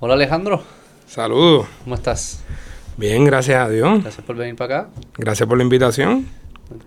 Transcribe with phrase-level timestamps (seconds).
[0.00, 0.62] Hola Alejandro,
[1.06, 1.66] Saludos.
[1.84, 2.42] ¿cómo estás?
[2.96, 4.02] Bien, gracias a Dios.
[4.02, 4.90] Gracias por venir para acá.
[5.16, 6.26] Gracias por la invitación.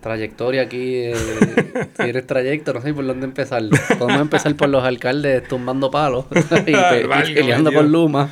[0.01, 1.13] Trayectoria aquí, eh,
[1.97, 3.61] tienes trayecto, no sé por dónde empezar.
[3.99, 6.71] Podemos empezar por los alcaldes tumbando palos y, pe-
[7.03, 7.81] y Válgame peleando Dios.
[7.81, 8.29] por Luma.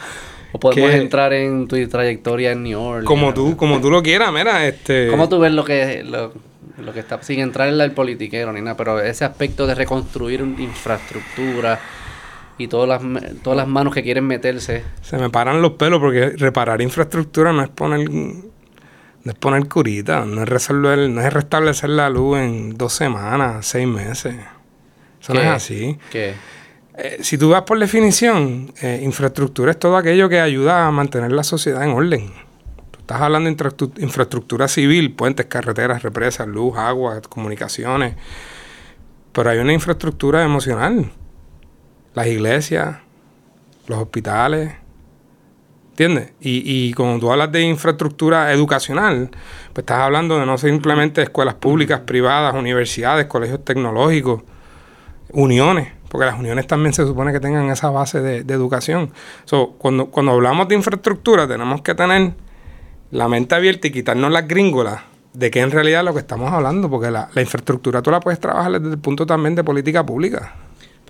[0.54, 0.98] O podemos ¿Qué?
[0.98, 3.06] entrar en tu trayectoria en New Orleans.
[3.08, 5.08] Como tú, como tú lo quieras, mira, este.
[5.10, 6.34] ¿Cómo tú ves lo que, lo,
[6.78, 9.76] lo que está, sin entrar en la- el politiquero ni nada, pero ese aspecto de
[9.76, 11.80] reconstruir una infraestructura
[12.62, 13.02] y todas las,
[13.44, 14.84] todas las manos que quieren meterse?
[15.02, 18.10] Se me paran los pelos porque reparar infraestructura no es poner.
[19.24, 23.68] No es poner curita, no es resolver, no es restablecer la luz en dos semanas,
[23.68, 24.34] seis meses.
[25.22, 25.46] Eso no ¿Qué?
[25.46, 25.98] es así.
[26.12, 26.34] Que
[26.96, 31.32] Eh, si tú vas por definición, eh, infraestructura es todo aquello que ayuda a mantener
[31.32, 32.32] la sociedad en orden.
[32.92, 38.16] Tú estás hablando de infraestructura civil, puentes, carreteras, represas, luz, agua, comunicaciones.
[39.32, 41.12] Pero hay una infraestructura emocional.
[42.14, 42.98] Las iglesias,
[43.88, 44.74] los hospitales.
[45.92, 46.34] ¿Entiendes?
[46.40, 49.30] Y, y cuando tú hablas de infraestructura educacional,
[49.74, 54.42] pues estás hablando de no simplemente escuelas públicas, privadas, universidades, colegios tecnológicos,
[55.34, 59.12] uniones, porque las uniones también se supone que tengan esa base de, de educación.
[59.46, 62.34] So, cuando, cuando hablamos de infraestructura, tenemos que tener
[63.12, 65.02] la mente abierta y quitarnos las gringolas
[65.34, 68.20] de qué en realidad es lo que estamos hablando, porque la, la infraestructura tú la
[68.22, 70.56] puedes trabajar desde el punto también de política pública.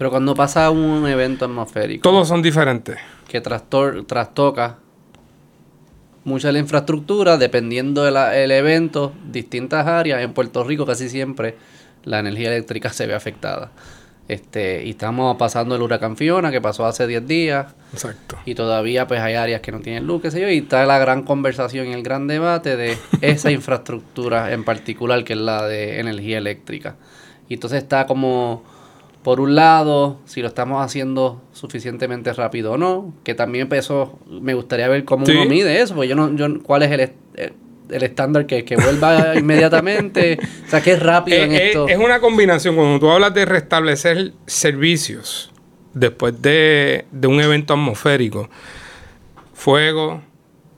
[0.02, 2.97] Pero cuando pasa un evento atmosférico Todos son diferentes.
[3.27, 4.80] que trastor- trastoca
[6.23, 11.55] mucha de la infraestructura, dependiendo del evento, distintas áreas, en Puerto Rico casi siempre
[12.03, 13.69] la energía eléctrica se ve afectada.
[14.27, 18.38] Este, y estamos pasando el huracán Fiona, que pasó hace 10 días, Exacto.
[18.44, 20.97] y todavía pues hay áreas que no tienen luz, qué sé yo, y está la
[20.97, 25.99] gran conversación y el gran debate de esa infraestructura en particular, que es la de
[25.99, 26.95] energía eléctrica.
[27.47, 28.63] Y entonces está como,
[29.23, 34.19] por un lado, si lo estamos haciendo suficientemente rápido o no, que también pues, eso
[34.27, 35.33] me gustaría ver cómo Sí.
[35.33, 37.53] uno mide eso, porque yo no, yo, cuál es el, el,
[37.89, 41.87] el estándar que, que vuelva inmediatamente, o sea, que es rápido Eh, en eh, esto.
[41.87, 42.75] es una combinación.
[42.75, 45.51] Cuando tú hablas de restablecer servicios
[45.93, 48.49] después de, de un evento atmosférico,
[49.53, 50.21] fuego,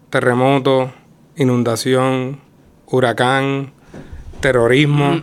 [0.10, 0.92] terremoto,
[1.38, 2.40] inundación,
[2.88, 3.72] huracán,
[4.40, 5.22] terrorismo,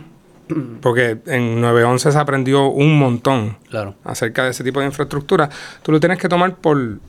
[0.81, 3.95] porque en 911 se aprendió un montón Claro.
[4.03, 5.49] acerca de ese tipo de infraestructura,
[5.83, 6.99] tú lo tienes que tomar por,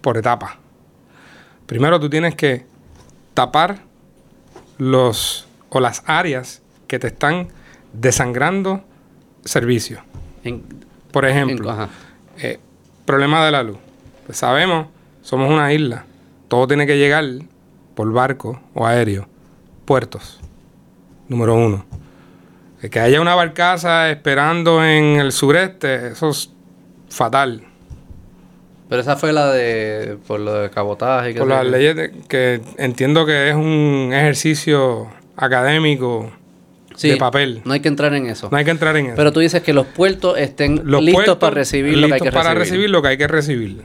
[0.00, 0.52] por etapas.
[1.66, 2.66] Primero tú tienes que
[3.34, 3.78] tapar
[4.78, 7.48] los o las áreas que te están
[7.92, 8.82] desangrando
[9.44, 10.00] servicios.
[10.44, 10.62] En-
[11.12, 11.88] Por en- ejemplo, ajá.
[12.38, 12.58] eh,
[13.04, 13.76] problema de la luz.
[14.26, 14.86] Pues sabemos,
[15.22, 16.04] somos una isla.
[16.48, 17.24] Todo tiene que llegar
[17.94, 19.28] por barco o aéreo.
[19.84, 20.40] Puertos.
[21.28, 21.84] Número uno.
[22.88, 26.50] Que haya una barcaza esperando en el sureste, eso es
[27.10, 27.62] fatal.
[28.88, 31.34] Pero esa fue la de, por lo de cabotaje.
[31.34, 36.32] Por las leyes de- que entiendo que es un ejercicio académico
[36.96, 37.62] Sí, de papel.
[37.64, 38.48] No hay que entrar en eso.
[38.50, 39.14] No hay que entrar en eso.
[39.16, 42.20] Pero tú dices que los puertos estén Los listos puertos para recibir lo que hay
[42.20, 42.60] listos que para recibir.
[42.70, 43.84] recibir lo que hay que recibir.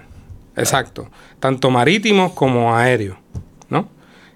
[0.57, 1.09] Exacto.
[1.39, 3.17] Tanto marítimos como aéreos,
[3.69, 3.89] ¿no?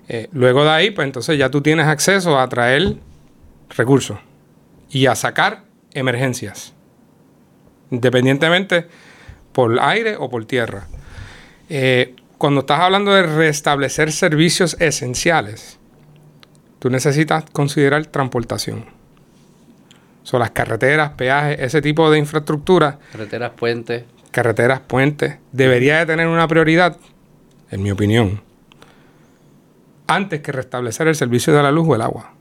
[0.07, 2.95] Eh, luego de ahí, pues entonces ya tú tienes acceso a traer
[3.75, 4.17] recursos
[4.89, 5.63] y a sacar
[5.93, 6.73] emergencias,
[7.91, 8.87] independientemente
[9.51, 10.87] por aire o por tierra.
[11.69, 15.77] Eh, cuando estás hablando de restablecer servicios esenciales,
[16.79, 18.85] tú necesitas considerar transportación.
[20.23, 24.03] Son las carreteras, peajes, ese tipo de infraestructura Carreteras, puentes.
[24.31, 26.97] carreteras, puentes, debería de tener una prioridad,
[27.71, 28.41] en mi opinión,
[30.07, 32.33] antes que restablecer el servicio de la luz o el agua.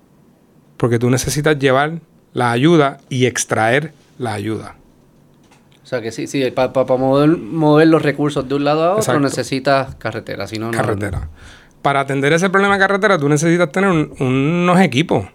[0.76, 2.00] Porque tú necesitas llevar
[2.32, 4.76] la ayuda y extraer la ayuda.
[5.82, 9.00] O sea que sí, sí, para mover, mover los recursos de un lado a otro
[9.00, 9.20] Exacto.
[9.20, 10.72] necesitas carretera, si no, no.
[10.76, 11.30] Carretera.
[11.80, 15.26] Para atender ese problema de carretera, tú necesitas tener un- unos equipos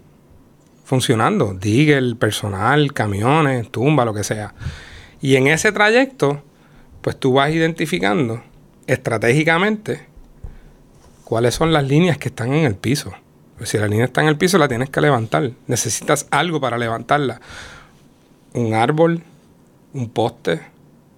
[0.84, 1.54] funcionando.
[1.54, 4.54] Digger, personal, camiones, tumba, lo que sea.
[5.20, 6.42] Y en ese trayecto,
[7.00, 8.42] pues tú vas identificando
[8.86, 10.06] estratégicamente
[11.24, 13.12] cuáles son las líneas que están en el piso.
[13.56, 15.50] Pues si la línea está en el piso, la tienes que levantar.
[15.66, 17.40] Necesitas algo para levantarla.
[18.52, 19.22] Un árbol,
[19.92, 20.60] un poste,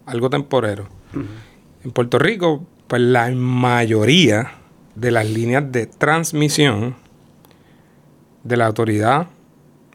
[0.06, 0.87] algo temporero.
[1.85, 4.53] En Puerto Rico, pues la mayoría
[4.94, 6.94] de las líneas de transmisión
[8.44, 9.27] de la autoridad,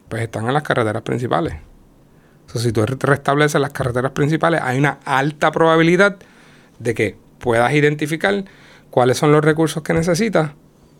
[0.08, 1.54] pues están en las carreteras principales.
[2.46, 6.16] O sea, si tú re- restableces las carreteras principales, hay una alta probabilidad
[6.78, 8.44] de que puedas identificar
[8.90, 10.50] cuáles son los recursos que necesitas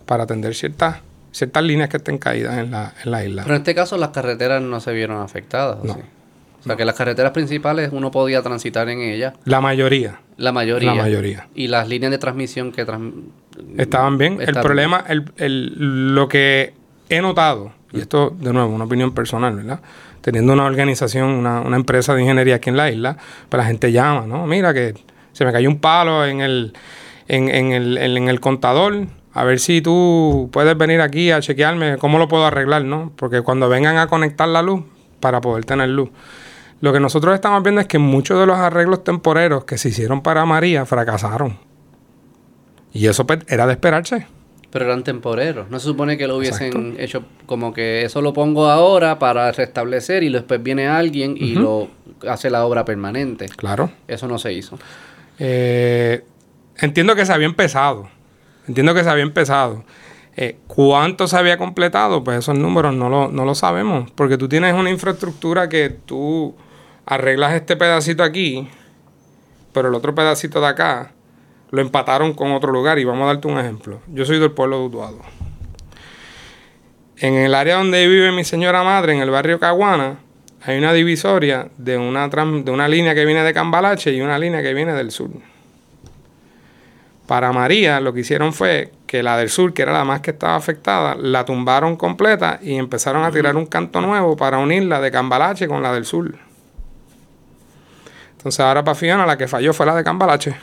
[0.06, 1.00] para atender ciertas,
[1.32, 3.42] ciertas líneas que estén caídas en la, en la isla.
[3.42, 5.78] Pero en este caso las carreteras no se vieron afectadas.
[5.82, 5.94] ¿o No.
[5.94, 6.00] sí?
[6.60, 9.34] O sea, que las carreteras principales uno podía transitar en ellas.
[9.44, 10.20] La mayoría.
[10.36, 10.94] La mayoría.
[10.94, 11.48] La mayoría.
[11.56, 12.84] Y las líneas de transmisión que...
[12.84, 13.14] trans-
[13.78, 14.38] Estaban bien.
[14.40, 16.72] el problema, el, el- lo que
[17.08, 19.80] he notado, y esto de nuevo, una opinión personal, ¿verdad?
[20.20, 23.16] Teniendo una organización, una, una empresa de ingeniería aquí en la isla,
[23.48, 24.46] pues la gente llama, ¿no?
[24.46, 24.94] Mira que
[25.32, 26.74] se me cayó un palo en el,
[27.26, 29.06] en, en el, en, en el contador.
[29.34, 33.12] A ver si tú puedes venir aquí a chequearme cómo lo puedo arreglar, ¿no?
[33.16, 34.82] Porque cuando vengan a conectar la luz,
[35.22, 36.10] para poder tener luz.
[36.82, 40.20] Lo que nosotros estamos viendo es que muchos de los arreglos temporeros que se hicieron
[40.20, 41.56] para María fracasaron.
[42.92, 44.26] Y eso pues, era de esperarse.
[44.70, 45.70] Pero eran temporeros.
[45.70, 50.24] No se supone que lo hubiesen hecho como que eso lo pongo ahora para restablecer
[50.24, 51.88] y después viene alguien y lo
[52.28, 53.46] hace la obra permanente.
[53.56, 53.92] Claro.
[54.08, 54.78] Eso no se hizo.
[55.38, 56.24] Eh,
[56.78, 58.08] entiendo que se había empezado.
[58.68, 59.84] Entiendo que se había empezado.
[60.36, 62.24] Eh, ¿Cuánto se había completado?
[62.24, 64.10] Pues esos números no lo, no lo sabemos.
[64.12, 66.54] Porque tú tienes una infraestructura que tú
[67.04, 68.68] arreglas este pedacito aquí,
[69.72, 71.12] pero el otro pedacito de acá
[71.70, 72.98] lo empataron con otro lugar.
[72.98, 74.00] Y vamos a darte un ejemplo.
[74.08, 75.18] Yo soy del pueblo de Utuado.
[77.18, 80.18] En el área donde vive mi señora madre, en el barrio Caguana,
[80.64, 84.62] hay una divisoria de una, de una línea que viene de Cambalache y una línea
[84.62, 85.30] que viene del sur.
[87.32, 90.32] Para María lo que hicieron fue que la del sur, que era la más que
[90.32, 95.10] estaba afectada, la tumbaron completa y empezaron a tirar un canto nuevo para unirla de
[95.10, 96.34] Cambalache con la del sur.
[98.32, 100.56] Entonces ahora para Fiona la que falló fue la de Cambalache.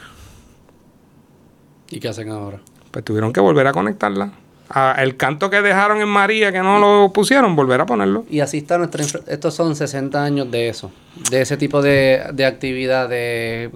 [1.90, 2.60] ¿Y qué hacen ahora?
[2.92, 4.30] Pues tuvieron que volver a conectarla.
[4.98, 8.26] El canto que dejaron en María, que no lo pusieron, volver a ponerlo.
[8.30, 10.92] Y así está nuestra infra- Estos son 60 años de eso.
[11.32, 13.10] De ese tipo de, de actividad.
[13.10, 13.72] De,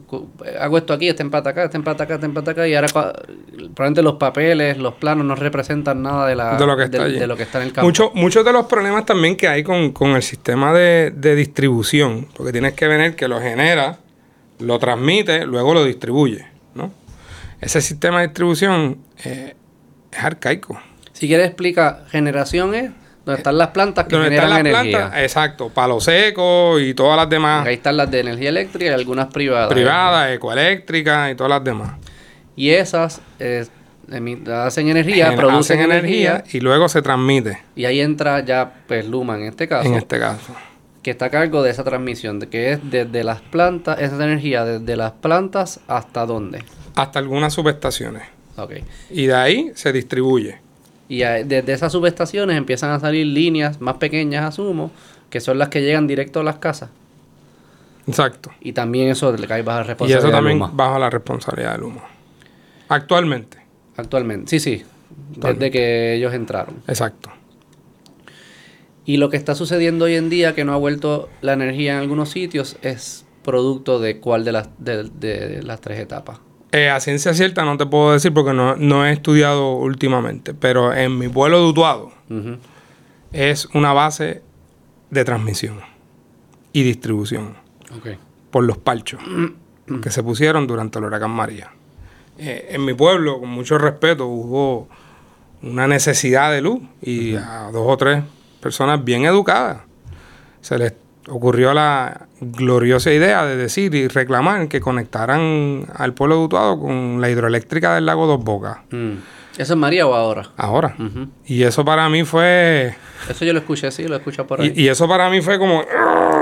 [0.59, 2.67] hago esto aquí, este empata acá, este empata acá, este empata acá.
[2.67, 6.83] Y ahora probablemente los papeles, los planos no representan nada de, la, de lo que
[6.83, 7.19] está allí.
[7.19, 7.87] de lo que está en el campo.
[7.87, 12.27] Mucho- muchos de los problemas también que hay con, con el sistema de, de distribución,
[12.37, 13.97] porque tienes que ver que lo genera,
[14.59, 16.45] lo transmite, luego lo distribuye,
[16.75, 16.91] ¿no?
[17.61, 19.55] Ese sistema de distribución eh,
[20.18, 20.80] es arcaico.
[21.12, 22.92] Si quieres explica, generación es
[23.25, 24.98] donde están las plantas que generan las energía.
[24.98, 28.94] plantas, exacto, palo seco y todas las demás, Ahí están las de energía eléctrica y
[28.94, 29.69] algunas privadas.
[29.69, 31.92] privadas, ecoeléctricas y todas las demás.
[32.56, 33.65] Y esas eh,
[34.54, 39.38] hacen energía, producen hacen energía, y luego se transmite, y ahí entra ya pues Luma
[39.38, 39.88] en este caso.
[39.88, 40.54] en este caso.
[41.01, 44.65] que está a cargo de esa transmisión, de que es desde las plantas, esa energía
[44.65, 46.63] desde las plantas hasta dónde.
[46.95, 48.24] Hasta algunas subestaciones.
[48.57, 48.73] Ok.
[49.09, 50.59] Y de ahí se distribuye.
[51.09, 54.91] Y desde esas subestaciones empiezan a salir líneas más pequeñas, asumo,
[55.29, 56.89] que son las que llegan directo a las casas.
[58.07, 58.51] Exacto.
[58.61, 61.73] Y también eso le cae bajo la Y responsabilidad eso de también bajo la responsabilidad
[61.73, 62.01] del humo.
[62.89, 63.57] Actualmente.
[63.95, 64.50] Actualmente.
[64.50, 64.83] Sí, sí.
[65.35, 66.81] Desde que ellos entraron.
[66.88, 67.31] Exacto.
[69.05, 72.00] Y lo que está sucediendo hoy en día, que no ha vuelto la energía en
[72.00, 76.39] algunos sitios, es producto de cuál de las, de, de las tres etapas.
[76.73, 80.91] Eh, a ciencia cierta no te puedo decir porque no, no he estudiado últimamente, pero
[80.91, 82.11] en mi pueblo de Utuado
[83.31, 84.41] es una base
[85.11, 85.79] de transmisión
[86.71, 87.53] y distribución
[88.49, 89.21] por los palchos
[90.01, 91.69] que se pusieron durante el huracán María.
[92.39, 94.87] Eh, en mi pueblo, con mucho respeto, hubo
[95.61, 98.24] una necesidad de luz y a dos o tres
[98.59, 99.81] personas bien educadas.
[100.62, 100.93] Se les
[101.30, 107.22] ocurrió la gloriosa idea de decir y reclamar que conectaran al pueblo de Utuado con
[107.22, 108.77] la hidroeléctrica del lago Dos Bocas.
[108.92, 109.12] Mm.
[109.58, 110.50] ¿Eso es María o ahora?
[110.58, 110.96] Ahora.
[111.46, 112.96] Y eso para mí fue...
[113.30, 114.74] Eso yo lo escuché, sí, lo escuché por ahí.
[114.75, 115.84] Y, y eso para mí fue como...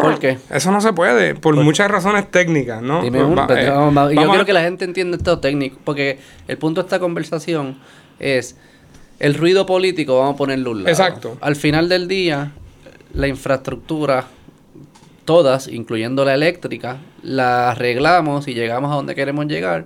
[0.02, 0.38] ¿Por qué?
[0.50, 3.02] Eso no se puede, por muchas razones técnicas, ¿no?
[3.04, 4.14] Dime Pues un- va- pues, eh, vamos, vamos.
[4.14, 7.78] yo a- quiero que la gente entienda esto técnico, porque el punto de esta conversación
[8.18, 8.56] es
[9.20, 10.90] el ruido político, vamos a ponerlo un lado.
[10.90, 11.38] Exacto.
[11.42, 12.54] Al final del día,
[13.14, 14.26] la infraestructura,
[15.26, 19.86] todas, incluyendo la eléctrica, la arreglamos y llegamos a donde queremos llegar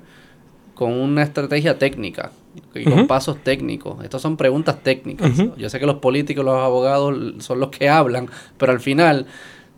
[0.74, 2.32] con una estrategia técnica
[2.74, 4.04] y con pasos técnicos.
[4.04, 5.32] Estas son preguntas técnicas.
[5.58, 9.26] Yo sé que los políticos, los abogados son los que hablan, pero al final,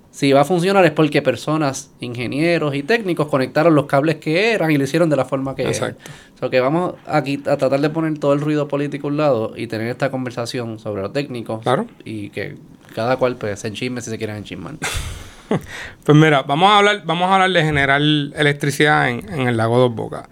[0.09, 4.71] si va a funcionar es porque personas, ingenieros y técnicos conectaron los cables que eran
[4.71, 6.01] y lo hicieron de la forma que Exacto.
[6.05, 6.17] eran.
[6.35, 9.17] O sea, que vamos aquí a tratar de poner todo el ruido político a un
[9.17, 11.85] lado y tener esta conversación sobre lo técnico Claro.
[12.03, 12.55] y que
[12.95, 14.75] cada cual pues, se enchisme si se quieren enchismar.
[16.03, 19.77] Pues mira, vamos a hablar, vamos a hablar de generar electricidad en, en el lago
[19.77, 20.27] Dos Bocas.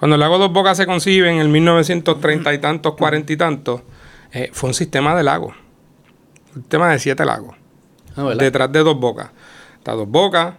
[0.00, 3.82] Cuando el lago Dos Bocas se concibe en el 1930 y tantos, 40 y tantos,
[4.32, 5.54] eh, fue un sistema de lagos.
[6.54, 7.54] Un sistema de siete lagos.
[8.16, 9.30] Ah, detrás de Dos Bocas.
[9.78, 10.54] Está Dos Bocas.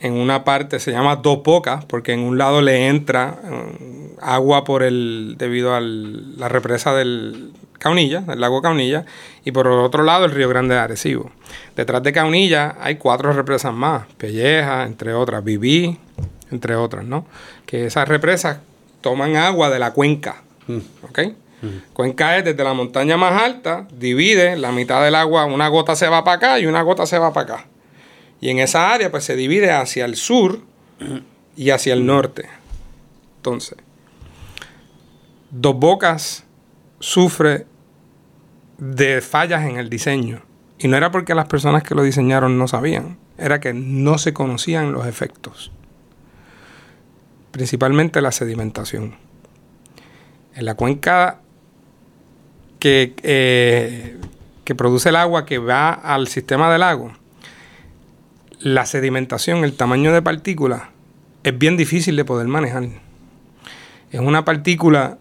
[0.00, 4.64] En una parte se llama Dos Bocas porque en un lado le entra eh, agua
[4.64, 9.04] por el debido a la represa del, Caunilla, el lago Caunilla,
[9.44, 11.30] y por otro lado el río Grande de Arecibo.
[11.76, 15.98] Detrás de Caunilla hay cuatro represas más, Pelleja, entre otras, Viví,
[16.50, 17.26] entre otras, ¿no?
[17.66, 18.58] Que esas represas
[19.00, 20.78] toman agua de la cuenca, Mm.
[21.02, 21.18] ¿ok?
[21.94, 26.08] Cuenca es desde la montaña más alta, divide la mitad del agua, una gota se
[26.08, 27.66] va para acá y una gota se va para acá.
[28.40, 30.60] Y en esa área pues se divide hacia el sur
[31.56, 32.48] y hacia el norte.
[33.36, 33.78] Entonces,
[35.50, 36.44] Dos Bocas
[37.04, 37.66] sufre
[38.78, 40.40] de fallas en el diseño.
[40.78, 44.32] Y no era porque las personas que lo diseñaron no sabían, era que no se
[44.32, 45.70] conocían los efectos.
[47.50, 49.16] Principalmente la sedimentación.
[50.54, 51.40] En la cuenca
[52.78, 54.18] que, eh,
[54.64, 57.12] que produce el agua que va al sistema del lago,
[58.60, 60.84] la sedimentación, el tamaño de partículas,
[61.42, 62.88] es bien difícil de poder manejar.
[64.10, 65.18] Es una partícula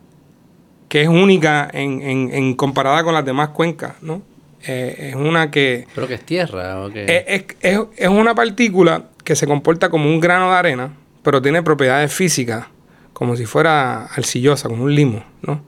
[0.94, 4.22] que es única en, en- en comparada con las demás cuencas, ¿no?
[4.68, 7.06] Eh, es una que ¿Pero que es tierra o qué?
[7.06, 11.42] es, es- es- es una partícula que se comporta como un grano de arena, pero
[11.42, 12.68] tiene propiedades físicas,
[13.12, 15.64] como si fuera arcillosa, como un limo, ¿no?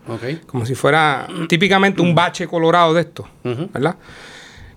[0.46, 3.28] Como si fuera típicamente un bache colorado de esto.
[3.44, 3.96] ¿verdad?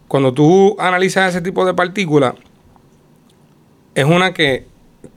[0.09, 2.35] Cuando tú analizas ese tipo de partícula,
[3.95, 4.65] es una que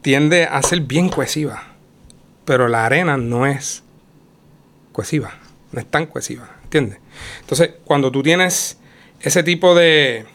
[0.01, 1.63] tiende a ser bien cohesiva,
[2.43, 3.83] pero la arena no es
[4.91, 5.33] cohesiva,
[5.71, 7.00] no es tan cohesiva, ¿entiendes?
[7.41, 8.77] Entonces, cuando tú tienes
[9.21, 10.25] ese tipo de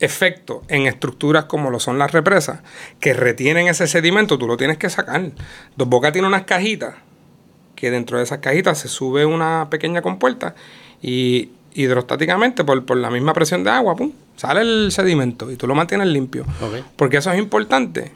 [0.00, 2.60] efecto en estructuras como lo son las represas,
[3.00, 5.32] que retienen ese sedimento, tú lo tienes que sacar.
[5.76, 6.94] Dos Bocas tiene unas cajitas,
[7.74, 10.54] que dentro de esas cajitas se sube una pequeña compuerta
[11.00, 15.66] y hidrostáticamente, por, por la misma presión de agua, pum, sale el sedimento y tú
[15.66, 16.44] lo mantienes limpio.
[16.96, 18.12] Porque eso es importante,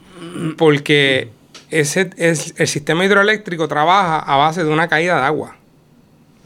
[0.57, 1.31] porque
[1.73, 5.57] ese, es, el sistema hidroeléctrico trabaja a base de una caída de agua.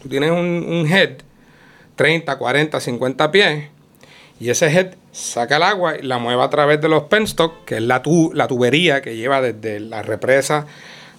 [0.02, 1.10] Tú tienes un, un head,
[1.96, 3.68] 30, 40, 50 pies,
[4.38, 7.76] y ese head saca el agua y la mueve a través de los penstock, que
[7.76, 10.66] es la, tu- la tubería que lleva desde la represa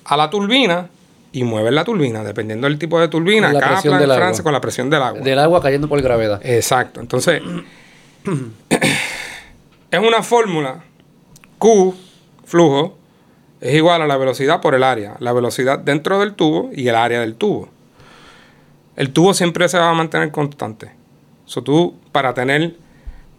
[0.06, 0.90] a la turbina,
[1.34, 3.52] y mueve la turbina, dependiendo del tipo de turbina.
[3.52, 4.44] Con la presión del agua.
[4.44, 5.22] Con la presión del agua.
[5.22, 6.40] Del agua cayendo por gravedad.
[6.44, 7.00] Exacto.
[7.02, 7.42] Entonces,
[9.92, 10.84] es una fórmula.
[11.58, 11.96] Q,
[12.46, 12.97] flujo,
[13.62, 15.16] es igual a la velocidad por el área.
[15.20, 17.70] La velocidad dentro del tubo y el área del tubo.
[18.96, 20.92] El tubo siempre se va a mantener constante.
[21.46, 22.76] So, tú, para tener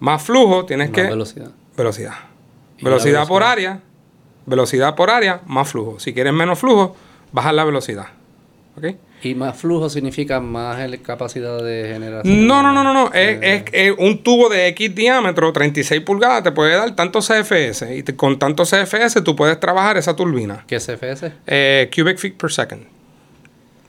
[0.00, 1.02] más flujo, tienes Más que...
[1.02, 1.50] velocidad.
[1.76, 2.14] Velocidad.
[2.78, 3.52] ¿Y la Velocidad por velocidad?
[3.72, 3.80] área.
[4.46, 6.00] Velocidad por área, más flujo.
[6.00, 6.96] Si quieres menos flujo,
[7.32, 8.06] bajas la velocidad.
[9.22, 12.46] Y más flujo significa más capacidad de generación.
[12.46, 13.06] No, no, no, no, no.
[13.08, 17.20] Es, Eh, es- es un tubo de X diámetro, 36 pulgadas, te puede dar tanto
[17.20, 17.96] CFS.
[17.96, 20.64] Y te- con tanto CFS tú puedes trabajar esa turbina.
[20.68, 21.32] ¿Qué CFS?
[21.48, 22.84] Eh, cubic feet per second.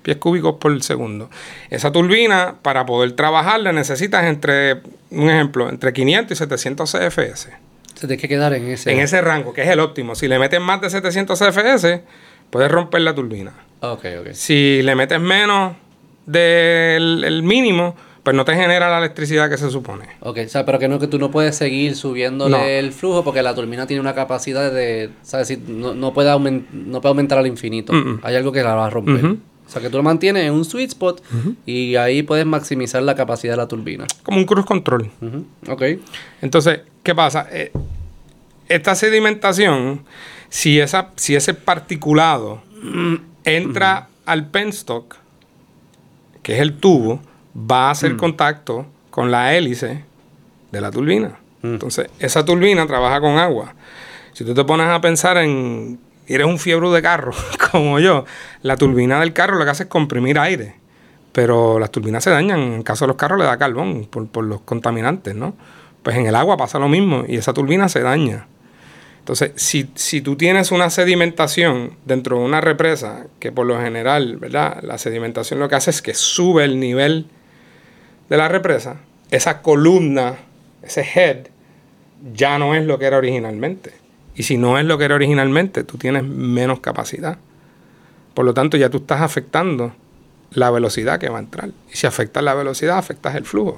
[0.01, 1.29] Pies cúbicos por segundo.
[1.69, 4.81] Esa turbina, para poder trabajarla, necesitas entre,
[5.11, 7.49] un ejemplo, entre 500 y 700 CFS.
[7.95, 8.91] Se tiene que quedar en ese.
[8.91, 10.15] En ese rango, que es el óptimo.
[10.15, 12.01] Si le metes más de 700 CFS,
[12.49, 13.51] puedes romper la turbina.
[13.81, 14.27] Ok, ok.
[14.33, 15.75] Si le metes menos
[16.25, 20.05] del el mínimo, pues no te genera la electricidad que se supone.
[20.19, 22.63] Ok, o sea, pero que no que tú no puedes seguir subiéndole No.
[22.63, 25.47] el flujo porque la turbina tiene una capacidad de, ¿sabes?
[25.47, 27.93] Si no, no puede, no puede aumentar al infinito.
[28.21, 29.25] Hay algo que la va a romper.
[29.25, 31.23] O sea, que tú lo mantienes en un sweet spot
[31.65, 34.05] y ahí puedes maximizar la capacidad de la turbina.
[34.23, 35.09] Como un cruise control.
[35.67, 35.83] Ok.
[36.41, 37.47] Entonces, ¿qué pasa?
[37.51, 37.71] Eh,
[38.67, 40.01] esta sedimentación,
[40.49, 42.61] si, esa, si ese particulado
[43.43, 45.15] entra al penstock,
[46.43, 47.19] que es el tubo,
[47.55, 50.03] va a hacer contacto con la hélice
[50.71, 51.39] de la turbina.
[51.61, 51.73] Mm.
[51.73, 53.73] Entonces, esa turbina trabaja con agua.
[54.33, 57.33] Si tú te pones a pensar en, eres un fiebre de carro,
[57.71, 58.25] como yo,
[58.61, 60.75] la turbina del carro lo que hace es comprimir aire.
[61.31, 64.27] Pero las turbinas se dañan, en el caso de los carros le da carbón por,
[64.27, 65.55] por los contaminantes, ¿no?
[66.01, 68.47] Pues en el agua pasa lo mismo y esa turbina se daña.
[69.29, 74.37] Entonces, si, si tú tienes una sedimentación dentro de una represa, que por lo general,
[74.37, 74.81] ¿verdad?
[74.81, 77.27] La sedimentación lo que hace es que sube el nivel
[78.27, 80.33] de la represa, esa columna,
[80.81, 81.45] ese head,
[82.33, 83.93] ya no es lo que era originalmente.
[84.33, 87.37] Y si no es lo que era originalmente, tú tienes menos capacidad.
[88.33, 89.93] Por lo tanto, ya tú estás afectando
[90.53, 91.69] la velocidad que va a entrar.
[91.93, 93.77] Y si afectas la velocidad, afectas el flujo.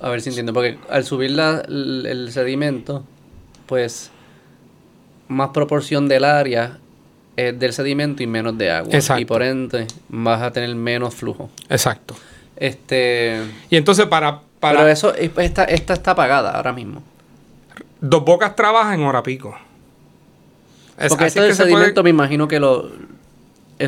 [0.00, 3.04] A ver si entiendo, porque al subir la- el, el sedimento,
[3.66, 4.10] pues
[5.28, 6.78] más proporción del área
[7.36, 8.94] es del sedimento y menos de agua.
[8.94, 9.20] Exacto.
[9.20, 11.50] Y por ende vas a tener menos flujo.
[11.68, 12.14] Exacto.
[12.56, 17.02] Este, Y entonces para, para pero eso, esta, esta está apagada ahora mismo.
[18.00, 19.54] Dos Bocas trabaja en hora pico.
[20.98, 22.88] Es Porque esto del que puede- sedimento me imagino que lo,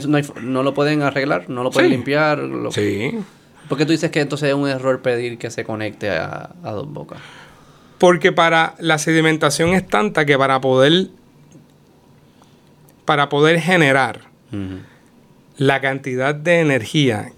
[0.06, 1.96] no, hay no lo pueden arreglar, no lo pueden Sí.
[1.96, 2.38] limpiar.
[2.38, 3.18] Lo, Sí.
[3.68, 6.70] ¿Por qué tú dices que entonces es un error pedir que se conecte a, a
[6.72, 7.18] Dos Bocas?
[7.98, 11.08] Porque para la sedimentación es tanta que para poder
[13.04, 14.20] para poder generar
[15.56, 17.32] la cantidad de energía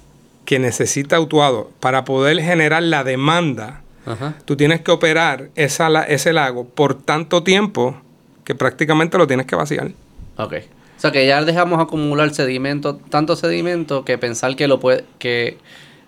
[0.45, 4.35] que necesita Utuado para poder generar la demanda, Ajá.
[4.45, 7.97] tú tienes que operar esa, la- ese lago por tanto tiempo
[8.45, 9.93] que prácticamente lo tienes que vaciar.
[10.37, 10.55] Ok.
[10.97, 15.57] O sea que ya dejamos acumular sedimento, tanto sedimento que pensar que lo puede, que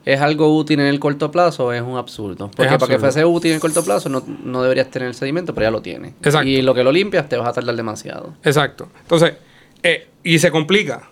[0.05, 2.51] es algo útil en el corto plazo es un absurdo.
[2.55, 5.55] Porque para que fuese útil en el corto plazo no, no deberías tener el sedimento,
[5.55, 6.15] pero ya lo tienes.
[6.23, 6.49] Exacto.
[6.49, 8.35] Y lo que lo limpias te vas a tardar demasiado.
[8.43, 8.89] Exacto.
[9.03, 9.35] Entonces,
[9.83, 11.09] eh, y se complica.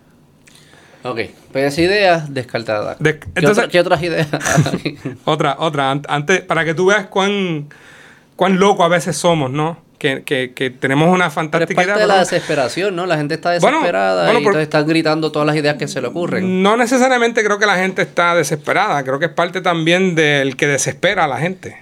[1.11, 1.21] Ok.
[1.53, 2.97] Pues esa idea descartada.
[2.99, 4.29] De- ¿Qué, entonces- otra- qué otras ideas?
[5.25, 5.91] Otra, otra.
[5.91, 7.69] An- Antes, para que tú veas cuán,
[8.37, 9.85] cuán loco a veces somos, ¿no?
[9.99, 12.03] Que, que, que tenemos una Pero es fantástica parte idea.
[12.03, 13.07] de la desesperación, ¿no?
[13.07, 15.89] La gente está Bueno, desesperada bueno, y por- entonces están gritando todas las ideas que
[15.89, 16.63] se le ocurren.
[16.63, 19.03] No necesariamente creo que la gente está desesperada.
[19.05, 21.79] Creo que es parte también del que desespera a la gente.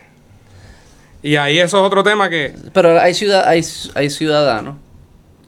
[1.23, 2.55] Y ahí eso es otro tema que...
[2.73, 3.65] Pero hay, ciudad, hay,
[3.95, 4.77] hay ciudadanos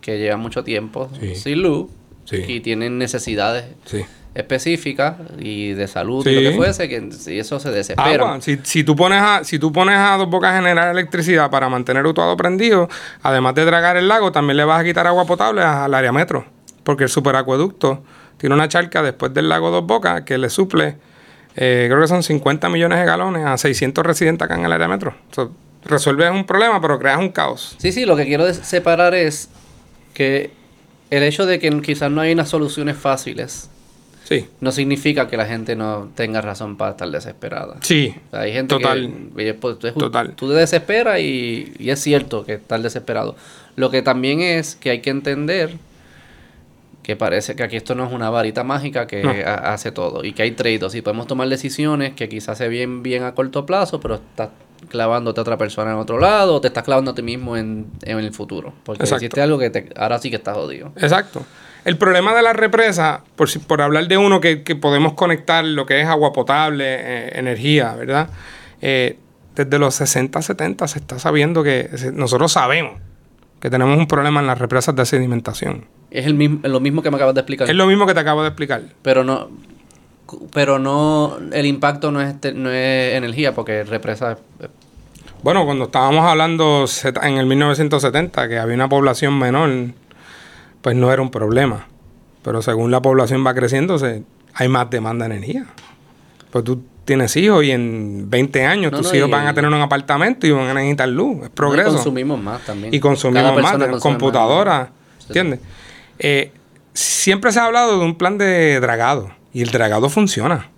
[0.01, 1.35] que llevan mucho tiempo Sí.
[1.37, 1.89] sin luz
[2.27, 2.45] Sí.
[2.47, 4.05] y tienen necesidades Sí.
[4.35, 6.31] específicas y de salud Sí.
[6.31, 8.25] y lo que fuese, que si eso se desespera.
[8.33, 8.41] Agua.
[8.41, 11.69] Si, si tú pones a, si tú pones a dos bocas a generar electricidad para
[11.69, 12.89] mantener Utuado prendido,
[13.23, 16.45] además de dragar el lago, también le vas a quitar agua potable al área metro.
[16.85, 18.05] Porque el superacueducto
[18.37, 20.97] tiene una charca después del lago Dos Bocas que le suple,
[21.57, 24.87] eh, creo que son 50 millones de galones a 600 residentes acá en el área
[24.87, 25.15] metro.
[25.31, 25.49] O sea,
[25.85, 27.75] resuelves un problema, pero creas un caos.
[27.79, 29.49] Sí, sí, lo que quiero separar es
[30.13, 30.51] que
[31.11, 33.71] el hecho de que quizás no hay unas soluciones fáciles
[34.25, 37.77] Sí, no significa que la gente no tenga razón para estar desesperada.
[37.83, 38.13] sí.
[38.27, 39.09] O sea, hay gente Total.
[39.37, 40.33] que pues, tú, Total.
[40.35, 43.37] tú te desesperas y, y es cierto que estás desesperado.
[43.77, 45.77] Lo que también es que hay que entender
[47.05, 49.31] que parece que aquí esto no es una varita mágica que No.
[49.31, 53.23] hace todo y que hay trade-offs y podemos tomar decisiones que quizás se ven bien
[53.23, 54.49] a corto plazo, pero estás
[54.89, 57.87] clavándote a otra persona en otro lado o te estás clavando a ti mismo en,
[58.03, 58.73] en el futuro.
[58.85, 59.25] Porque Exacto.
[59.25, 60.93] hiciste algo que te, ahora sí que estás jodido.
[60.97, 61.45] Exacto.
[61.85, 65.87] El problema de la represa, por, por hablar de uno que, que podemos conectar lo
[65.87, 68.29] que es agua potable, eh, energía, ¿verdad?
[68.83, 69.19] Eh,
[69.55, 73.01] desde los 60, 70 se está sabiendo que se- nosotros sabemos
[73.61, 75.87] que tenemos un problema en las represas de sedimentación.
[76.11, 77.69] Es el mismo, lo mismo que me acabas de explicar.
[77.71, 78.83] Es lo mismo que te acabo de explicar.
[79.03, 79.49] Pero no,
[80.53, 84.69] pero no, el impacto no es, no es energía, porque represa es-
[85.43, 86.85] Bueno, cuando estábamos hablando
[87.23, 89.71] en el 1970 que había una población menor,
[90.83, 91.87] pues no era un problema.
[92.43, 94.23] Pero según la población va creciendo, se-
[94.55, 95.67] hay más demanda de energía.
[96.51, 99.55] Pues tú tienes hijos y en 20 años No, tus no, hijos y- van a
[99.55, 101.39] tener un apartamento y van a necesitar luz.
[101.43, 101.93] Es y progreso.
[101.93, 102.93] consumimos más también.
[102.95, 104.89] Y consumimos más, tenemos computadoras.
[105.29, 105.61] ¿entiendes?
[106.19, 106.53] Eh,
[106.95, 110.69] siempre se ha hablado de un plan de dragado y el dragado funciona.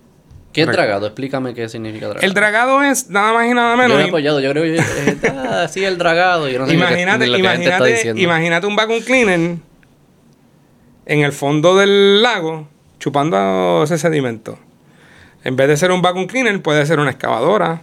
[0.53, 0.81] ¿Qué es Correcto.
[0.81, 1.05] dragado?
[1.07, 2.25] Explícame qué significa dragado.
[2.25, 3.97] El dragado es nada más y nada Yo menos.
[3.97, 6.47] lo he apoyado, yo creo que eh, ah, sí, el dragado.
[6.47, 9.57] Yo no sé ni lo que- imagínate, lo que imagínate, imagínate un vacuum cleaner
[11.05, 12.67] en el fondo del lago
[12.99, 14.57] chupando ese sedimento.
[15.43, 17.81] En vez de ser un vacuum cleaner, puede ser una excavadora,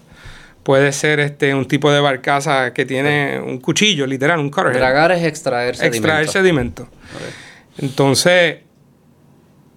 [0.63, 4.73] puede ser este un tipo de barcaza que tiene un cuchillo, literal, un cutter.
[4.75, 5.97] Dragar es extraer sedimento.
[5.99, 6.83] extraer sedimento.
[6.85, 7.79] Ok.
[7.79, 8.57] Entonces,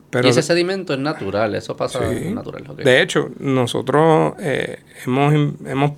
[0.10, 2.32] pero y ese sedimento es natural, eso pasa Sí.
[2.32, 2.64] natural.
[2.76, 5.34] de hecho, nosotros eh, hemos,
[5.66, 5.92] hemos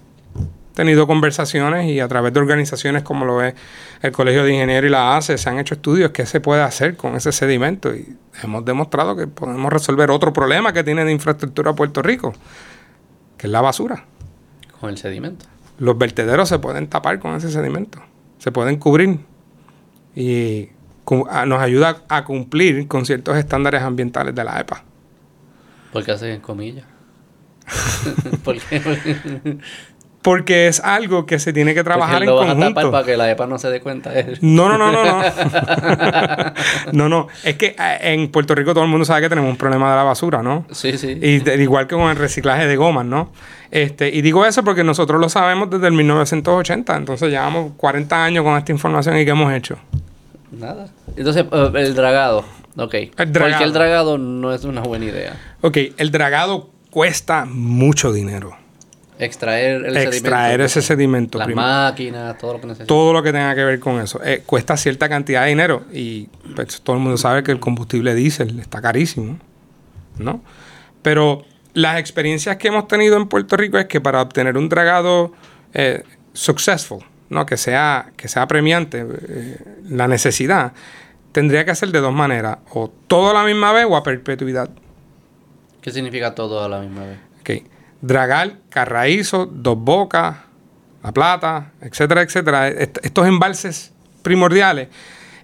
[0.74, 3.54] tenido conversaciones y a través de organizaciones como lo es
[4.02, 6.96] el Colegio de Ingenieros y la ACE, se han hecho estudios qué se puede hacer
[6.96, 11.74] con ese sedimento y hemos demostrado que podemos resolver otro problema que tiene de infraestructura
[11.74, 12.34] Puerto Rico,
[13.38, 14.06] que es la basura.
[14.80, 15.46] Con el sedimento.
[15.78, 18.00] Los vertederos se pueden tapar con ese sedimento,
[18.40, 19.20] se pueden cubrir
[20.16, 20.70] y
[21.46, 24.84] nos ayuda a cumplir con ciertos estándares ambientales de la EPA.
[25.92, 26.86] ¿Por qué hace comillas?
[28.44, 29.58] ¿Por qué?
[30.22, 32.92] Porque es algo que se tiene que trabajar en vas a tapar conjunto.
[32.92, 34.12] para que la EPA no se dé cuenta.
[34.42, 35.22] No, no, no, no, no.
[36.94, 37.28] no, no.
[37.44, 39.96] Es que eh, en Puerto Rico todo el mundo sabe que tenemos un problema de
[39.96, 40.66] la basura, ¿no?
[40.72, 41.18] Sí, sí.
[41.20, 43.32] Y de- igual que con el reciclaje de gomas, ¿no?
[43.72, 48.44] Este, y digo eso porque nosotros lo sabemos desde el 1980, entonces llevamos 40 años
[48.44, 49.80] con esta información y ¿qué hemos hecho?
[50.52, 50.90] Nada.
[51.16, 52.46] Entonces, eh, el dragado.
[52.78, 52.96] Ok.
[53.16, 53.34] dragado.
[53.34, 55.40] Porque el dragado no es una buena idea.
[55.62, 58.56] Ok, el dragado cuesta mucho dinero.
[59.20, 60.64] Extraer el Extraer sedimento.
[60.64, 61.38] ese sedimento.
[61.38, 62.88] Las máquinas, todo lo que necesita.
[62.88, 64.20] todo lo que tenga que ver con eso.
[64.24, 68.16] Eh, cuesta cierta cantidad de dinero y pues, todo el mundo sabe que el combustible
[68.16, 69.38] diésel está carísimo,
[70.18, 70.42] ¿no?
[71.04, 75.34] Pero las experiencias que hemos tenido en Puerto Rico es que para obtener un dragado
[75.74, 77.46] eh, successful, ¿no?
[77.48, 79.58] Que sea, que sea premiante, eh,
[79.90, 80.74] la necesidad,
[81.32, 84.70] tendría que ser de dos maneras, o todo a la misma vez o a perpetuidad.
[85.82, 87.18] ¿Qué significa todo a la misma vez?
[87.40, 87.68] Ok.
[88.02, 90.38] Dragal, Carraízo, Dos Bocas,
[91.04, 92.68] La Plata, etcétera, etcétera.
[92.68, 93.92] Est- estos embalses
[94.22, 94.90] primordiales,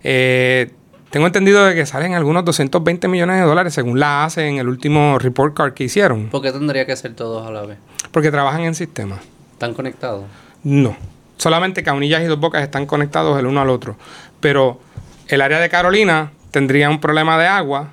[0.04, 0.72] eh,
[1.10, 4.68] tengo entendido de que salen algunos 220 millones de dólares según la ACE en el
[4.68, 6.28] último report card que hicieron.
[6.30, 7.78] ¿Por qué tendría que ser todos a la vez?
[8.12, 9.20] Porque trabajan en sistemas.
[9.54, 10.26] ¿Están conectados?
[10.64, 10.96] No.
[11.38, 13.96] Solamente Caunillas y Dos Bocas están conectados el uno al otro.
[14.40, 14.80] Pero
[15.28, 17.90] el área de Carolina tendría un problema de agua,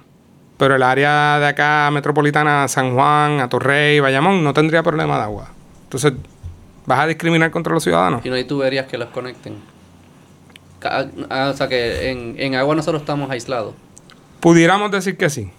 [0.57, 5.49] pero el área de acá metropolitana, San Juan, Atorrey, Bayamón, no tendría problema de agua.
[5.85, 6.13] Entonces,
[6.87, 8.25] ¿vas a discriminar contra los ciudadanos?
[8.25, 9.57] Y no hay tuberías que los conecten.
[10.83, 13.75] Ah, o sea que en, en agua nosotros estamos aislados.
[14.41, 15.51] Pudiéramos decir que sí.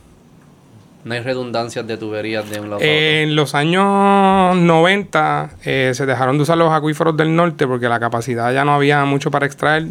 [1.05, 2.87] No hay redundancias de tuberías de un lado otro.
[2.89, 7.99] En los años 90 eh, se dejaron de usar los acuíferos del norte porque la
[7.99, 9.85] capacidad ya no había mucho para extraer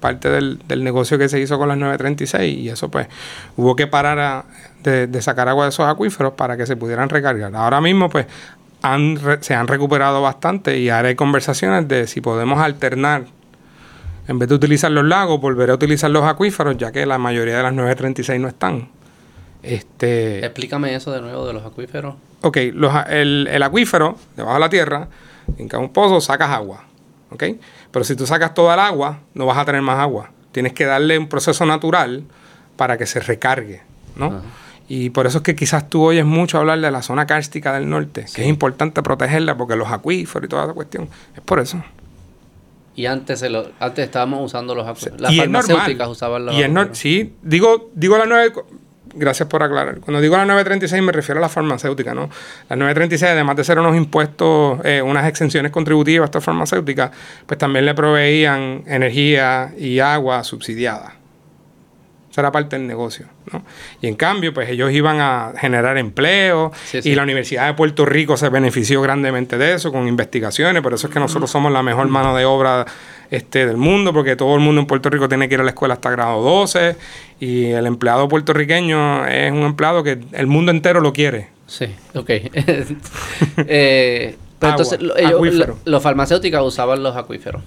[0.00, 3.06] parte del, del negocio que se hizo con las 936 y eso pues
[3.56, 4.44] hubo que parar
[4.82, 7.54] de, de sacar agua de esos acuíferos para que se pudieran recargar.
[7.54, 8.26] Ahora mismo pues
[8.82, 13.26] han se han recuperado bastante y ahora hay conversaciones de si podemos alternar
[14.26, 17.56] en vez de utilizar los lagos, volver a utilizar los acuíferos, ya que la mayoría
[17.56, 18.99] de las 936 no están.
[19.62, 22.14] Este, Explícame eso de nuevo de los acuíferos.
[22.42, 25.08] Ok, los el, el acuífero, debajo de la tierra,
[25.58, 26.84] en cada un pozo sacas agua.
[27.30, 27.44] ¿Ok?
[27.90, 30.30] Pero si tú sacas toda el agua, no vas a tener más agua.
[30.52, 32.24] Tienes que darle un proceso natural
[32.76, 33.82] para que se recargue.
[34.16, 34.26] ¿no?
[34.26, 34.40] Ajá.
[34.92, 37.88] Y por eso es que quizás tú oyes mucho hablar de la zona cárstica del
[37.88, 41.08] norte, que es importante protegerla porque los acuíferos y toda esa cuestión.
[41.36, 41.80] Es por eso.
[42.96, 45.20] Y antes, se lo, antes estábamos usando los acuíferos.
[45.20, 46.08] Las y es farmacéuticas normal.
[46.10, 46.98] usaban los y acuíferos.
[46.98, 48.52] sí, digo, digo la 9...
[49.14, 49.98] Gracias por aclarar.
[50.00, 52.30] Cuando digo la 936 me refiero a la farmacéutica, ¿no?
[52.68, 57.10] La 936, además de ser unos impuestos, eh, unas exenciones contributivas a estas farmacéuticas,
[57.46, 61.14] pues también le proveían energía y agua subsidiada.
[62.30, 63.64] Esa era parte del negocio, ¿no?
[64.00, 68.06] Y en cambio, pues ellos iban a generar empleo Sí, y la Universidad de Puerto
[68.06, 71.82] Rico se benefició grandemente de eso, con investigaciones, por eso es que nosotros somos la
[71.82, 72.86] mejor mano de obra
[73.30, 75.70] este, del mundo, porque todo el mundo en Puerto Rico tiene que ir a la
[75.70, 76.96] escuela hasta grado 12
[77.40, 81.48] y el empleado puertorriqueño es un empleado que el mundo entero lo quiere.
[81.66, 82.30] Sí, ok.
[83.56, 87.62] Eh, pero Agua, entonces lo- ellos- los farmacéuticas usaban los acuíferos.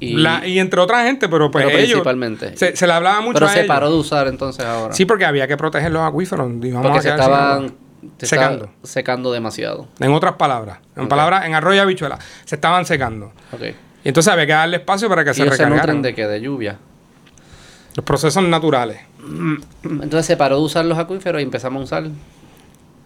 [0.00, 1.90] Y, La- y entre otra gente, pero pues pero ellos...
[1.92, 2.56] principalmente.
[2.56, 3.68] Se, se le hablaba mucho pero a se ellos.
[3.68, 4.92] paró de usar entonces ahora.
[4.94, 6.50] Sí, porque había que proteger los acuíferos.
[6.60, 7.72] y porque se estaban
[8.18, 8.68] se Secando.
[8.82, 9.86] secando demasiado.
[10.00, 13.26] En otras palabras, en palabras, en arroyo y habichuela, se estaban secando.
[13.52, 13.62] Ok.
[14.04, 15.78] Y entonces había que darle espacio para que Y se se recargaran.
[15.78, 16.26] nutren de qué?
[16.26, 16.78] De lluvia.
[17.94, 18.98] Los procesos naturales.
[19.84, 22.10] Entonces se paró de usar los acuíferos y empezamos a usar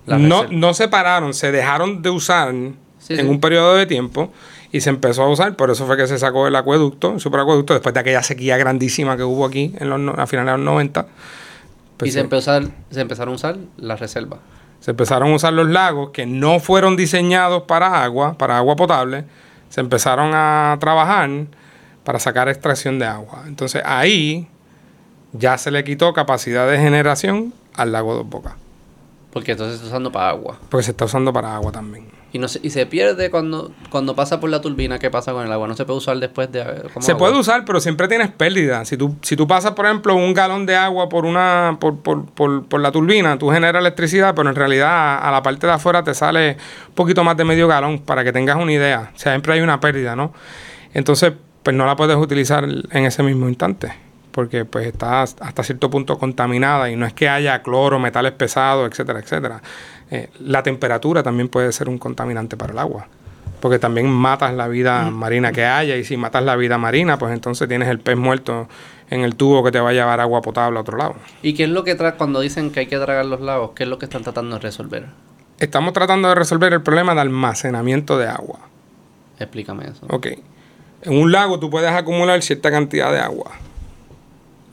[0.06, 2.52] la No, no se pararon, se dejaron de usar
[2.98, 3.26] Sí, en sí.
[3.26, 4.32] un periodo de tiempo
[4.72, 5.54] y se empezó a usar.
[5.56, 9.16] Por eso fue que se sacó el acueducto, el superacueducto, después de aquella sequía grandísima
[9.16, 11.06] que hubo aquí en los, a finales de los 90.
[11.98, 14.38] pues y se- se, empezó a- se empezaron a usar las reservas.
[14.80, 19.24] Se empezaron a usar los lagos que no fueron diseñados para agua, para agua potable.
[19.76, 21.28] Se empezaron a trabajar
[22.02, 23.42] para sacar extracción de agua.
[23.46, 24.48] Entonces ahí
[25.34, 28.54] ya se le quitó capacidad de generación al lago Dos Bocas.
[29.34, 30.58] Porque entonces se está usando para agua.
[30.70, 32.06] Porque se está usando para agua también.
[32.36, 34.98] Y, no se, y se pierde cuando, cuando pasa por la turbina.
[34.98, 35.66] ¿Qué pasa con el agua?
[35.66, 36.62] No se puede usar después de.
[36.92, 37.28] como Se agua?
[37.28, 38.84] puede usar, pero siempre tienes pérdida.
[38.84, 42.26] Si tú, si tú pasas, por ejemplo, un galón de agua por una por, por,
[42.26, 45.72] por, por la turbina, tú generas electricidad, pero en realidad a, a la parte de
[45.72, 49.12] afuera te sale un poquito más de medio galón, para que tengas una idea.
[49.14, 50.34] O sea, siempre hay una pérdida, ¿no?
[50.92, 53.92] Entonces, pues no la puedes utilizar en ese mismo instante,
[54.30, 58.90] porque pues está hasta cierto punto contaminada y no es que haya cloro, metales pesados,
[58.90, 59.62] etcétera, etcétera.
[60.10, 63.08] Eh, la temperatura también puede ser un contaminante para el agua
[63.60, 67.32] porque también matas la vida marina que haya y si matas la vida marina, pues
[67.32, 68.68] entonces tienes el pez muerto
[69.10, 71.16] en el tubo que te va a llevar agua potable a otro lado.
[71.42, 73.70] ¿Y qué es lo que tra cuando dicen que hay que tragar los lagos?
[73.74, 75.06] ¿Qué es lo que están tratando de resolver?
[75.58, 78.60] estamos tratando de resolver el problema de almacenamiento de agua.
[79.38, 80.06] Explícame eso.
[80.08, 80.26] Ok.
[81.02, 83.52] En un lago tú puedes acumular cierta cantidad de agua.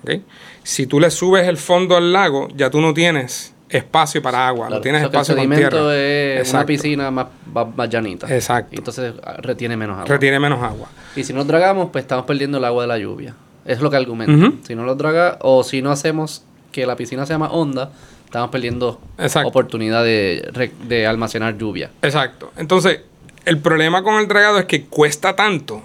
[0.03, 0.21] Ok.
[0.63, 4.67] Si tú le subes el fondo al lago, ya tú no tienes espacio para agua,
[4.67, 5.95] Claro, no tienes o sea espacio sedimento tierra.
[6.41, 8.33] es una piscina más, más, más llanita.
[8.33, 8.75] Exacto.
[8.77, 10.07] Entonces ah, retiene menos agua.
[10.07, 10.87] Retiene menos agua.
[11.15, 13.35] Y si no dragamos, pues estamos perdiendo el agua de la lluvia.
[13.65, 14.43] Es lo que argumentan.
[14.43, 14.57] Ujú.
[14.65, 17.91] Si no lo draga, o si no hacemos que la piscina sea más honda,
[18.25, 19.47] estamos perdiendo Exacto.
[19.49, 21.89] oportunidad de, de almacenar lluvia.
[22.01, 22.51] Exacto.
[22.57, 23.01] Entonces,
[23.45, 25.81] el problema con el dragado es que cuesta tanto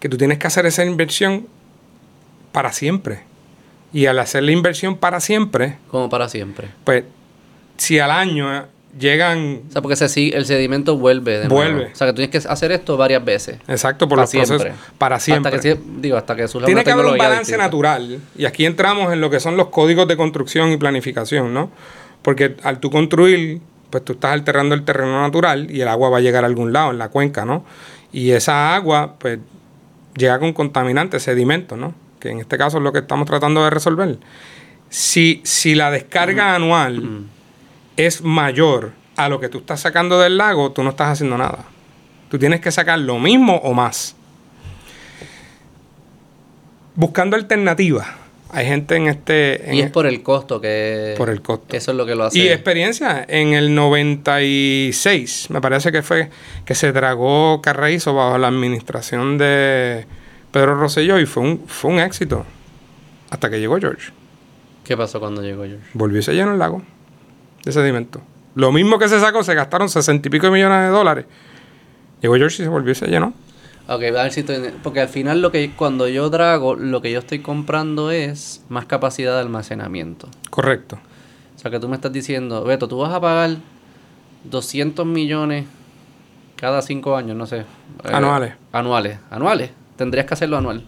[0.00, 1.46] que tú tienes que hacer esa inversión
[2.52, 3.20] para siempre.
[3.92, 6.68] Y al hacer la inversión para siempre, Como para siempre.
[6.82, 7.04] pues
[7.76, 8.66] si al año
[8.98, 11.54] llegan, O sea, porque se el sedimento vuelve de nuevo.
[11.54, 11.92] Vuelve.
[11.92, 13.58] O sea, que tú tienes que hacer esto varias veces.
[13.66, 14.80] exacto, por Para los procesos, siempre.
[14.98, 15.56] para siempre.
[15.56, 17.64] Hasta que, digo, hasta que surja Tiene una que haber un balance distinta.
[17.64, 18.20] natural.
[18.36, 21.70] Y aquí entramos en lo que son los códigos de construcción y planificación, ¿no?
[22.22, 23.60] Porque al tú construir,
[23.90, 26.72] pues tú estás alterando el terreno natural y el agua va a llegar a algún
[26.72, 27.64] lado, en la cuenca, ¿no?
[28.12, 29.40] Y esa agua, pues,
[30.16, 31.94] llega con contaminantes, sedimentos, ¿no?
[32.20, 34.18] Que en este caso es lo que estamos tratando de resolver.
[34.88, 37.24] Si, si la descarga anual
[37.96, 41.64] es mayor a lo que tú estás sacando del lago, tú no estás haciendo nada.
[42.30, 44.16] Tú tienes que sacar lo mismo o más.
[46.94, 48.06] Buscando alternativas.
[48.50, 49.68] Hay gente en este...
[49.68, 51.14] en Y es por el costo que...
[51.16, 51.76] por el costo.
[51.76, 52.38] Eso es lo que lo hace.
[52.38, 56.30] Y experiencia, en el 96, me parece que fue
[56.64, 60.06] que se tragó Carraízo bajo la administración de
[60.52, 62.46] Pedro Rosselló y fue un, fue un éxito.
[63.30, 64.12] Hasta que llegó George.
[64.84, 65.84] ¿Qué pasó cuando llegó George?
[65.94, 66.82] Volvió y se llenó el lago
[67.64, 68.20] de sedimento.
[68.54, 71.26] Lo mismo que se sacó, se gastaron sesenta y pico de millones de dólares.
[72.20, 73.32] Llegó George y se volvió y se llenó.
[73.86, 74.72] Ok, a ver si estoy...
[74.82, 78.86] Porque al final lo que cuando yo drago, lo que yo estoy comprando es más
[78.86, 80.28] capacidad de almacenamiento.
[80.50, 80.98] Correcto.
[81.54, 83.56] O sea, que tú me estás diciendo, Beto, tú vas a pagar
[84.44, 85.66] 200 millones
[86.56, 87.58] cada cinco años, no sé.
[87.58, 87.64] eh,
[88.04, 88.54] Anuales.
[88.72, 89.18] Anuales.
[89.30, 89.70] Anuales.
[89.96, 90.82] Tendrías que hacerlo anual.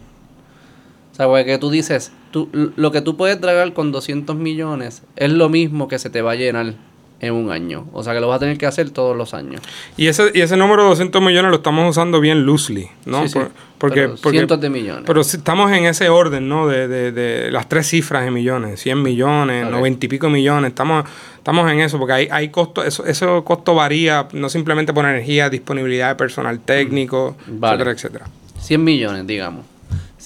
[1.13, 2.13] O sea, porque tú dices,
[2.45, 6.21] tú, lo que tú puedes dragar con 200 millones es lo mismo que se te
[6.21, 6.75] va a llenar
[7.19, 7.87] en un año.
[7.95, 9.63] O sea, que lo vas a tener que hacer todos los años.
[9.97, 13.23] Y ese, y ese número de 200 millones lo estamos usando bien loosely, ¿no?
[13.23, 13.39] Sí, sí.
[13.39, 15.05] Por- porque, Pero porque- cientos de millones.
[15.07, 16.69] Pero estamos en ese orden, ¿no?
[16.69, 19.71] De, de, de las tres cifras de millones, 100 millones, Ok.
[19.71, 21.05] 90 y pico millones, estamos,
[21.39, 25.49] estamos en eso, porque hay, hay costo, eso, ese costo varía, no simplemente por energía,
[25.49, 27.77] disponibilidad de personal técnico, Vale.
[27.83, 28.27] etcétera, etcétera.
[28.61, 29.65] 100 millones, digamos.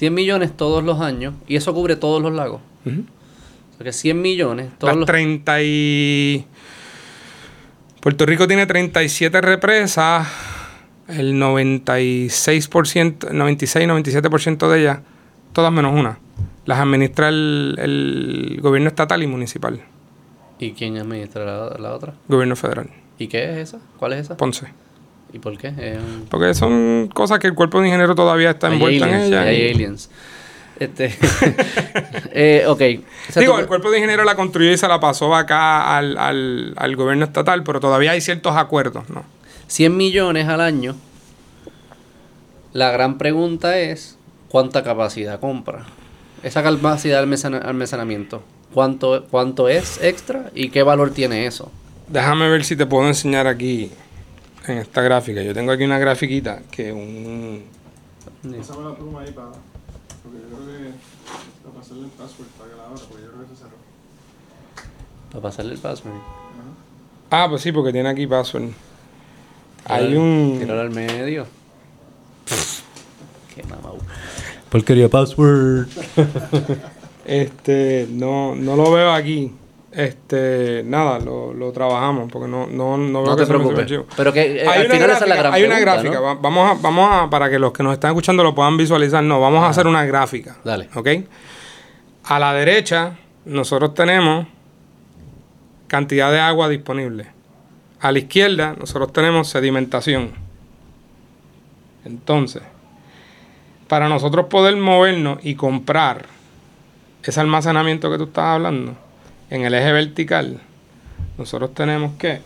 [0.01, 2.63] 100 millones todos los años y eso cubre todos los lagos.
[2.87, 3.01] Ujú.
[3.01, 5.07] O sea, que 100 millones todos Las los...
[5.07, 6.47] 30 y...
[8.01, 10.27] Puerto Rico tiene 37 represas,
[11.07, 15.01] el 96%, 96-97% de ellas,
[15.53, 16.19] todas menos una,
[16.65, 19.83] las administra el, el gobierno estatal y municipal,
[20.59, 22.15] ¿Y quién administra la, la otra?
[22.27, 23.81] gobierno federal, ¿Y qué es esa?
[23.99, 24.39] ¿Cuál es esa?
[24.39, 24.69] Ponce.
[25.33, 25.73] ¿Y por qué?
[25.79, 29.47] Eh, Porque son cosas que el cuerpo de ingeniero todavía está envuelto en ellas.
[29.47, 30.11] Hay y- aliens.
[30.79, 31.15] Este,
[32.33, 32.81] eh, ok.
[33.29, 35.97] O sea, Digo, tú- el cuerpo de ingeniero la construyó y se la pasó acá
[35.97, 39.25] al, al, al gobierno estatal, pero todavía hay ciertos acuerdos, ¿no?
[39.69, 40.97] 100 millones al año.
[42.73, 44.17] La gran pregunta es,
[44.49, 45.87] ¿cuánta capacidad compra?
[46.43, 51.71] Esa capacidad de almacena- almacenamiento, ¿cuánto, ¿cuánto es extra y qué valor tiene eso?
[52.09, 53.91] Déjame ver si te puedo enseñar aquí
[54.71, 55.43] en esta gráfica.
[55.43, 57.65] Yo tengo aquí una grafiquita que un...
[58.43, 59.49] Pásame la pluma ahí para.
[60.23, 60.91] Porque yo creo que.
[61.63, 63.77] Para pasarle el password para que la abra, porque yo creo que se cerró.
[65.31, 66.15] Para pasarle el password.
[67.31, 68.71] Ah, pues sí, porque tiene aquí password.
[69.85, 70.57] Hay un...
[70.59, 71.47] Tíralo al medio.
[73.55, 73.99] Qué mamau.
[74.71, 75.89] Porquería password.
[77.27, 79.53] Este, no, no lo veo aquí.
[79.93, 83.93] Este, nada, lo, lo trabajamos porque no, no, no veo No que te preocupes.
[84.17, 86.21] Pero que eh, hay al una final esa es la gráfica, gran hay una gráfica.
[86.21, 89.41] Vamos a, vamos a, para que los que nos están escuchando lo puedan visualizar, no,
[89.41, 90.59] vamos a hacer una gráfica.
[90.63, 90.89] Dale.
[90.95, 91.09] ¿Ok?
[92.25, 94.47] A la derecha, nosotros tenemos
[95.89, 97.27] cantidad de agua disponible.
[98.01, 100.31] A la izquierda, nosotros tenemos sedimentación.
[102.05, 102.63] Entonces,
[103.89, 106.27] para nosotros poder movernos y comprar
[107.25, 109.10] ese almacenamiento que tú estás hablando
[109.51, 110.61] en el eje vertical,
[111.37, 112.41] nosotros tenemos que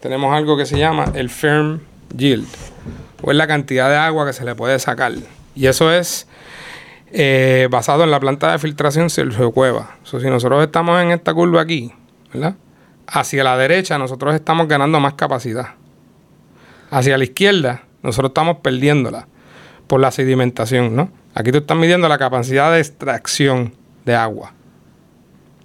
[0.00, 1.80] tenemos algo que se llama el firm
[2.16, 2.46] yield,
[3.22, 5.12] o es la cantidad de agua que se le puede sacar.
[5.56, 6.28] Y eso es
[7.10, 9.96] eh, basado en la planta de filtración Sergio Cueva.
[10.04, 11.92] Si nosotros estamos en esta curva aquí,
[12.32, 12.54] ¿verdad?
[13.08, 15.70] Hacia la derecha nosotros estamos ganando más capacidad.
[16.90, 19.26] Hacia la izquierda nosotros estamos perdiéndola
[19.88, 21.10] por la sedimentación, ¿no?
[21.34, 24.52] Aquí tú estás midiendo la capacidad de extracción de agua.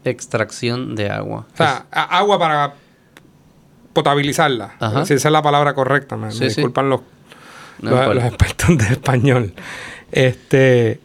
[0.05, 1.45] Extracción de agua.
[1.53, 2.73] O sea, agua para
[3.93, 4.75] potabilizarla.
[4.79, 5.05] Ajá.
[5.05, 6.17] Si esa es la palabra correcta.
[6.17, 6.45] Me, me Sí, sí.
[6.45, 7.01] disculpan los,
[7.81, 8.13] No los, importa.
[8.15, 9.53] los expertos de español.
[10.11, 10.99] Este,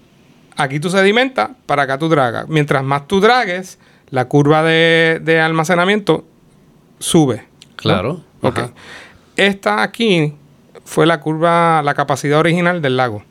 [0.56, 2.48] aquí tú sedimentas, para acá tú dragas.
[2.48, 3.78] Mientras más tú dragues,
[4.11, 6.26] la curva de, de almacenamiento
[6.98, 7.46] sube.
[7.76, 8.22] Claro.
[8.42, 8.61] Ok.
[9.37, 10.34] Esta aquí
[10.84, 13.22] fue la curva, la capacidad original del lago.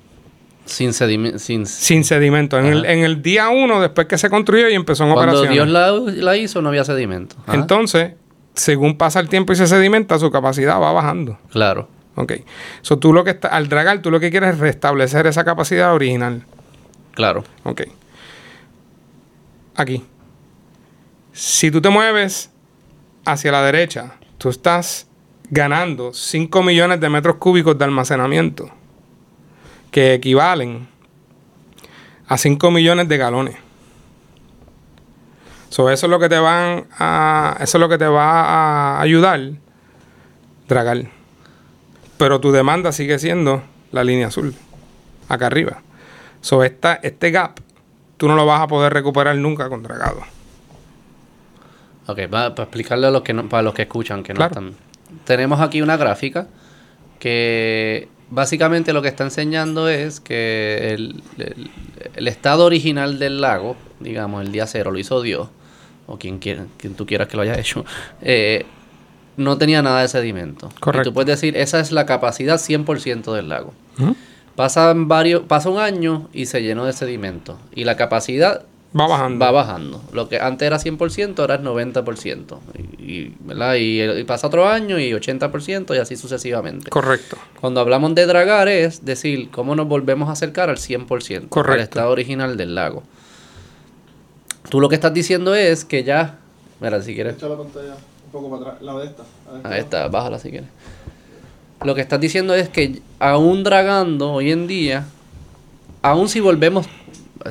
[0.67, 1.39] Sin sedimento.
[1.39, 1.65] Sin...
[1.65, 2.59] Sin sedimento.
[2.59, 2.93] En el, Ajá.
[2.93, 5.53] en el día uno, después que se construyó y empezó en Cuando operaciones.
[5.53, 5.91] Dios la,
[6.23, 7.35] la hizo, no había sedimento.
[7.45, 7.55] Ajá.
[7.55, 8.13] Entonces,
[8.53, 11.39] según pasa el tiempo y se sedimenta, su capacidad va bajando.
[11.51, 11.87] Claro.
[12.15, 12.33] Ok.
[12.81, 15.93] So, tú lo que está, al dragar, tú lo que quieres es restablecer esa capacidad
[15.93, 16.43] original.
[17.13, 17.43] Claro.
[17.63, 17.83] Ok.
[19.75, 20.03] Aquí.
[21.31, 22.49] Si tú te mueves
[23.25, 25.07] hacia la derecha, tú estás
[25.49, 28.71] ganando 5 millones de metros cúbicos de almacenamiento,
[29.91, 30.87] que equivalen
[32.27, 33.55] a 5 millones de galones.
[35.69, 38.43] So, eso es lo que te van a, eso es lo que te va
[38.97, 39.39] a ayudar
[40.67, 41.09] dragar.
[42.17, 44.55] Pero tu demanda sigue siendo la línea azul,
[45.29, 45.81] acá arriba.
[46.41, 47.59] So, esta, este gap,
[48.17, 50.21] tú no lo vas a poder recuperar nunca con dragado.
[52.07, 54.51] Ok, para explicarle a los que no, para los que escuchan, que no Claro.
[54.51, 54.75] están.
[55.25, 56.47] Tenemos aquí una gráfica
[57.19, 61.69] que básicamente lo que está enseñando es que el, el-
[62.15, 65.49] el estado original del lago, digamos, el día cero lo hizo Dios,
[66.07, 67.85] o quien, quiera, quien tú quieras que lo haya hecho,
[68.21, 68.65] eh,
[69.35, 70.69] no tenía nada de sedimento.
[70.75, 71.09] Y Correcto.
[71.09, 73.73] tú puedes decir, esa es la capacidad 100% del lago.
[74.55, 77.59] Pasan varios, pasa un año y se llenó de sedimento.
[77.75, 78.63] Y la capacidad
[78.97, 79.43] Va bajando.
[79.45, 80.01] va bajando.
[80.13, 82.57] Lo que antes era 100%, ahora es 90%.
[82.99, 83.75] Y, y, ¿verdad?
[83.75, 86.89] Y, y pasa otro año y 80% y así sucesivamente.
[86.89, 87.37] Correcto.
[87.59, 91.83] Cuando hablamos de dragar es decir, cómo nos volvemos a acercar al 100%, al Correcto.
[91.83, 93.03] estado original del lago.
[94.69, 96.39] Tú lo que estás diciendo es que ya...
[96.79, 97.35] Mira, si quieres...
[97.35, 97.95] Echa la pantalla
[98.25, 98.81] un poco para atrás.
[98.83, 99.23] La de esta.
[99.45, 99.69] la de esta.
[99.69, 100.69] Ahí está, bájala si quieres.
[101.83, 105.05] Lo que estás diciendo es que aún dragando hoy en día,
[106.01, 106.87] aún si volvemos,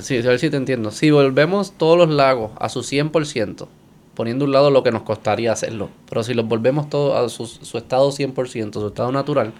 [0.02, 3.66] sí, a ver si te entiendo, si volvemos todos los lagos a su 100%,
[4.14, 7.28] poniendo a un lado lo que nos costaría hacerlo, pero si los volvemos todos a
[7.34, 9.52] su, su estado 100%, su estado natural,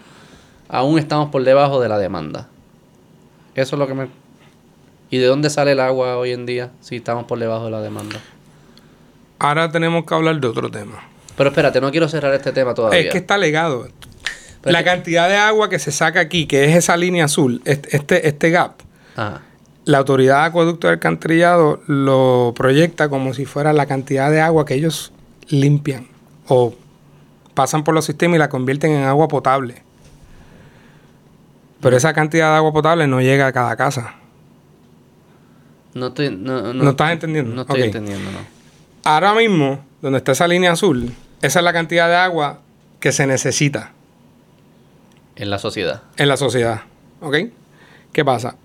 [0.69, 2.49] aún estamos por debajo de la demanda.
[3.55, 4.07] Eso es lo que me...
[5.09, 7.81] ¿Y de dónde sale el agua hoy en día si estamos por debajo de la
[7.81, 8.19] demanda?
[9.39, 11.01] Ahora tenemos que hablar de otro tema.
[11.37, 12.99] Pero espérate, no quiero cerrar este tema todavía.
[12.99, 13.87] Es que está legado.
[14.61, 17.25] Pero la es que- cantidad de agua que se saca aquí, que es esa línea
[17.25, 18.81] azul, este, este, este gap,
[19.15, 19.41] Ajá.
[19.87, 24.65] La autoridad de acueducto y alcantarillado lo proyecta como si fuera la cantidad de agua
[24.65, 25.13] que ellos
[25.47, 26.07] limpian
[26.49, 26.73] o
[27.53, 29.81] pasan por los sistemas y la convierten en agua potable.
[31.79, 34.15] Pero esa cantidad de agua potable no llega a cada casa.
[35.93, 37.55] No, estoy, no, no, ¿No estás entendiendo?
[37.55, 38.39] No estoy entendiendo, no.
[39.05, 42.59] Ahora mismo, donde está esa línea azul, esa es la cantidad de agua
[42.99, 43.93] que se necesita
[45.37, 46.01] En la sociedad.
[46.17, 46.81] en la sociedad.
[47.21, 47.37] ¿Ok?
[48.11, 48.55] ¿Qué pasa?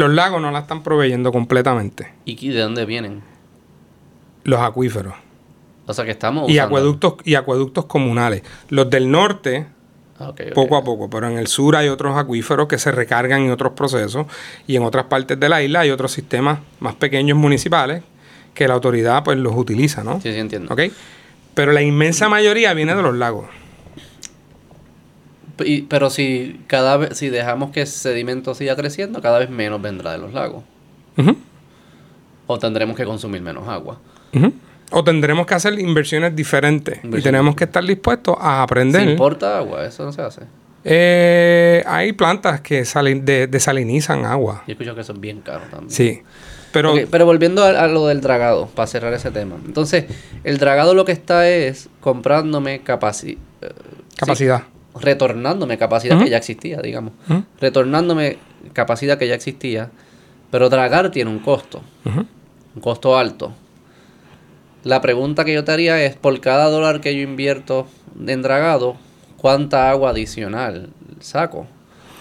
[0.00, 2.12] Los lagos no la están proveyendo completamente.
[2.24, 3.22] ¿Y de dónde vienen?
[4.44, 5.14] Los acuíferos.
[5.86, 8.42] O sea que estamos Y acueductos, y acueductos comunales.
[8.70, 9.66] Los del norte,
[10.22, 13.50] Ah, poco a poco, pero en el sur hay otros acuíferos que se recargan en
[13.50, 14.26] otros procesos.
[14.66, 18.02] Y en otras partes de la isla hay otros sistemas más pequeños municipales
[18.52, 20.20] que la autoridad pues los utiliza, ¿no?
[20.20, 20.72] Sí, sí, entiendo.
[20.74, 20.80] ¿Ok?
[21.54, 23.46] Pero la inmensa mayoría viene de los lagos.
[25.64, 29.80] Y- pero si cada vez, si dejamos que ese sedimento siga creciendo, cada vez menos
[29.82, 30.64] vendrá de los lagos.
[32.46, 33.98] O tendremos que consumir menos agua.
[34.90, 36.98] O tendremos que hacer inversiones diferentes.
[37.04, 39.02] Y tenemos que estar dispuestos a aprender.
[39.04, 39.84] ¿Se importa agua?
[39.84, 40.42] Eso no se hace.
[40.82, 44.64] Eh, hay plantas que salen de, desalinizan agua.
[44.66, 45.90] Yo escucho que eso es bien caro también.
[45.90, 46.22] Sí.
[46.72, 49.56] Pero pero volviendo a, a lo del dragado, para cerrar ese tema.
[49.66, 50.04] Entonces,
[50.44, 53.70] el dragado lo que está es comprándome capaci- eh,
[54.16, 54.60] capacidad.
[54.60, 54.64] sí,
[54.98, 57.12] retornándome capacidad que ya existía, digamos.
[57.60, 58.38] Retornándome
[58.72, 59.90] capacidad que ya existía.
[60.50, 63.52] Pero dragar tiene un costo, un costo alto.
[64.82, 67.86] La pregunta que yo te haría es, por cada dólar que yo invierto
[68.26, 68.96] en dragado,
[69.36, 71.66] ¿cuánta agua adicional saco?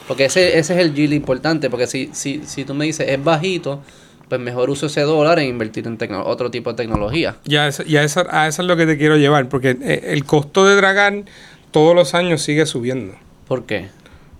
[0.08, 3.24] Porque ese, ese es el yield importante, porque si, si, si tú me dices es
[3.24, 3.82] bajito,
[4.28, 7.38] pues mejor uso ese dólar en invertir en otro tipo de tecnología.
[7.46, 10.26] Ya, eso, ya eso, a eso es lo que te quiero llevar, porque eh, el
[10.26, 11.24] costo de dragar
[11.72, 13.14] todos los años sigue subiendo.
[13.48, 13.90] ¿Por qué?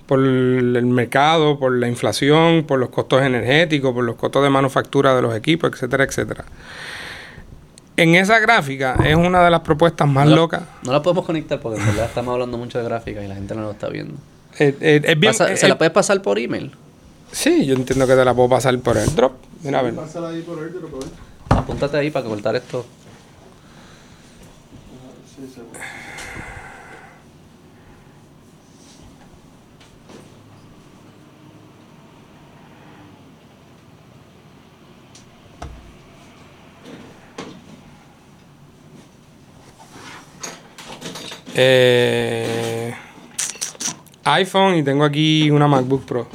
[0.08, 5.16] Por el mercado, por la inflación, por los costos energéticos, por los costos de manufactura
[5.16, 6.46] de los equipos, etcétera, etcétera.
[7.98, 10.62] En esa gráfica es una de las propuestas más No la- locas.
[10.84, 13.54] No la podemos conectar porque en verdad estamos hablando mucho de gráfica y la gente
[13.56, 14.14] no lo está viendo.
[14.58, 16.72] Eh, eh, es bien, Pasa- eh, ¿Se eh, la puedes pasar por email?
[17.32, 19.34] Sí, yo entiendo que te la puedo pasar por el drop.
[19.64, 19.94] Mira, a ver.
[19.94, 20.58] Pásala ahí por.
[21.50, 22.86] Apúntate ahí para cortar esto.
[41.56, 42.94] Eh,
[44.24, 46.28] iPhone y tengo aquí una MacBook Pro.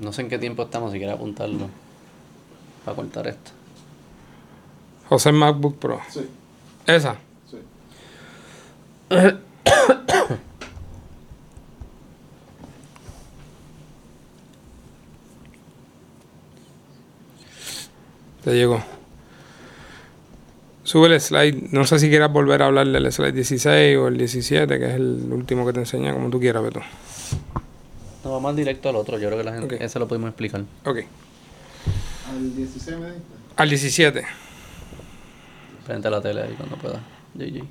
[0.00, 1.68] No sé en qué tiempo estamos, si quieres apuntarlo.
[2.84, 3.52] Para cortar esto.
[5.08, 6.00] José MacBook Pro.
[6.10, 6.28] Sí,
[6.86, 7.16] Esa.
[7.50, 7.58] sí.
[18.44, 18.82] Te llegó.
[20.92, 21.68] Sube el slide.
[21.70, 24.94] No sé si quieras volver a hablar del slide 16 o el 17, que es
[24.94, 26.82] el último que te enseña, como tú quieras, Beto.
[28.22, 29.18] No, vamos directo al otro.
[29.18, 29.80] Yo creo que la gente, Ok.
[29.80, 30.60] ese lo pudimos explicar.
[30.84, 30.98] Ok.
[32.30, 33.22] Al 16 me diste.
[33.56, 34.22] Al 17.
[35.86, 37.00] Frente a la tele ahí cuando pueda.
[37.36, 37.64] GG.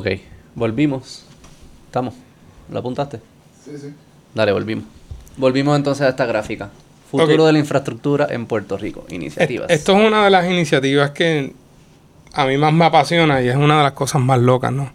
[0.00, 0.06] Ok,
[0.54, 1.26] volvimos.
[1.84, 2.14] Estamos.
[2.70, 3.20] ¿Lo apuntaste?
[3.62, 3.92] Sí, sí.
[4.34, 4.86] Dale, volvimos.
[5.36, 6.70] Volvimos entonces a esta gráfica.
[7.10, 9.04] Futuro de la infraestructura en Puerto Rico.
[9.10, 9.68] Iniciativas.
[9.68, 11.52] Esto es una de las iniciativas que
[12.32, 14.90] a mí más me apasiona y es una de las cosas más locas, ¿no?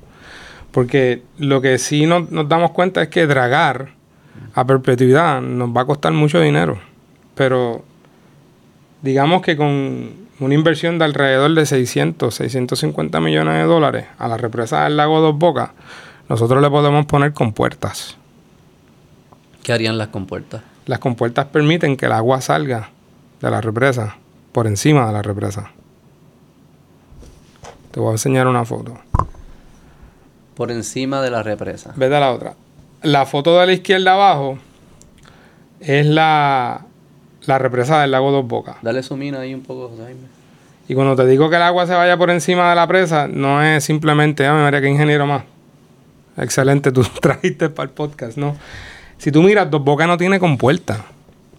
[0.72, 3.89] Porque lo que sí nos, nos damos cuenta es que dragar
[4.56, 6.80] a perpetuidad nos va a costar mucho dinero.
[7.36, 7.86] Pero
[9.03, 14.38] digamos que con una inversión de alrededor de 600, 650 millones de dólares a la
[14.38, 15.70] represa del lago Dos Bocas,
[16.28, 18.18] nosotros le podemos poner compuertas.
[19.64, 20.62] ¿Qué harían las compuertas?
[20.86, 22.90] Las compuertas permiten que el agua salga
[23.42, 24.18] de la represa,
[24.52, 25.72] por encima de la represa.
[27.92, 28.98] Te voy a enseñar una foto.
[30.56, 31.94] Por encima de la represa.
[31.96, 32.56] Vete a la otra.
[33.02, 34.58] La foto de la izquierda abajo
[35.80, 36.86] es la,
[37.48, 38.78] la represa del lago Dos Bocas.
[38.82, 40.28] Dale zoom in ahí un poco, Jaime.
[40.88, 43.64] Y cuando te digo que el agua se vaya por encima de la presa, no
[43.64, 45.43] es simplemente, ah, María, qué ingeniero más.
[46.38, 48.56] Excelente, tú trajiste para el podcast, ¿no?
[49.18, 51.06] Si tú miras, Dos Bocas no tiene compuerta.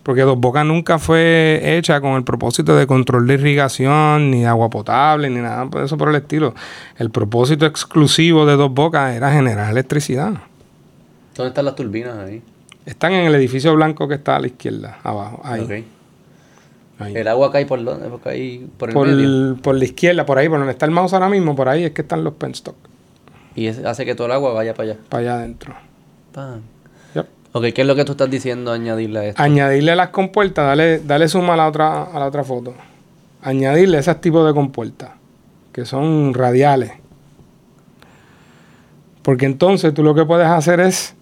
[0.03, 4.47] Porque Dos Bocas nunca fue hecha con el propósito de control de irrigación, ni de
[4.47, 6.55] agua potable, ni nada por eso por el estilo.
[6.97, 10.35] El propósito exclusivo de Dos Bocas era generar electricidad.
[11.35, 12.41] ¿Dónde están las turbinas ahí?
[12.87, 15.41] Están en el edificio blanco que está a la izquierda, abajo.
[15.45, 15.61] Ahí.
[15.61, 15.71] Ok.
[17.01, 17.17] ahí.
[17.17, 18.09] El agua cae por dónde?
[18.09, 19.57] Porque ahí, por el Por, medio.
[19.61, 21.91] por la izquierda, por ahí, por donde está el mouse ahora mismo, por ahí es
[21.91, 22.77] que están los penstock.
[23.57, 25.01] Y es- hace que todo el agua vaya para allá.
[25.09, 25.75] Para allá adentro.
[26.33, 26.61] Pam.
[27.15, 27.27] Yep.
[27.53, 29.43] Ok, ¿qué es lo que tú estás diciendo añadirle a esto?
[29.43, 32.73] Añadirle las compuertas, dale, dale suma a la otra, a la otra foto.
[33.43, 35.11] Añadirle esos tipos de compuertas,
[35.73, 36.93] que son radiales.
[39.23, 41.16] Porque entonces tú lo que puedes hacer es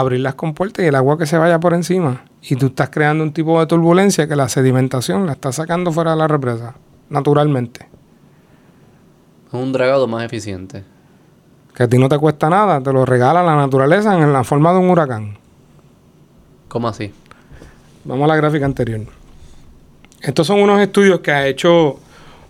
[0.00, 2.24] abrir las compuertas y el agua que se vaya por encima.
[2.42, 6.10] Y tú estás creando un tipo de turbulencia que la sedimentación la está sacando fuera
[6.12, 6.74] de la represa,
[7.08, 7.88] naturalmente.
[9.46, 10.84] Es un dragado más eficiente.
[11.74, 14.72] Que a ti no te cuesta nada, te lo regala la naturaleza en la forma
[14.72, 15.38] de un huracán.
[16.68, 17.12] ¿Cómo así?
[18.04, 19.00] Vamos a la gráfica anterior.
[20.20, 22.00] Estos son unos estudios que ha hecho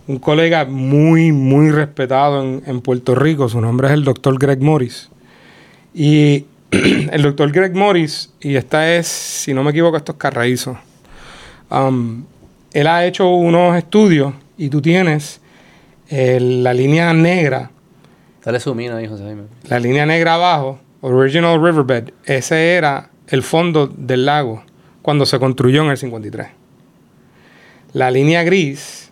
[0.07, 3.49] un colega muy, muy respetado en, en Puerto Rico.
[3.49, 5.11] Su nombre es el doctor Greg Morris.
[5.95, 6.47] Y
[7.13, 10.79] el doctor Greg Morris, y esta es, si no me equivoco, esto es Carraízo.
[11.71, 12.25] Um,
[12.73, 15.41] él ha hecho unos estudios y tú tienes
[16.09, 17.71] eh, la línea negra
[18.45, 18.59] Dale
[18.93, 19.45] ahí, José Jaime.
[19.69, 24.63] la línea negra abajo, Original Riverbed, ese era el fondo del lago
[25.01, 26.49] cuando se construyó en el 53.
[27.95, 29.11] La línea gris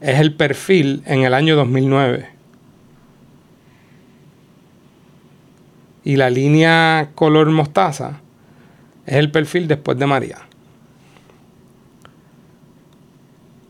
[0.00, 2.28] es el perfil en el año 2009.
[6.04, 8.20] Y la línea color mostaza
[9.06, 10.38] es el perfil después de María.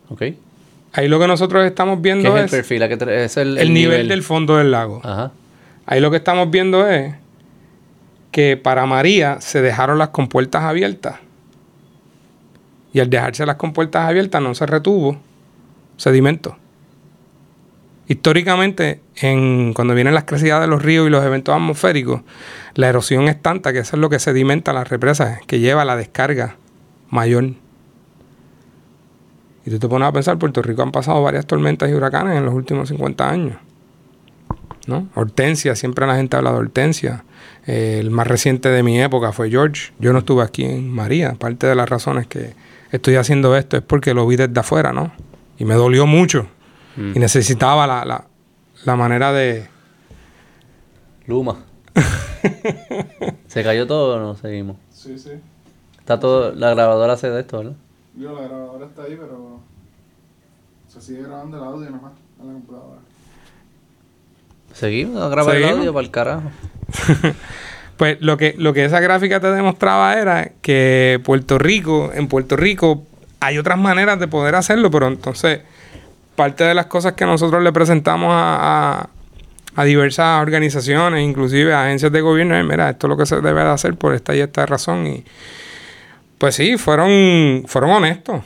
[0.08, 0.22] Ok.
[0.94, 2.82] Ahí lo que nosotros estamos ¿Qué viendo es el perfil?
[2.82, 5.00] ¿A qué te- es el, el, nivel del fondo del lago.
[5.02, 5.32] Ajá.
[5.86, 7.14] Ahí lo que estamos viendo es
[8.30, 11.16] que para María se dejaron las compuertas abiertas.
[12.92, 15.18] Y al dejarse las compuertas abiertas no se retuvo
[15.96, 16.56] sedimento.
[18.08, 22.22] Históricamente, en, cuando vienen las crecidas de los ríos y los eventos atmosféricos,
[22.74, 25.96] la erosión es tanta que eso es lo que sedimenta las represas, que lleva la
[25.96, 26.56] descarga
[27.10, 27.44] mayor.
[29.64, 32.44] Y tú te pones a pensar, Puerto Rico han pasado varias tormentas y huracanes en
[32.44, 33.56] los últimos 50 años.
[34.86, 35.08] ¿no?
[35.14, 37.24] Hortensia, siempre la gente habla de Hortensia.
[37.66, 39.92] El más reciente de mi época fue George.
[39.98, 41.34] Yo no estuve aquí en María.
[41.34, 42.54] Parte de las razones que
[42.90, 45.12] estoy haciendo esto es porque lo vi desde afuera, ¿no?
[45.58, 46.48] Y me dolió mucho.
[46.96, 47.12] Mm.
[47.16, 48.24] Y necesitaba la, la,
[48.84, 49.68] la manera de...
[51.26, 51.64] Luma.
[53.46, 54.34] ¿Se cayó todo o no?
[54.36, 54.76] Seguimos.
[54.90, 55.30] Sí, sí.
[55.98, 57.74] Está todo, la grabadora hace de esto, ¿verdad?
[58.16, 59.60] Yo, la grabadora está ahí, pero
[60.88, 63.00] se sigue grabando el audio nomás en la computadora.
[64.72, 66.50] Seguimos a grabar el audio para el carajo.
[67.96, 72.56] Pues lo que, lo que esa gráfica te demostraba era que Puerto Rico, en Puerto
[72.56, 73.04] Rico
[73.38, 75.60] hay otras maneras de poder hacerlo, pero entonces
[76.36, 79.08] parte de las cosas que nosotros le presentamos a, a-
[79.74, 83.36] a diversas organizaciones, inclusive a agencias de gobierno, es, mira, esto es lo que se
[83.40, 85.06] debe de hacer por esta y esta razón.
[85.06, 85.24] Y
[86.36, 88.42] pues sí, fueron, fueron honestos.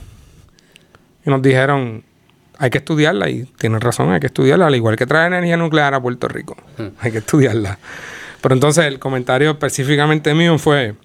[1.25, 2.03] Y nos dijeron,
[2.57, 5.93] hay que estudiarla, y tienen razón, hay que estudiarla, al igual que traer energía nuclear
[5.93, 6.55] a Puerto Rico.
[7.01, 7.77] Hay que estudiarla.
[8.41, 10.95] Pero entonces el comentario específicamente mío fue,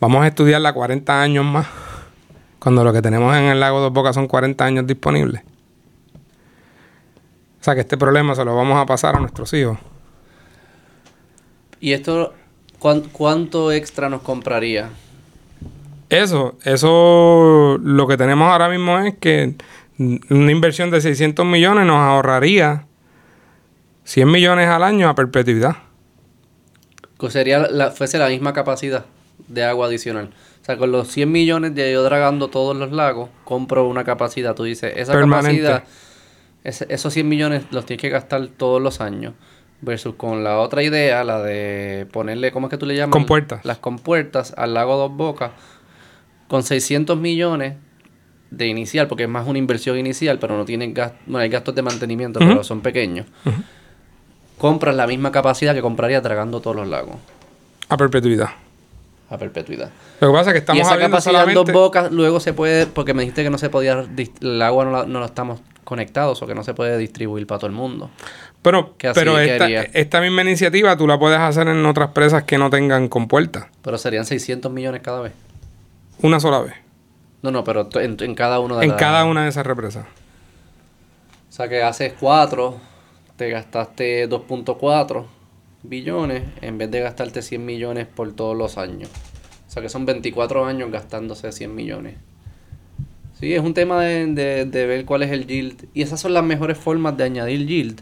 [0.00, 1.66] vamos a estudiarla 40 años más,
[2.58, 5.42] cuando lo que tenemos en el lago Dos Bocas son 40 años disponibles.
[7.60, 9.78] O sea que este problema se lo vamos a pasar a nuestros hijos.
[11.80, 12.32] ¿Y esto
[12.78, 14.88] cuán- cuánto extra nos compraría?
[16.08, 19.56] Eso, eso lo que tenemos ahora mismo es que
[19.98, 22.86] una inversión de 600 millones nos ahorraría
[24.04, 25.76] 100 millones al año a perpetuidad.
[27.28, 29.04] Sería la, fuese la misma capacidad
[29.48, 30.30] de agua adicional.
[30.66, 34.52] O sea, con los 100 millones de yo dragando todos los lagos, compro una capacidad.
[34.56, 35.62] Tú dices, esa Permanente.
[35.62, 35.84] capacidad,
[36.64, 39.34] ese- esos 100 millones los tienes que gastar todos los años.
[39.80, 43.12] Versus con la otra idea, la de ponerle, ¿cómo es que tú le llamas?
[43.12, 43.64] Compuertas.
[43.64, 45.52] Las compuertas al lago Dos Bocas.
[46.48, 47.74] Con 600 millones
[48.50, 51.76] de inicial, porque es más una inversión inicial, pero no tienen gastos, bueno, hay gastos
[51.76, 53.26] de mantenimiento, pero son pequeños.
[54.58, 57.16] Compras la misma capacidad que compraría dragando todos los lagos
[57.88, 58.48] A perpetuidad.
[59.28, 59.90] A perpetuidad.
[60.20, 61.72] Lo que pasa es que estamos y esa capacidad en dos solamente...
[61.72, 64.04] bocas luego se puede, porque me dijiste que no se podía,
[64.40, 67.58] el agua no, la- no lo estamos conectados o que no se puede distribuir para
[67.58, 68.10] todo el mundo.
[68.62, 73.08] Pero, pero esta, misma iniciativa tú la puedes hacer en otras presas que no tengan
[73.08, 73.68] compuerta.
[73.82, 75.32] Pero serían 600 millones cada vez.
[76.22, 76.74] Una sola vez.
[77.42, 80.06] No, no, pero en, en cada uno de En las- cada una de esas represas.
[81.48, 82.76] O sea que haces 4,
[83.36, 85.24] te gastaste 2.4
[85.82, 89.10] billones en vez de gastarte 100 millones por todos los años.
[89.66, 92.14] O sea que son 24 años gastándose 100 millones.
[93.38, 95.84] Sí, es un tema de, de- de ver cuál es el yield.
[95.92, 98.00] Y esas son las mejores formas de añadir yield.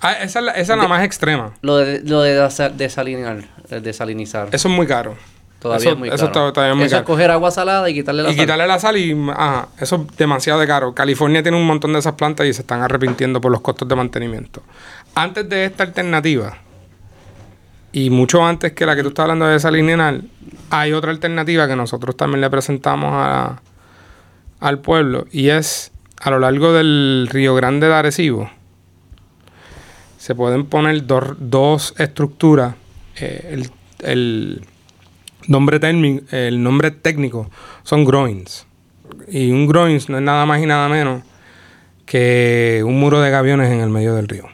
[0.00, 1.54] Ah, esa es la, esa es la más extrema.
[1.62, 4.48] Lo de, lo de desa- desalinar, eh, desalinizar.
[4.52, 5.16] Eso es muy caro.
[5.60, 6.26] todavía eso- es muy eso caro.
[6.26, 7.02] está- todavía es muy Eso caro.
[7.02, 8.44] es coger agua salada y quitarle la Y sal.
[8.44, 9.16] quitarle la sal y...
[9.30, 10.92] Ajá, eso es demasiado de caro.
[10.92, 13.94] California tiene un montón de esas plantas y se están arrepintiendo por los costos de
[13.94, 14.60] mantenimiento.
[15.14, 16.58] Antes de esta alternativa,
[17.92, 20.20] y mucho antes que la que tú estás hablando de desalinear,
[20.70, 23.60] hay otra alternativa que nosotros también le presentamos a-
[24.60, 28.50] al pueblo y es a lo largo del Río Grande de Arecibo.
[30.18, 32.74] Se pueden poner dos- dos estructuras.
[33.20, 33.70] eh, el,
[34.08, 34.62] el
[35.48, 35.78] nombre
[36.30, 37.50] el nombre técnico
[37.82, 38.66] son groins.
[39.28, 41.22] Y un groins no es nada más y nada menos
[42.06, 44.46] que un muro de gaviones en el medio del río.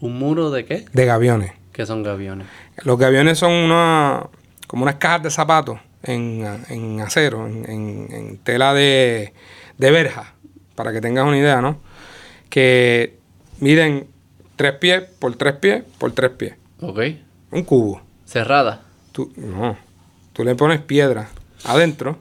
[0.00, 0.84] ¿Un muro de qué?
[0.92, 1.52] De gaviones.
[1.74, 2.46] Que son gaviones.
[2.84, 4.26] Los gaviones son una,
[4.66, 9.34] como unas cajas de zapatos en, en acero, en, en- en tela de,
[9.76, 10.32] de verja,
[10.74, 11.78] para que tengas una idea, ¿no?
[12.48, 13.18] Que
[13.60, 14.06] miden
[14.56, 16.54] tres pies por tres pies por tres pies.
[16.80, 17.00] Ok.
[17.50, 18.00] Un cubo.
[18.24, 18.82] Cerrada.
[19.12, 19.76] Tú, no.
[20.32, 21.28] Tú le pones piedra
[21.64, 22.18] adentro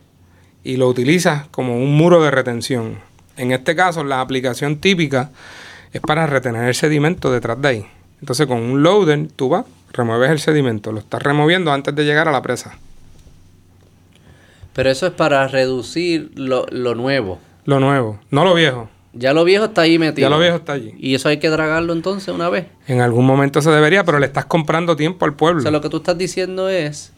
[0.63, 2.99] y lo utilizas como un muro de retención.
[3.37, 5.31] En este caso, la aplicación típica
[5.91, 7.85] es para retener el sedimento detrás de ahí.
[8.23, 12.29] Entonces, con un loader, tú vas, remueves el sedimento, lo estás removiendo antes de llegar
[12.29, 12.77] a la presa.
[14.71, 17.37] Pero eso es para reducir lo, lo nuevo.
[17.65, 18.87] Lo nuevo, no lo viejo.
[19.11, 20.29] Ya lo viejo está ahí metido.
[20.29, 20.95] Ya lo viejo está allí.
[20.97, 22.67] Y eso hay que dragarlo entonces una vez.
[22.87, 25.59] En algún momento se debería, pero le estás comprando tiempo al pueblo.
[25.59, 27.11] O sea, lo que tú estás diciendo es,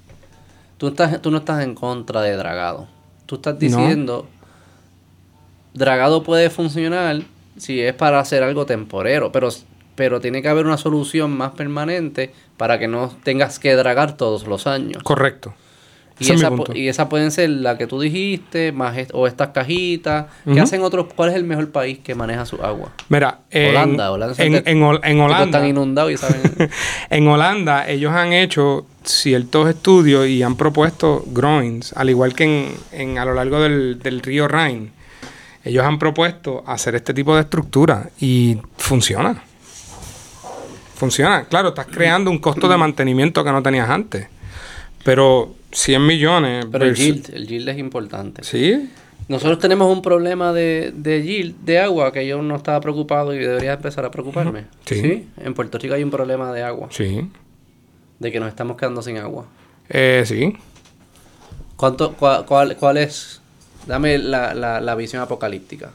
[0.79, 2.87] tú, estás, tú no estás en contra de dragado.
[3.27, 4.25] Tú estás diciendo,
[5.75, 7.21] dragado puede funcionar
[7.57, 9.49] si es para hacer algo temporero, pero,
[9.95, 14.47] pero tiene que haber una solución más permanente para que no tengas que dragar todos
[14.47, 15.01] los años.
[15.03, 15.53] Correcto.
[16.17, 19.49] Y es esa, y esa pueden ser la que tú dijiste, más est- o estas
[19.49, 20.27] cajitas.
[20.45, 21.07] ¿Qué hacen otros?
[21.13, 22.93] ¿Cuál es el mejor país que maneja su agua?
[23.09, 25.45] Mira, en, Holanda, Holanda en, de- en Hol- en Todos Holanda.
[25.57, 26.41] están inundados y saben.
[27.09, 32.75] En Holanda ellos han hecho ciertos estudios y han propuesto groins, al igual que en,
[32.93, 34.91] en- a lo largo del, del río Rhine.
[35.65, 39.43] Ellos han propuesto hacer este tipo de estructura y funciona.
[40.95, 41.45] Funciona.
[41.45, 44.27] Claro, estás creando un costo de mantenimiento que no tenías antes.
[45.03, 46.65] Pero 100 millones.
[46.71, 48.43] Pero el yield, el yield es importante.
[48.43, 48.89] Sí,
[49.27, 53.37] Nosotros tenemos un problema de, de yield, de agua, que yo no estaba preocupado y
[53.39, 54.65] debería empezar a preocuparme.
[54.85, 55.27] Sí.
[55.37, 57.29] En Puerto Rico hay un problema de agua, sí.
[58.19, 59.45] de que nos estamos quedando sin agua.
[59.89, 60.55] Eh, sí.
[61.75, 63.41] ¿Cuánto, cua- cuál, cuál es?
[63.87, 65.91] Dame la, la, la visión apocalíptica.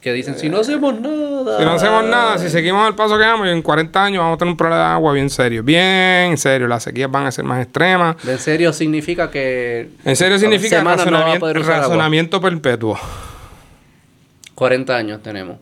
[0.00, 1.58] Que dicen, si no hacemos nada.
[1.58, 4.38] Si no hacemos nada, si seguimos el paso que vamos, en 40 años vamos a
[4.38, 5.62] tener un problema de agua bien serio.
[5.62, 6.66] Bien serio.
[6.68, 8.16] Las sequías van a ser más extremas.
[8.22, 9.90] ¿De en serio significa que...
[10.04, 12.98] En serio significa semanas no razonamiento, razonamiento perpetuo.
[14.54, 15.58] 40 años tenemos.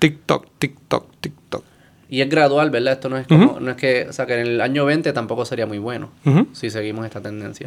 [0.00, 1.64] TikTok, TikTok, TikTok.
[2.08, 2.94] Y es gradual, ¿verdad?
[2.94, 3.60] Esto no es como...
[3.60, 4.06] No es que...
[4.08, 6.10] O sea, que en el año 20 tampoco sería muy bueno.
[6.52, 7.66] Si seguimos esta tendencia.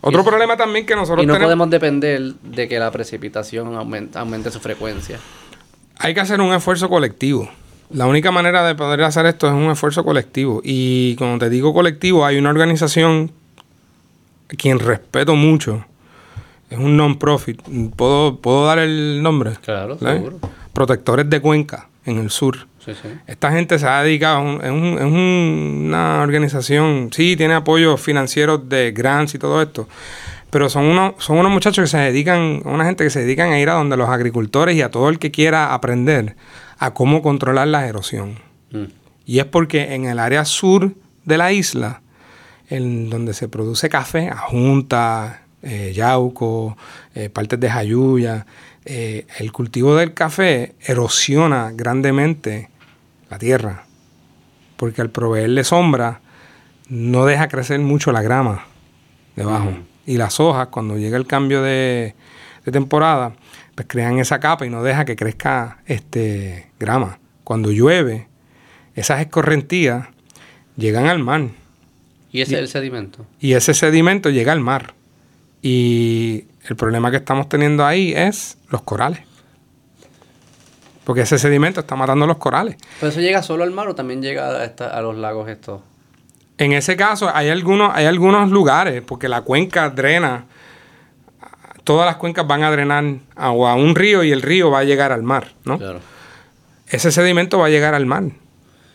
[0.00, 1.46] Otro problema también que nosotros Y no tenemos...
[1.48, 5.18] podemos depender de que la precipitación aumente, aumente su frecuencia.
[5.98, 7.50] Hay que hacer un esfuerzo colectivo.
[7.90, 10.60] La única manera de poder hacer esto es un esfuerzo colectivo.
[10.62, 13.30] Y cuando te digo colectivo, hay una organización
[14.52, 15.84] a quien respeto mucho.
[16.68, 17.62] Es un non-profit.
[17.94, 19.52] ¿Puedo, ¿Puedo dar el nombre?
[19.64, 20.40] Claro, seguro.
[20.72, 22.66] Protectores de Cuenca, en el sur.
[22.86, 23.08] Sí, sí.
[23.26, 27.52] Esta gente se ha dedicado, es, un- es un- es un- una organización, sí, tiene
[27.54, 29.88] apoyos financieros de grants y todo esto,
[30.50, 33.58] pero son unos, son unos muchachos que se dedican, una gente que se dedican a
[33.60, 36.36] ir a donde los agricultores y a todo el que quiera aprender
[36.78, 38.38] a cómo controlar la erosión.
[38.70, 38.84] Mm.
[39.26, 40.92] Y es porque en el área sur
[41.24, 42.00] de la isla,
[42.70, 46.76] en donde se produce café, ajunta, eh, yauco,
[47.14, 48.46] eh, partes de jayuya,
[48.84, 52.68] eh, el cultivo del café erosiona grandemente
[53.30, 53.84] la tierra,
[54.76, 56.20] porque al proveerle sombra
[56.88, 58.64] no deja crecer mucho la grama
[59.34, 59.72] debajo.
[60.06, 62.14] Y las hojas, cuando llega el cambio de,
[62.64, 63.32] de temporada,
[63.74, 67.18] pues crean esa capa y no deja que crezca este grama.
[67.44, 68.28] Cuando llueve,
[68.94, 70.08] esas escorrentías
[70.76, 71.48] llegan al mar
[72.32, 73.26] Y ese es el sedimento.
[73.40, 74.94] y ese sedimento llega al mar.
[75.62, 79.20] Y el problema que estamos teniendo ahí es los corales.
[81.06, 82.76] Porque ese sedimento está matando los corales.
[83.00, 85.80] ¿Pero eso llega solo al mar o también llega a, esta- a los lagos estos?
[86.58, 90.46] En ese caso hay algunos, hay algunos lugares, porque la cuenca drena,
[91.84, 93.04] todas las cuencas van a drenar
[93.36, 95.78] agua a un río y el río va a llegar al mar, ¿no?
[95.78, 96.00] Claro.
[96.88, 98.24] ese sedimento va a llegar al mar.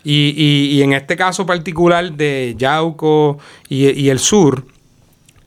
[0.03, 3.37] Y, y- y en este caso particular de Yauco
[3.69, 4.65] y, y el sur,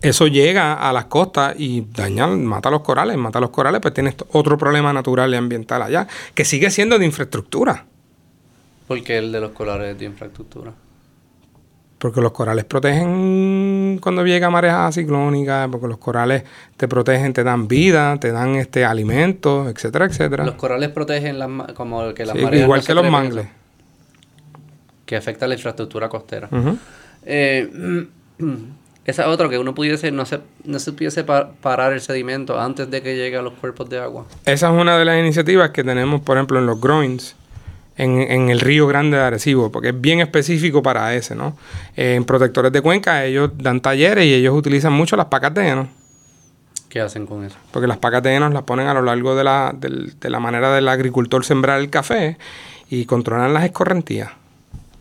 [0.09, 4.15] eso llega a las costas y daña, mata los corales, mata los corales, pues tienes
[4.33, 7.87] otro problema natural y ambiental allá, que sigue siendo de infraestructura,
[8.87, 10.73] Porque el de los colores de infraestructura.
[11.99, 16.43] porque los corales protegen cuando llega marejada ciclónica, porque los corales
[16.77, 20.45] te protegen, te dan vida, te dan este alimentos, etcétera, etcétera.
[20.45, 23.47] Los corales protegen las como que las Sí, mareas igual no que los mangles.
[25.07, 26.49] Que afecta la infraestructura costera.
[27.25, 28.07] Eh,
[29.05, 32.59] esa es otra que uno pudiese, no se, no se pudiese pa- parar el sedimento
[32.61, 34.25] antes de que llegue a los cuerpos de agua.
[34.47, 37.37] Esa es una de las iniciativas que tenemos, por ejemplo, en los groins,
[37.97, 41.57] en, en el Río Grande de Arecibo, porque es bien específico para ese, ¿no?
[41.97, 45.69] Eh, en protectores de cuenca ellos dan talleres y ellos utilizan mucho las pacas de
[45.69, 45.89] heno,
[46.89, 47.57] ¿Qué hacen con eso?
[47.73, 50.41] porque las pacas de heno las ponen a lo largo de la, del- de la
[50.41, 52.37] manera del agricultor sembrar el café
[52.89, 54.31] y controlan las escorrentías.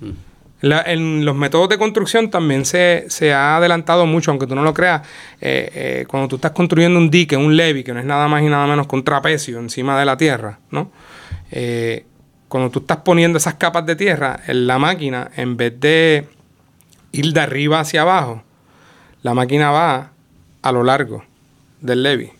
[0.02, 0.10] Mm.
[0.64, 4.74] En los métodos de construcción también se, se ha adelantado mucho, aunque tú no lo
[4.74, 5.02] creas.
[5.42, 8.42] eh, eh, cuando tú estás construyendo un dique, un levee, que no es nada más
[8.44, 10.90] y nada menos que un trapecio encima de la tierra, ¿no?
[11.52, 12.06] Eh,
[12.48, 16.30] cuando tú estás poniendo esas capas de tierra, en la máquina, en vez de
[17.12, 18.44] ir de arriba hacia abajo,
[19.22, 20.12] la máquina va
[20.62, 21.26] a lo largo
[21.82, 22.32] del levee.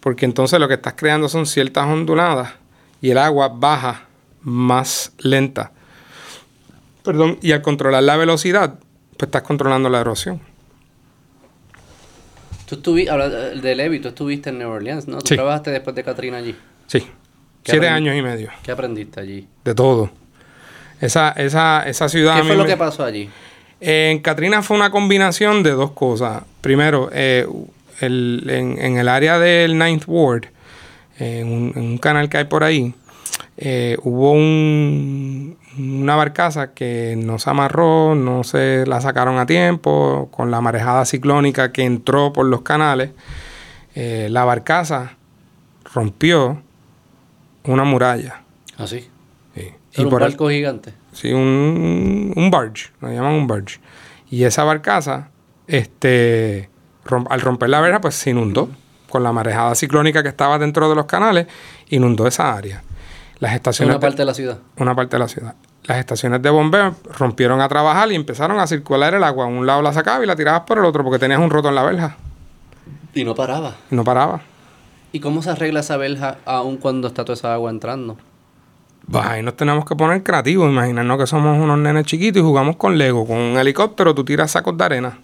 [0.00, 2.54] Porque entonces lo que estás creando son ciertas onduladas
[3.02, 4.06] y el agua baja
[4.40, 5.72] más lenta.
[7.02, 8.74] Perdón, y al controlar la velocidad,
[9.16, 10.40] pues estás controlando la erosión.
[12.66, 15.18] Tú estuviste, habla de Levi, tú estuviste en New Orleans, ¿no?
[15.18, 15.34] Tú Sí.
[15.34, 16.54] trabajaste después de Katrina allí.
[16.86, 17.00] Sí.
[17.62, 18.48] ¿Qué Siete años y medio.
[18.62, 19.46] ¿Qué aprendiste allí?
[19.64, 20.10] De todo.
[21.00, 22.36] Esa, esa, esa ciudad.
[22.36, 23.28] ¿Qué fue lo me- que pasó allí?
[23.80, 26.44] En Katrina fue una combinación de dos cosas.
[26.60, 27.46] Primero, eh,
[28.00, 30.44] el- en, en el área del Ninth Ward,
[31.18, 32.94] en un, en un canal que hay por ahí,
[33.56, 40.28] eh, hubo un- una barcaza que no se amarró, no se la sacaron a tiempo,
[40.32, 43.10] con la marejada ciclónica que entró por los canales.
[43.94, 45.16] eh, la barcaza
[45.92, 46.62] rompió
[47.64, 48.42] una muralla.
[48.78, 49.08] Así.
[49.54, 49.68] Sí.
[49.94, 50.94] Era un por el- barco gigante.
[51.12, 53.80] Sí, un, un barge, lo llaman un barge.
[54.30, 55.30] Y esa barcaza,
[55.66, 56.70] este,
[57.04, 58.68] rom- al romper la verja, pues se inundó.
[59.08, 61.48] Con la marejada ciclónica que estaba dentro de los canales,
[61.88, 62.84] inundó esa área.
[63.40, 63.94] Las estaciones.
[63.94, 64.58] una parte de la ciudad.
[64.76, 65.54] una parte de la ciudad.
[65.84, 69.46] las estaciones de bombeo rompieron a trabajar y empezaron a circular el agua.
[69.46, 71.74] Un lado la sacaba y la tirabas por el otro porque tenías un roto en
[71.74, 72.16] la verja
[73.14, 73.74] Y no paraba.
[73.90, 74.40] y no paraba.
[75.12, 78.16] ¿Y cómo se arregla esa verja aún cuando está toda esa agua entrando?
[79.10, 80.70] Pues ahí nos tenemos que poner creativos.
[80.70, 83.26] Imaginarnos que somos unos nenes chiquitos y jugamos con Lego.
[83.26, 85.18] Con un helicóptero tú tiras sacos de arena.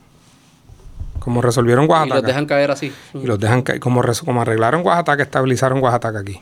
[1.21, 2.15] Como resolvieron Y Oaxaca.
[2.15, 2.93] los dejan caer así.
[3.15, 3.79] Y los dejan caer.
[3.79, 6.41] Como, como arreglaron Oaxaca, estabilizaron Oaxaca aquí.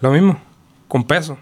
[0.00, 0.38] Lo mismo,
[0.88, 1.38] con peso.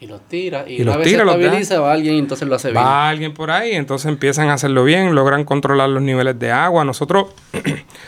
[0.00, 0.64] Y los tira.
[0.68, 2.82] Y, Y una los vez tira, se estabiliza, va alguien y entonces lo hace bien.
[2.82, 6.84] Va alguien por ahí, entonces empiezan a hacerlo bien, logran controlar los niveles de agua.
[6.84, 7.28] Nosotros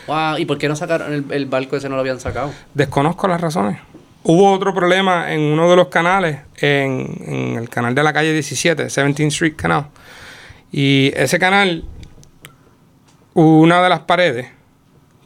[0.06, 1.88] Wow, ¿Y por qué no sacaron el, el barco ese?
[1.88, 2.52] No lo habían sacado.
[2.74, 3.78] desconozco las razones.
[4.24, 8.32] Hubo otro problema en uno de los canales, en, en el canal de la calle
[8.32, 9.86] 17, 17th Street Canal.
[10.72, 11.84] Y ese canal,
[13.34, 14.48] una de las paredes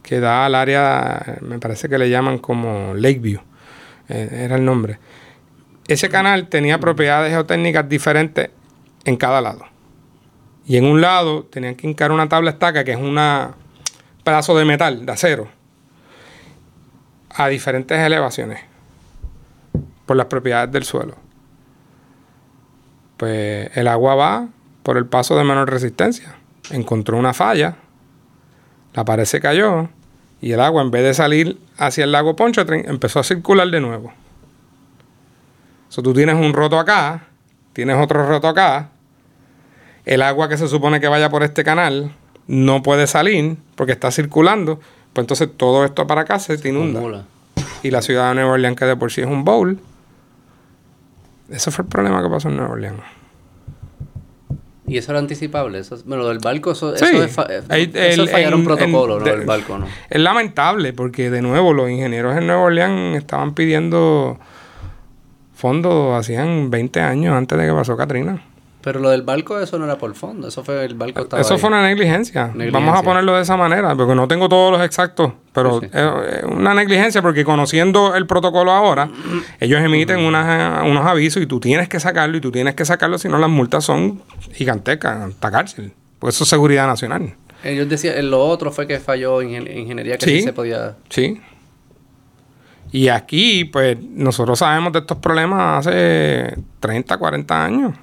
[0.03, 3.41] que da al área, me parece que le llaman como Lakeview,
[4.11, 4.99] era el nombre.
[5.87, 8.51] Ese canal tenía propiedades geotécnicas diferentes
[9.05, 9.65] en cada lado.
[10.67, 13.19] Y en un lado tenían que hincar una tabla estaca, que es un
[14.23, 15.49] pedazo de metal, de acero,
[17.31, 18.61] a diferentes elevaciones
[20.07, 21.17] por las propiedades del suelo.
[23.17, 24.49] Pues el agua va
[24.83, 26.37] por el paso de menor resistencia.
[26.71, 27.77] Encontró una falla,
[28.95, 29.89] la pared se cayó
[30.41, 33.81] y el agua en vez de salir hacia el lago Pontchartrain empezó a circular de
[33.81, 34.13] nuevo.
[35.89, 37.27] So, tú tienes un roto acá,
[37.73, 38.91] tienes otro roto acá.
[40.05, 42.15] El agua que se supone que vaya por este canal
[42.47, 44.81] no puede salir porque está circulando.
[45.13, 47.25] Pues entonces todo esto para acá se te inunda.
[47.83, 49.79] Y la ciudad de Nueva Orleans, que de por sí es un bowl.
[51.51, 53.20] Ese fue el problema que pasó en Nueva Orleans.
[54.91, 55.79] Y eso era anticipable.
[55.79, 57.05] Eso, es- bueno, lo del barco, eso, Sí.
[57.05, 57.39] eso es,
[57.71, 59.25] eh, eso el- es fallar un protocolo, ¿no?
[59.25, 59.87] de- El barco, ¿no?
[60.11, 64.39] Es lamentable porque, de nuevo, los ingenieros en Nueva Orleans estaban pidiendo
[65.55, 68.43] fondos hacían 20 años antes de que pasó Katrina.
[68.83, 70.49] Pero lo del barco, eso no era por fondo.
[70.49, 71.61] Eso fue el barco estaba Eso ahí.
[71.61, 72.47] fue una negligencia.
[72.47, 72.81] Negligencia.
[72.81, 76.45] Vamos a ponerlo de esa manera, porque no tengo todos los exactos, pero Sí, es
[76.45, 79.11] una negligencia porque conociendo el protocolo ahora,
[79.61, 83.19] ellos emiten unas- unos avisos y tú tienes que sacarlo y tú tienes que sacarlo,
[83.19, 84.23] si no las multas son
[84.53, 85.93] gigantescas, hasta cárcel.
[86.19, 87.35] Porque eso es seguridad nacional.
[87.63, 90.37] Ellos decían, lo otro fue que falló ingen- ingeniería que sí.
[90.39, 90.43] Sí.
[90.43, 90.97] se podía...
[91.11, 91.39] Sí.
[92.93, 97.95] Y aquí, pues, nosotros sabemos de estos problemas hace 30, 40 años.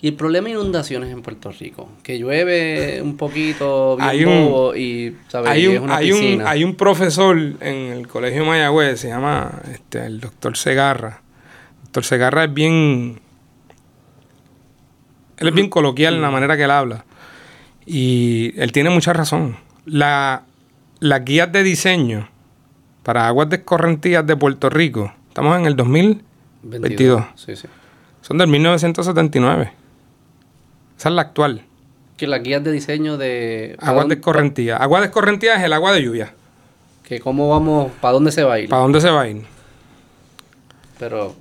[0.00, 4.44] Y el problema de inundaciones en Puerto Rico, que llueve un poquito bien Hay un-
[4.50, 5.50] bobo y, ¿sabes?
[5.50, 9.08] Hay Y es un, una hay, un, hay un profesor en el colegio Mayagüez, se
[9.08, 11.20] llama este, el doctor Segarra.
[11.78, 13.20] El doctor Segarra es bien.
[15.38, 17.04] Él es bien coloquial en la manera que él habla.
[17.86, 19.56] Y él tiene mucha razón.
[19.84, 20.44] La,
[21.00, 22.28] las guías de diseño
[23.02, 27.66] para aguas descorrentidas de Puerto Rico, estamos en el 2022, Sí, sí.
[28.20, 29.72] son del 1979.
[30.98, 31.62] Esa es la actual.
[32.16, 33.76] Que las guías de diseño de...
[33.78, 34.06] ¿para Aguas.
[34.80, 36.34] Agua descorrentida es el agua de lluvia.
[37.04, 38.68] Que cómo vamos, ¿para dónde se va a ir?
[38.68, 39.42] ¿Para dónde se va a ir?
[40.98, 41.36] Pero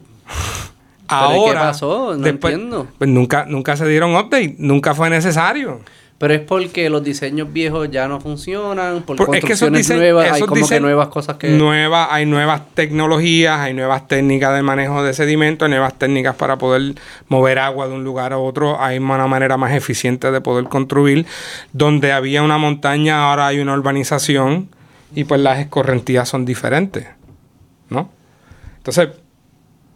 [1.07, 2.15] Ahora, qué pasó?
[2.15, 2.87] No entiendo.
[2.97, 5.81] Pues nunca, nunca se dieron update, nunca fue necesario.
[6.19, 10.41] Pero es porque los diseños viejos ya no funcionan, por, es que construcciones nuevas, hay
[10.41, 11.49] como que nuevas cosas que...
[11.49, 16.57] Nueva- hay nuevas tecnologías, hay nuevas técnicas de manejo de sedimento, hay nuevas técnicas para
[16.57, 16.95] poder
[17.27, 21.27] mover agua de un lugar a otro, hay una manera más eficiente de poder construir.
[21.71, 24.69] Donde había una montaña, ahora hay una urbanización
[25.13, 27.05] y pues las escorrentías son diferentes,
[27.89, 28.09] ¿no?
[28.77, 29.09] Entonces,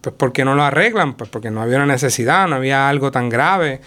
[0.01, 1.13] pues ¿por qué no lo arreglan?
[1.15, 3.81] Pues porque no había una necesidad, no había algo tan grave.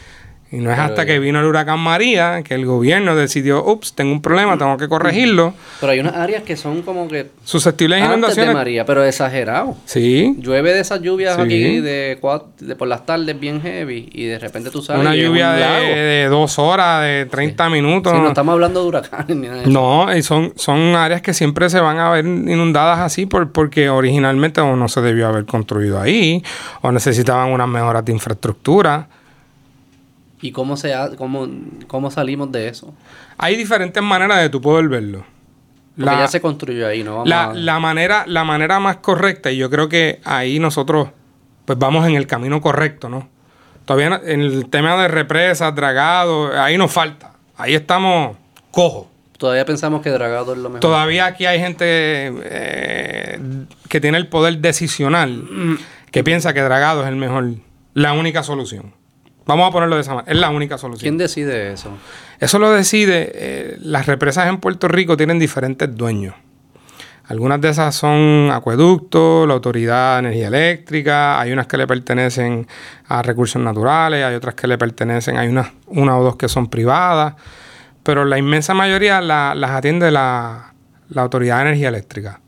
[0.54, 4.12] Y no es hasta que vino el huracán María que el gobierno decidió, ups, tengo
[4.12, 5.52] un problema, tengo que corregirlo.
[5.80, 8.54] Pero hay unas áreas que son como que Susceptibles a antes de inundaciones.
[8.54, 9.76] María, pero exagerado.
[9.84, 10.36] Sí.
[10.38, 11.40] Llueve de esas lluvias Sí.
[11.42, 15.16] aquí de, cuat- de por las tardes bien heavy y de repente tú sales Una
[15.16, 15.84] lluvia un de, lago.
[15.86, 18.12] de dos horas, de 30 minutos.
[18.12, 19.70] Sí, no estamos hablando de huracanes ni nada de eso.
[19.72, 23.88] No, y son, son áreas que siempre se van a ver inundadas así por, porque
[23.90, 26.42] originalmente o no se debió haber construido ahí,
[26.82, 29.08] o necesitaban unas mejoras de infraestructura.
[30.44, 31.48] ¿Y cómo, se ha- cómo,
[31.86, 32.92] cómo salimos de eso?
[33.38, 35.24] Hay diferentes maneras de tú poder verlo.
[35.96, 37.12] Porque La, ya se construyó ahí, ¿no?
[37.12, 41.08] Vamos la, a- la manera, la manera más correcta, y yo creo que ahí nosotros
[41.64, 43.26] pues vamos en el camino correcto, ¿no?
[43.86, 47.32] Todavía en el tema de represas, dragados, ahí nos falta.
[47.56, 48.36] Ahí estamos
[48.70, 49.06] cojos.
[49.38, 50.80] Todavía pensamos que Dragado es lo mejor.
[50.80, 53.38] Todavía aquí hay gente eh,
[53.88, 55.44] que tiene el poder decisional
[56.10, 57.54] que piensa que Dragado es el mejor,
[57.94, 58.92] la única solución.
[59.46, 60.32] Vamos a ponerlo de esa manera.
[60.32, 61.02] Es la única solución.
[61.02, 61.90] ¿Quién decide eso?
[62.40, 63.30] Eso lo decide.
[63.34, 66.34] eh, las represas en Puerto Rico tienen diferentes dueños.
[67.26, 72.66] Algunas de esas son acueductos, la Autoridad de Energía Eléctrica, hay unas que le pertenecen
[73.08, 76.66] a recursos naturales, hay otras que le pertenecen, hay unas, una o dos que son
[76.68, 77.34] privadas,
[78.02, 80.74] pero la inmensa mayoría la- las atiende la,
[81.08, 82.40] la Autoridad de Energía Eléctrica.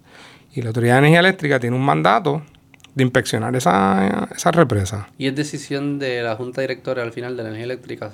[0.52, 2.42] Y la Autoridad de Energía Eléctrica tiene un mandato
[2.96, 5.08] de inspeccionar esa, esa represa.
[5.18, 8.10] Y es decisión de la Junta Directora al final de la energía eléctrica.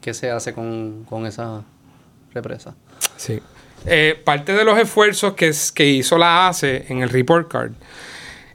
[0.00, 1.62] ¿Qué se hace con, con esa
[2.32, 2.74] represa?
[3.16, 3.40] Sí.
[3.86, 7.72] Eh, parte de los esfuerzos que, que hizo la ACE en el report card,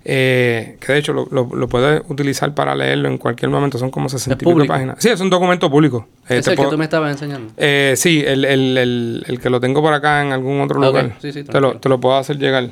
[0.04, 3.92] eh, que de hecho lo, lo, lo puedes utilizar para leerlo en cualquier momento, son
[3.92, 4.98] como 60 y páginas.
[5.00, 6.08] Sí, es un documento público.
[6.30, 7.54] Eh, es el que tú me estabas enseñando.
[7.58, 11.14] eh, sí, el, el- el- el que lo tengo por acá en algún otro lugar.
[11.22, 12.70] sí, sí, te, lo, te lo puedo hacer llegar.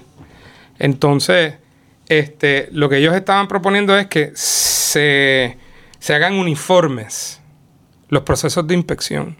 [0.79, 1.55] Entonces,
[2.09, 5.57] este, lo que ellos estaban proponiendo es que se,
[5.99, 7.39] se hagan uniformes
[8.09, 9.37] los procesos de inspección.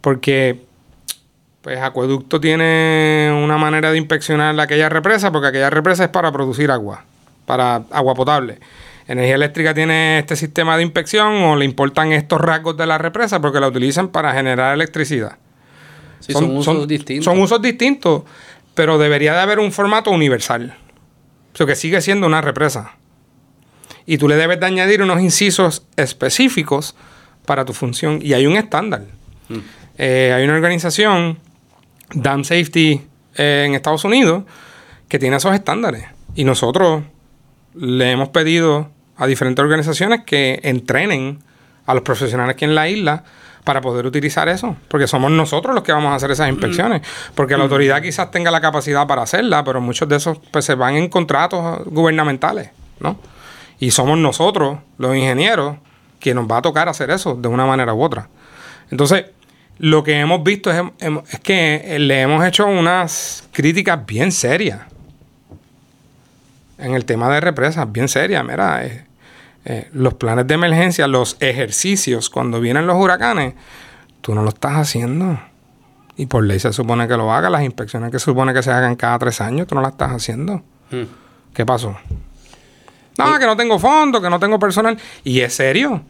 [0.00, 0.62] Porque,
[1.60, 6.70] pues, Acueducto tiene una manera de inspeccionar aquella represa, porque aquella represa es para producir
[6.70, 7.04] agua,
[7.44, 8.58] para agua potable.
[9.06, 13.40] Energía Eléctrica tiene este sistema de inspección o le importan estos rasgos de la represa
[13.40, 15.36] porque la utilizan para generar electricidad.
[16.20, 17.24] Sí, son, usos distintos.
[17.24, 18.22] Son usos distintos,
[18.74, 20.76] pero debería de haber un formato universal.
[21.52, 22.92] O sea, que sigue siendo una represa.
[24.06, 26.94] Y tú le debes de añadir unos incisos específicos
[27.46, 28.20] para tu función.
[28.22, 29.04] Y hay un estándar.
[29.48, 29.58] Mm.
[29.98, 31.38] Eh, hay una organización,
[32.14, 33.02] Dam Safety,
[33.36, 34.44] eh, en Estados Unidos,
[35.08, 36.04] que tiene esos estándares.
[36.34, 37.02] Y nosotros
[37.74, 41.40] le hemos pedido a diferentes organizaciones que entrenen
[41.86, 43.24] a los profesionales aquí en la isla
[43.70, 47.02] para poder utilizar eso, porque somos nosotros los que vamos a hacer esas inspecciones,
[47.36, 50.74] porque la autoridad quizás tenga la capacidad para hacerla, pero muchos de esos pues, se
[50.74, 53.16] van en contratos gubernamentales, ¿no?
[53.78, 55.76] Y somos nosotros, los ingenieros,
[56.18, 58.28] que nos va a tocar hacer eso de una manera u otra.
[58.90, 59.26] Entonces,
[59.78, 60.82] lo que hemos visto es,
[61.44, 64.80] que le hemos hecho unas críticas bien serias
[66.76, 68.44] en el tema de represas, bien serias.
[68.44, 69.04] Mira, eh,
[69.64, 73.54] eh, los planes de emergencia, los ejercicios, cuando vienen los huracanes,
[74.20, 75.38] tú no lo estás haciendo.
[76.16, 77.50] Y por ley se supone que lo hagas.
[77.50, 80.10] Las inspecciones que se supone que se hagan cada tres años, tú no las estás
[80.12, 80.62] haciendo.
[80.90, 81.02] Mm.
[81.54, 81.96] ¿Qué pasó?
[83.18, 84.98] No, que no tengo fondo, que no tengo personal.
[85.24, 86.02] Y es serio.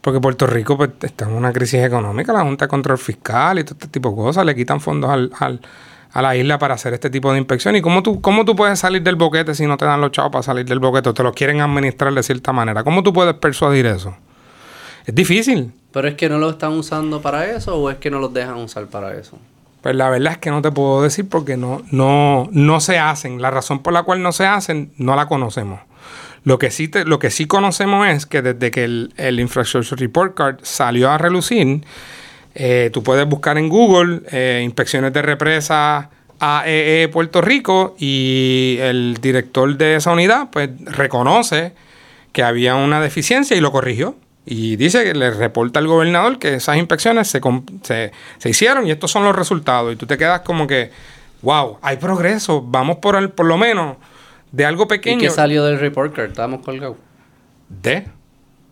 [0.00, 3.64] Porque Puerto Rico pues, está en una crisis económica, la Junta de Control Fiscal y
[3.64, 5.60] todo este tipo de cosas, le quitan fondos al, al-
[6.16, 7.76] a la isla para hacer este tipo de inspección.
[7.76, 10.32] ¿Y cómo tú, cómo tú puedes salir del boquete si no te dan los chavos
[10.32, 12.82] para salir del boquete o te lo quieren administrar de cierta manera?
[12.84, 14.16] ¿Cómo tú puedes persuadir eso?
[15.04, 15.72] Es difícil.
[15.92, 18.56] ¿Pero es que no lo están usando para eso o es que no los dejan
[18.56, 19.38] usar para eso?
[19.82, 23.40] Pues la verdad es que no te puedo decir porque no, no, no se hacen.
[23.42, 25.80] La razón por la cual no se hacen no la conocemos.
[26.44, 30.00] Lo que sí, te- lo que sí conocemos es que desde que el, el Infrastructure
[30.00, 31.84] Report Card salió a relucir,
[32.58, 36.08] eh, tú puedes buscar en Google eh, inspecciones de represa
[36.40, 41.74] AEE Puerto Rico y el director de esa unidad pues reconoce
[42.32, 44.16] que había una deficiencia y lo corrigió.
[44.46, 47.40] Y dice que le reporta al gobernador que esas inspecciones se,
[47.82, 49.92] se, se hicieron y estos son los resultados.
[49.92, 50.92] Y tú te quedas como que,
[51.42, 53.96] wow, hay progreso, vamos por, el, por lo menos
[54.50, 55.20] de algo ¿Y pequeño.
[55.20, 56.30] qué salió del report card?
[56.30, 56.96] Estábamos colgados.
[57.68, 58.06] De.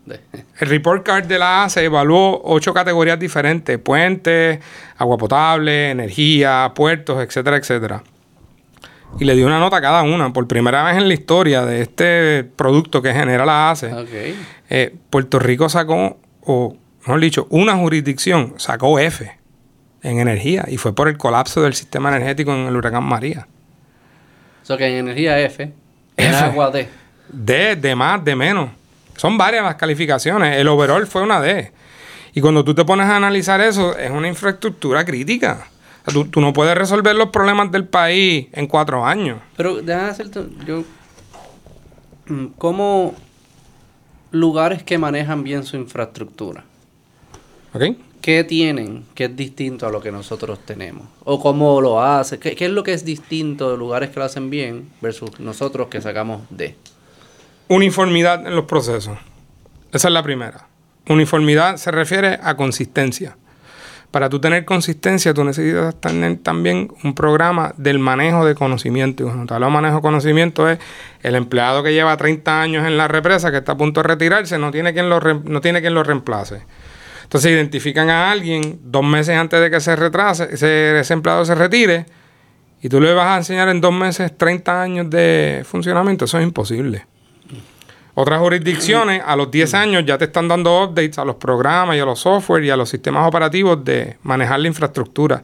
[0.60, 4.60] El report card de la ACE evaluó ocho categorías diferentes: puentes,
[4.96, 8.02] agua potable, energía, puertos, etcétera, etcétera.
[9.18, 10.32] Y le dio una nota a cada una.
[10.32, 13.92] Por primera vez en la historia de este producto que genera la ACE,
[14.70, 19.38] eh, Puerto Rico sacó, o mejor dicho, una jurisdicción sacó F
[20.02, 23.46] en energía y fue por el colapso del sistema energético en el huracán María.
[24.62, 25.72] O sea que en energía F, en
[26.16, 26.36] F.
[26.36, 26.88] agua D.
[27.28, 28.70] D, de más, de menos.
[29.16, 30.58] Son varias las calificaciones.
[30.58, 31.72] El overall fue una D.
[32.34, 35.68] Y cuando tú te pones a analizar eso, es una infraestructura crítica.
[36.02, 39.38] O sea, tú, tú no puedes resolver los problemas del país en cuatro años.
[39.56, 40.44] Pero déjame hacerte.
[40.66, 40.84] Yo.
[42.26, 43.14] mm, ¿Cómo
[44.32, 46.64] lugares que manejan bien su infraestructura?
[48.20, 51.06] ¿Qué tienen que es distinto a lo que nosotros tenemos?
[51.24, 52.40] ¿O cómo lo hacen?
[52.40, 55.88] ¿Qué, qué es lo que es distinto de lugares que lo hacen bien versus nosotros
[55.88, 56.76] que sacamos D?
[57.68, 59.18] Uniformidad en los procesos.
[59.92, 60.66] Esa es la primera.
[61.08, 63.36] Uniformidad se refiere a consistencia.
[64.10, 69.24] Para tú tener consistencia, tú necesitas tener también un programa del manejo de conocimiento.
[69.24, 70.78] Y cuando te hablo de manejo de conocimiento es
[71.22, 74.56] el empleado que lleva 30 años en la represa, que está a punto de retirarse,
[74.58, 76.62] no tiene quien lo, no tiene quien lo reemplace.
[77.24, 81.54] Entonces identifican a alguien dos meses antes de que se retrase, ese, ese empleado se
[81.54, 82.06] retire,
[82.82, 86.26] y tú le vas a enseñar en dos meses 30 años de funcionamiento.
[86.26, 87.06] Eso es imposible.
[88.16, 92.00] Otras jurisdicciones a los 10 años ya te están dando updates a los programas y
[92.00, 95.42] a los software y a los sistemas operativos de manejar la infraestructura.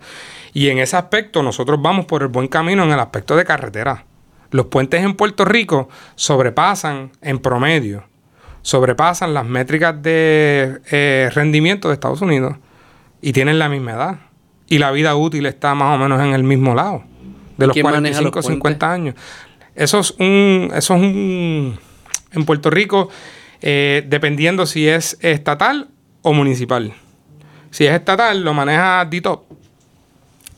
[0.52, 4.04] Y en ese aspecto nosotros vamos por el buen camino en el aspecto de carretera.
[4.52, 8.04] Los puentes en Puerto Rico sobrepasan en promedio,
[8.62, 12.56] sobrepasan las métricas de eh, rendimiento de Estados Unidos
[13.20, 14.18] y tienen la misma edad.
[14.68, 17.02] Y la vida útil está más o menos en el mismo lado,
[17.56, 19.14] de los ¿Quién maneja 45 los 50 años.
[19.74, 21.78] Eso es un, eso es un,
[22.32, 23.10] en Puerto Rico,
[23.62, 25.88] eh, dependiendo si es estatal
[26.22, 26.92] o municipal.
[27.70, 29.44] Si es estatal, lo maneja DITOP.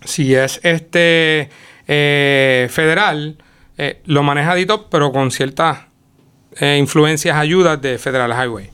[0.04, 1.50] Si es este
[1.86, 3.36] eh, federal,
[3.78, 5.78] eh, lo maneja DITOP, pero con ciertas
[6.60, 8.68] influencias, ayudas de Federal Highway.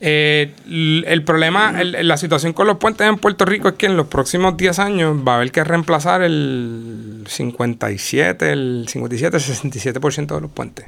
[0.00, 4.58] El problema, la situación con los puentes en Puerto Rico es que en los próximos
[4.58, 10.84] 10 años va a haber que reemplazar el 57, el 57, 67% de los puentes.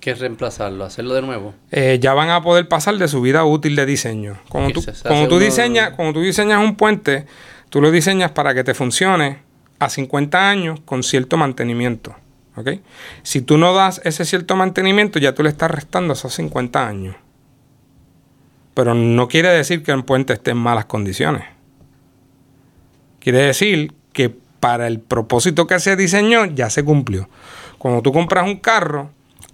[0.00, 0.84] ¿Qué es reemplazarlo?
[0.84, 1.54] ¿Hacerlo de nuevo?
[1.70, 4.38] Eh, ya van a poder pasar de su vida útil de diseño.
[4.48, 7.26] Cuando tú, cuando tú diseñas, cuando tú diseñas un puente,
[7.68, 9.42] tú lo diseñas para que te funcione
[9.78, 12.16] a 50 años con cierto mantenimiento.
[12.56, 12.68] ¿ok?
[13.22, 17.16] Si tú no das ese cierto mantenimiento, ya tú le estás restando esos 50 años.
[18.72, 21.44] Pero no quiere decir que el puente esté en malas condiciones.
[23.18, 27.28] Quiere decir que para el propósito que se diseñó ya se cumplió.
[27.76, 29.10] Cuando tú compras un carro,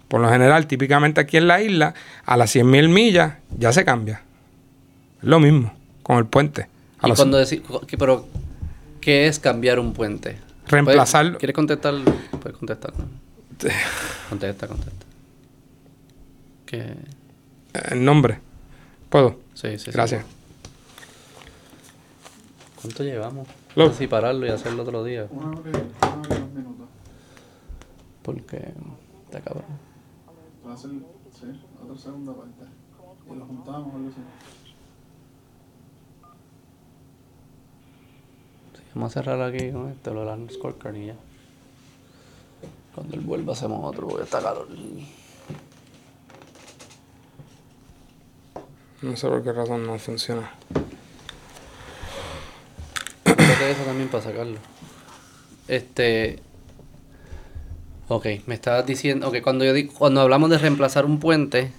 [0.09, 1.95] por lo general, típicamente aquí en la isla,
[2.25, 4.23] a las 100.000 millas ya se cambia.
[5.19, 6.69] Es lo mismo con el puente.
[7.01, 7.39] A Y los- cuando
[7.87, 8.27] que- pero,
[9.01, 10.39] ¿qué es cambiar un puente?
[10.69, 11.33] Reemplazarlo.
[11.33, 11.95] ¿Puedes- ¿Quieres contestar?
[12.41, 12.93] Puedes contestar.
[12.99, 13.05] ¿no?
[14.29, 15.07] Contesta, contesta.
[16.67, 16.95] ¿Qué?
[17.91, 18.41] El nombre.
[19.09, 19.39] ¿Puedo?
[19.55, 19.91] Sí, sí, sí.
[19.93, 20.25] Gracias.
[22.81, 23.49] ¿Cuánto llevamos?
[23.75, 25.27] Lo- No sé si pararlo y hacerlo otro día.
[25.31, 26.87] Una hora y una hora y dos minutos.
[28.23, 28.57] Porque
[29.27, 29.65] está cabrón.
[30.77, 30.91] Ser,
[31.33, 32.64] sí, otra segunda parte.
[33.31, 34.20] Y lo juntamos o algo así.
[38.74, 41.16] Sí, vamos a cerrar aquí con esto, lo de la scorecard y ya.
[42.95, 44.68] Cuando él vuelva hacemos otro, porque está calor.
[49.03, 50.51] No sé por qué razón no funciona.
[53.24, 54.59] Creo que eso también para sacarlo.
[55.68, 56.46] Este.
[58.09, 59.29] Ok, me estabas diciendo.
[59.29, 61.71] Ok, cuando, yo di- cuando hablamos de reemplazar un puente,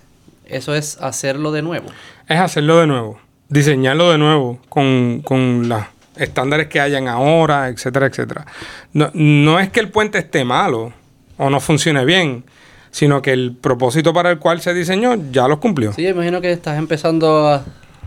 [0.45, 1.87] eso es hacerlo de nuevo.
[2.27, 3.19] Es hacerlo de nuevo.
[3.49, 5.81] Diseñarlo de nuevo con, con los
[6.17, 8.45] estándares que hayan ahora, etcétera, etcétera.
[8.91, 10.91] No, no es que el puente esté malo
[11.37, 12.43] o no funcione bien,
[12.91, 15.93] sino que el propósito para el cual se diseñó ya los cumplió.
[15.93, 17.55] Sí, imagino que estás empezando a,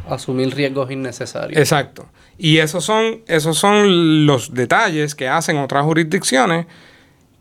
[0.08, 1.58] a asumir riesgos innecesarios.
[1.58, 2.06] Exacto.
[2.36, 6.66] Y esos son, esos son los detalles que hacen otras jurisdicciones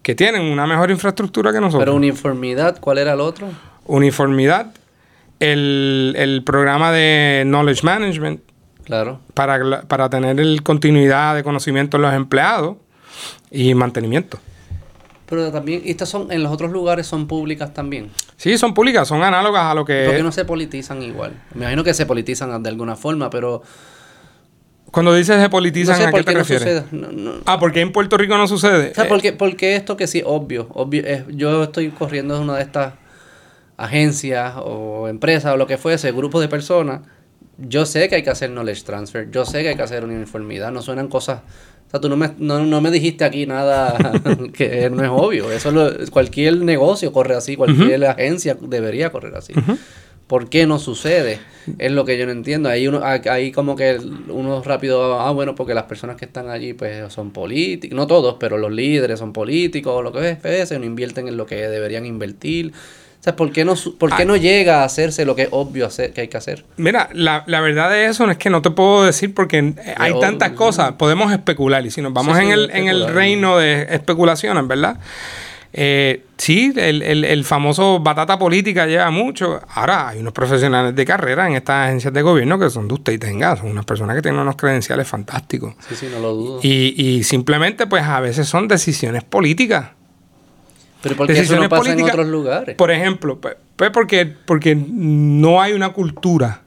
[0.09, 1.81] que tienen una mejor infraestructura que nosotros.
[1.83, 3.47] Pero uniformidad, ¿cuál era el otro?
[3.85, 4.73] Uniformidad,
[5.39, 8.41] el, el programa de Knowledge Management
[8.85, 9.19] Claro.
[9.35, 12.77] para, para tener el continuidad de conocimiento en los empleados
[13.51, 14.39] y mantenimiento.
[15.27, 18.09] Pero también, estas son, en los otros lugares son públicas también.
[18.35, 20.05] Sí, son públicas, son análogas a lo que...
[20.07, 21.33] ¿Por qué no se politizan igual?
[21.53, 23.61] Me imagino que se politizan de alguna forma, pero
[24.91, 26.83] Cuando dices se no politizan, sé ¿a qué te no refieres?
[26.91, 27.31] No, no.
[27.45, 28.91] Ah, porque en Puerto Rico no sucede.
[28.91, 32.41] O sea, Eh, porque, porque esto que sí, obvio, obvio es- yo estoy corriendo de
[32.41, 32.93] una de estas
[33.77, 37.01] agencias o empresas o lo que fuese, grupos de personas,
[37.57, 40.71] yo sé que hay que hacer knowledge transfer, yo sé que hay que hacer uniformidad,
[40.71, 41.41] no suenan cosas...
[41.87, 43.97] O sea, tú no me, no, no me dijiste aquí nada
[44.53, 45.51] que no es obvio.
[45.51, 49.53] Eso lo- cualquier negocio corre así, cualquier agencia debería correr así.
[50.29, 51.39] ¿Por qué no sucede?
[51.79, 52.69] Es lo que yo no entiendo.
[52.69, 56.49] Ahí uno, ah, ahí como que uno rápido, ah, bueno, porque las personas que están
[56.51, 60.71] allí pues son políticos, no todos, pero los líderes son políticos, o lo que es,
[60.71, 62.71] no invierten en lo que deberían invertir.
[63.19, 64.25] O sea, ¿por qué no, por qué Ah.
[64.25, 66.63] no llega a hacerse lo que es obvio hacer, que hay que hacer?
[66.77, 69.75] Mira, la, la verdad de eso no es que no te puedo decir porque eh,
[69.97, 72.87] hay Yo- tantas cosas, podemos especular y si nos vamos Sí, en, sí, el, en
[72.87, 74.97] el reino de especulaciones, ¿verdad?
[75.71, 79.59] Eh, sí, el, el- el famoso batata política lleva mucho.
[79.75, 83.13] Ahora hay unos profesionales de carrera en estas agencias de gobierno que son de usted
[83.13, 85.75] y tenga, son unas personas que tienen unos credenciales fantásticos.
[85.87, 86.59] Sí, sí, no lo dudo.
[86.63, 89.91] Y, y simplemente pues a veces son decisiones políticas.
[91.01, 92.75] Pero ¿por qué eso decisiones no pasa en otros lugares?
[92.75, 96.61] Por ejemplo, pues, pues porque, porque no hay una cultura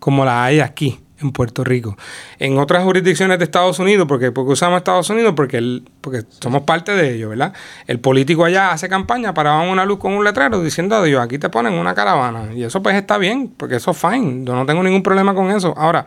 [0.00, 1.96] como la hay aquí en Puerto Rico.
[2.38, 6.62] En otras jurisdicciones de Estados Unidos, porque, porque usamos Estados Unidos, porque, el, porque somos
[6.62, 7.52] parte de ello, ¿verdad?
[7.86, 11.48] El político allá hace campaña, paraban una luz con un letrero diciendo, Dios, aquí te
[11.48, 12.52] ponen una caravana.
[12.54, 14.44] Y eso pues está bien, porque eso es fine.
[14.44, 15.74] Yo no tengo ningún problema con eso.
[15.76, 16.06] Ahora,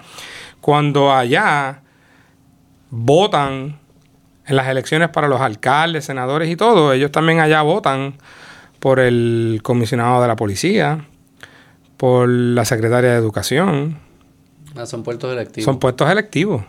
[0.62, 1.82] cuando allá
[2.90, 3.80] votan
[4.46, 8.16] en las elecciones para los alcaldes, senadores y todo, ellos también allá votan
[8.80, 11.06] por el comisionado de la policía,
[11.98, 14.11] por la secretaria de educación.
[14.76, 15.66] Ah, son puestos electivos.
[15.66, 16.64] Son puestos electivos.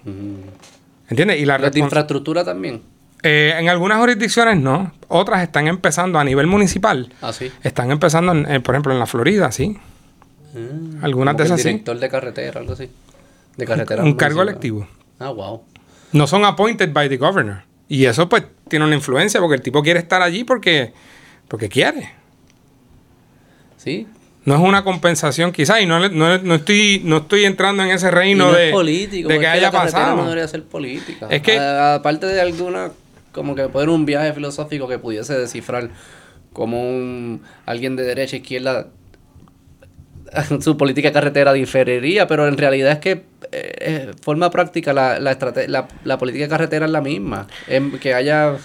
[1.08, 1.40] ¿Entiendes?
[1.40, 2.82] Y la Los de respons- infraestructura también.
[3.22, 7.12] eh, en algunas jurisdicciones no, otras están empezando a nivel municipal.
[7.22, 7.50] Ah, sí.
[7.62, 9.76] Están empezando, en- eh, por ejemplo, en la Florida, sí.
[10.54, 11.04] Mm.
[11.04, 11.68] Algunas de esas sí.
[11.68, 12.90] director de carretera, algo así.
[13.56, 14.02] De carretera.
[14.02, 14.86] Un cargo electivo.
[15.18, 15.62] Ah, wow.
[16.12, 17.62] No son appointed by the governor.
[17.88, 20.92] Y eso pues tiene una influencia porque el tipo quiere estar allí porque,
[21.48, 22.10] porque quiere.
[23.76, 24.06] Sí.
[24.44, 28.10] No es una compensación quizás y no, no, no estoy, no estoy entrando en ese
[28.10, 29.28] reino no de, es político.
[29.28, 30.16] de que haya la pasado.
[30.16, 31.28] No debería ser política.
[31.30, 32.90] Es que- A- aparte de alguna,
[33.30, 35.90] como que poder un viaje filosófico que pudiese descifrar
[36.52, 38.88] como un alguien de derecha izquierda
[40.60, 45.36] su política carretera diferiría, pero en realidad es que eh, forma práctica la, la,
[45.68, 47.46] la, la política carretera es la misma.
[47.68, 48.56] Em, que haya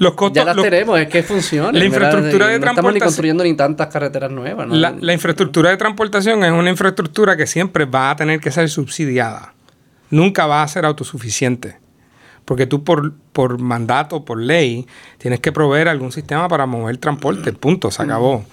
[0.00, 1.78] Los costos, ya las los- tenemos, es que funcione.
[1.78, 4.66] La infraestructura de no estamos ni transportación- construyendo ni tantas carreteras nuevas.
[4.66, 4.74] ¿no?
[4.74, 8.68] la, la infraestructura de transportación es una infraestructura que siempre va a tener que ser
[8.68, 9.54] subsidiada.
[10.10, 11.78] Nunca va a ser autosuficiente.
[12.46, 14.86] Porque tú por, por mandato, por ley,
[15.18, 17.52] tienes que proveer algún sistema para mover transporte.
[17.52, 18.44] Punto, se acabó.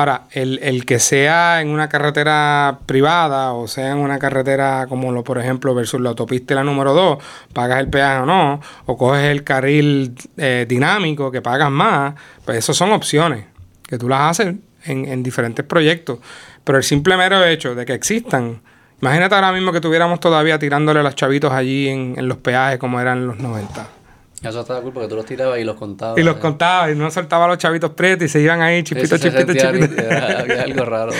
[0.00, 5.12] Ahora, el, el que sea en una carretera privada o sea en una carretera como
[5.12, 7.18] lo, por ejemplo, versus la autopista y la número 2,
[7.52, 12.14] pagas el peaje o no, o coges el carril eh, dinámico que pagas más,
[12.46, 13.44] pues eso son opciones
[13.86, 16.18] que tú las haces en, en diferentes proyectos.
[16.64, 18.62] Pero el simple mero hecho de que existan,
[19.02, 22.78] imagínate ahora mismo que tuviéramos todavía tirándole a los chavitos allí en, en los peajes
[22.78, 23.99] como eran en los 90.
[24.42, 26.18] Eso está cool porque tú los tirabas y los contabas.
[26.18, 26.40] Y los eh.
[26.40, 29.30] contaba y no soltaba a los chavitos pretos y se iban ahí chipito, Eso se
[29.30, 29.72] chipito.
[29.72, 31.12] nítido, era- había algo raro.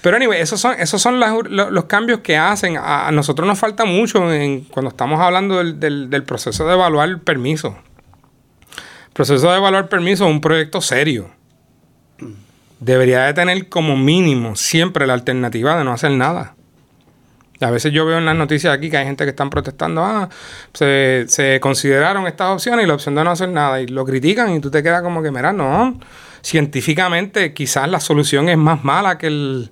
[0.00, 2.76] Pero anyway, esos son, esos son las- lo- los cambios que hacen.
[2.78, 6.72] A, a nosotros nos falta mucho en, cuando estamos hablando del, del- del proceso de
[6.74, 7.76] evaluar el permiso.
[9.12, 11.30] Proceso de evaluar permiso es un proyecto serio.
[12.80, 16.54] Debería de tener como mínimo siempre la alternativa de no hacer nada.
[17.60, 20.04] Y a veces yo veo en las noticias aquí que hay gente que están protestando,
[20.04, 20.28] ah,
[20.72, 23.80] se, se consideraron estas opciones y la opción de no hacer nada.
[23.80, 25.98] Y lo critican y tú te quedas como que, mira, no.
[26.40, 29.70] Científicamente quizás la solución es más mala que el,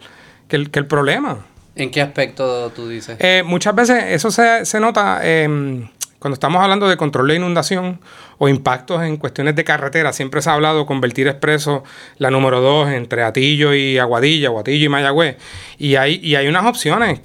[0.48, 1.38] que el, que el problema.
[1.76, 3.18] ¿En qué aspecto tú dices?
[3.20, 5.88] Eh, muchas veces eso se, se nota eh,
[6.26, 8.00] cuando estamos hablando de control de inundación
[8.38, 10.12] o impactos en cuestiones de carretera.
[10.12, 11.84] Siempre se ha hablado convertir expreso
[12.18, 15.36] la número 2 entre Atillo y Aguadilla, Aguadillo y Mayagüez.
[15.78, 17.20] Y hay, y hay unas opciones.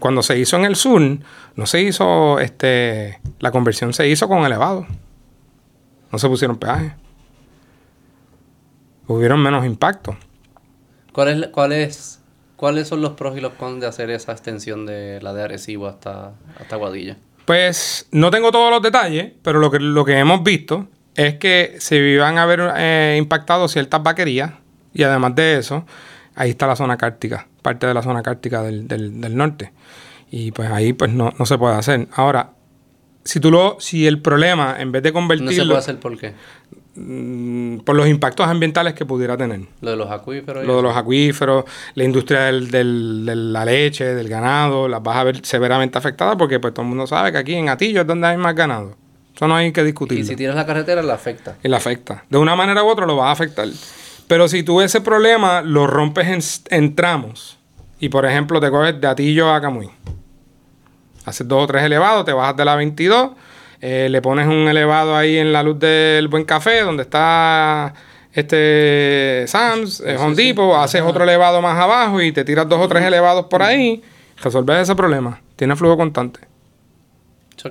[0.00, 1.02] cuando se hizo en el sur,
[1.54, 4.86] no se hizo, este, la conversión se hizo con elevado.
[6.10, 6.92] No se pusieron peajes.
[9.06, 10.16] Hubieron menos impacto.
[11.12, 12.22] ¿Cuál es, cuál es,
[12.56, 15.88] ¿Cuáles son los pros y los cons de hacer esa extensión de la de Arecibo
[15.88, 16.78] hasta, hasta?
[17.46, 21.76] Pues no tengo todos los detalles, pero lo que, lo que hemos visto es que
[21.78, 24.52] se iban a haber eh, impactado ciertas vaquerías
[24.92, 25.86] y además de eso,
[26.34, 29.72] ahí está la zona cártica, parte de la zona cártica del, del- del norte.
[30.30, 32.08] Y pues ahí pues no, no se puede hacer.
[32.12, 32.50] Ahora,
[33.24, 36.18] si tú lo, si el problema, en vez de No se convertirlo puede hacer por
[36.18, 36.32] qué.
[36.96, 39.60] Mm, por los impactos ambientales que pudiera tener.
[39.80, 40.64] Lo de los acuíferos.
[40.66, 45.16] Lo de los acuíferos, la industria del- del- de la leche, del ganado, las vas
[45.16, 48.06] a ver severamente afectadas porque pues todo el mundo sabe que aquí en Atillo es
[48.06, 48.94] donde hay más ganado.
[49.34, 50.24] Eso no hay que discutirlo.
[50.24, 51.56] Y si tienes la carretera, la afecta.
[51.62, 52.24] Y le afecta.
[52.30, 53.68] De una manera u otra lo va a afectar.
[54.26, 57.58] Pero si tú ese problema lo rompes en, en tramos
[58.00, 59.90] y por ejemplo te coges de Atillo a Camuy,
[61.24, 63.30] haces dos o tres elevados, te bajas de la 22,
[63.80, 67.94] eh, le pones un elevado ahí en la luz del Buen Café donde está
[68.32, 72.88] este Sam's, eh, Home Depot, haces otro elevado más abajo y te tiras dos o
[72.88, 74.02] tres elevados por ahí,
[74.42, 75.40] resolves ese problema.
[75.56, 76.40] Tiene flujo constante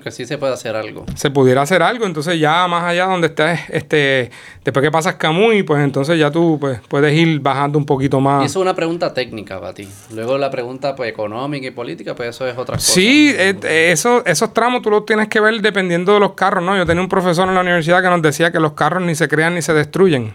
[0.03, 1.05] Que sí se puede hacer algo.
[1.15, 4.29] se pudiera hacer algo, entonces ya más allá donde estés, este,
[4.63, 8.21] después que pasas Camuy, pues entonces ya tú pues, puedes ir bajando un poquito Y
[8.21, 8.45] más.
[8.45, 9.87] eso es una pregunta técnica para ti.
[10.13, 12.91] Luego la pregunta pues, económica y política, pues eso es otra cosa.
[12.91, 16.61] Sí, eh, eh, eso, esos tramos tú los tienes que ver dependiendo de los carros,
[16.63, 16.75] ¿no?
[16.75, 19.29] Yo tenía un profesor en la universidad que nos decía que los carros ni se
[19.29, 20.33] crean ni se destruyen.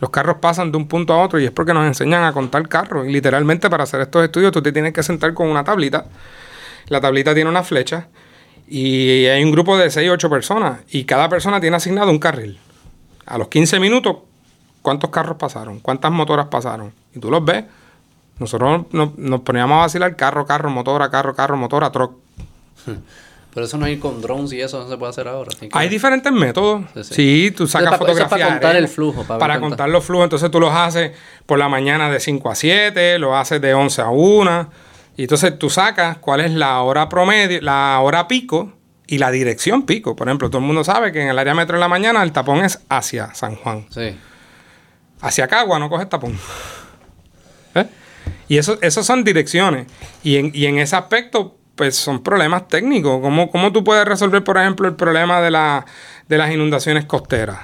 [0.00, 2.68] Los carros pasan de un punto a otro y es porque nos enseñan a contar
[2.68, 3.06] carros.
[3.06, 6.04] Y literalmente para hacer estos estudios tú te tienes que sentar con una tablita.
[6.88, 8.08] La tablita tiene una flecha
[8.70, 12.18] y hay un grupo de 6 o 8 personas y cada persona tiene asignado un
[12.18, 12.58] carril.
[13.26, 14.16] A los 15 minutos,
[14.82, 15.80] ¿cuántos carros pasaron?
[15.80, 16.92] ¿Cuántas motoras pasaron?
[17.14, 17.64] Y tú los ves.
[18.38, 22.12] Nosotros nos, nos poníamos a vacilar carro, carro, motora, carro, carro, motora, truck.
[23.54, 25.50] Pero eso no hay con drones y eso no se puede hacer ahora.
[25.58, 26.82] Que- Hay diferentes métodos.
[26.94, 27.50] Sí, Sí, sí.
[27.50, 28.30] tú sacas es fotografías.
[28.40, 30.24] para contar el flujo, para Para contar los flujos.
[30.24, 31.12] Entonces tú los haces
[31.46, 34.70] por la mañana de 5 a 7, lo haces de 11 a 1.
[35.18, 38.72] Y entonces tú sacas cuál es la hora promedio, la hora pico
[39.04, 40.14] y la dirección pico.
[40.14, 42.30] Por ejemplo, todo el mundo sabe que en el área metro en la mañana el
[42.30, 43.84] tapón es hacia San Juan.
[43.90, 44.16] Sí.
[45.20, 46.38] Hacia Cagua no coges tapón.
[47.74, 47.86] ¿Eh?
[48.46, 49.88] Y eso, eso son direcciones.
[50.22, 53.20] Y en, y en ese aspecto, pues son problemas técnicos.
[53.20, 55.84] ¿Cómo, cómo tú puedes resolver, por ejemplo, el problema de, la,
[56.28, 57.58] de las inundaciones costeras?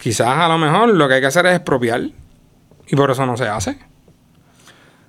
[0.00, 2.00] Quizás a lo mejor lo que hay que hacer es expropiar.
[2.86, 3.87] Y por eso no se hace.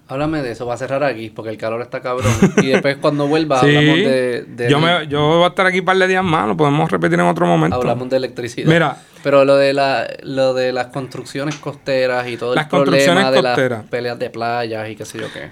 [0.09, 2.31] Háblame de eso, va a cerrar aquí porque el calor está cabrón.
[2.57, 3.67] y después cuando vuelva Sí.
[3.67, 6.47] hablamos de, de- yo, me, yo voy a estar aquí un par de días más.
[6.47, 7.75] Lo podemos repetir en otro momento.
[7.77, 8.67] hablamos de electricidad.
[8.67, 8.97] Mira.
[9.23, 13.41] Pero lo de la, lo de las construcciones costeras y todo Las el problema de
[13.41, 15.51] las peleas de playas y qué sé yo qué.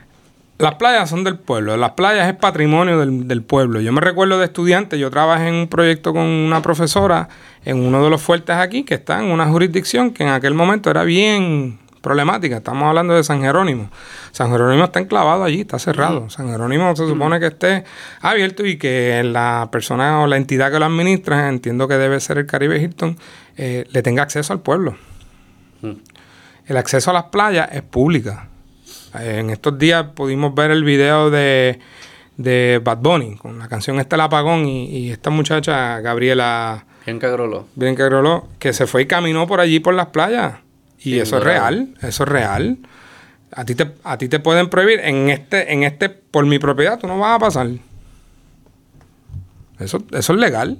[0.59, 1.77] Las playas son del pueblo.
[1.77, 3.79] Las playas es patrimonio del, del pueblo.
[3.79, 7.29] Yo me recuerdo de estudiante, yo trabajé en un proyecto con una profesora
[7.63, 10.89] en uno de los fuertes aquí, que está en una jurisdicción que en aquel momento
[10.89, 11.77] era bien
[12.07, 12.57] problemática.
[12.57, 13.89] Estamos hablando de San Jerónimo.
[14.31, 16.29] San Jerónimo está enclavado allí, está cerrado.
[16.29, 17.83] San Jerónimo se supone que esté
[18.21, 22.37] abierto y que la persona o la entidad que lo administra, entiendo que debe ser
[22.37, 23.17] el Caribe Hilton,
[23.57, 24.95] eh, le tenga acceso al pueblo.
[26.65, 28.47] El acceso a las playas es pública.
[29.19, 31.79] Eh, En estos días pudimos ver el video de,
[32.37, 37.19] de Bad Bunny con la canción Este el apagón y, y esta muchacha, Gabriela Bien
[37.19, 37.67] cagrolo.
[37.75, 40.55] Biancarolo, que se fue y caminó por allí por las playas.
[41.15, 42.77] Y eso es real, eso es real.
[43.51, 46.99] A ti te, a ti te pueden prohibir en este, en este, por mi propiedad,
[46.99, 47.67] tú no vas a pasar.
[49.79, 50.79] Eso, eso es legal.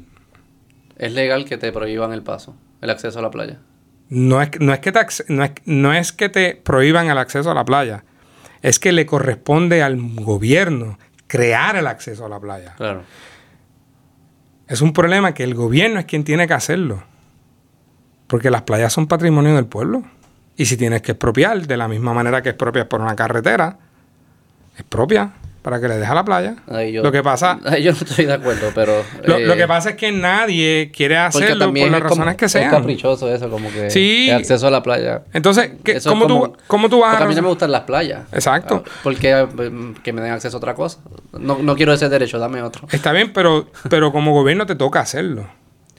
[0.98, 3.60] Es legal que te prohíban el paso, el acceso a la playa.
[4.10, 7.52] No es, no, es que te, no, es, no es que te prohíban el acceso
[7.52, 8.04] a la playa.
[8.62, 10.98] Es que le corresponde al gobierno
[11.28, 12.74] crear el acceso a la playa.
[12.78, 13.04] Claro.
[14.68, 17.04] Es un problema que el gobierno es quien tiene que hacerlo.
[18.28, 20.04] Porque las playas son patrimonio del pueblo.
[20.58, 23.78] Y si tienes que expropiar, de la misma manera que expropias por una carretera,
[24.78, 25.32] expropia
[25.62, 26.56] para que le deje a la playa.
[26.92, 29.04] Yo, lo que pasa, ahí yo no estoy de acuerdo, pero...
[29.26, 32.36] lo, eh, lo que pasa es que nadie quiere hacerlo por las es como- razones
[32.38, 32.72] que Es sean.
[32.72, 34.30] caprichoso eso, como que Sí.
[34.30, 35.24] el acceso a la playa.
[35.34, 37.50] Entonces, ¿qué- Eso es ¿cómo, como- tú, ¿cómo tú vas a a mí no me
[37.50, 38.22] gustan las playas.
[38.32, 38.84] Exacto.
[38.88, 41.00] Ah, Porque eh, que me den acceso a otra cosa.
[41.38, 42.88] No, no quiero ese derecho, dame otro.
[42.92, 45.48] Está bien, pero, pero como gobierno te toca hacerlo.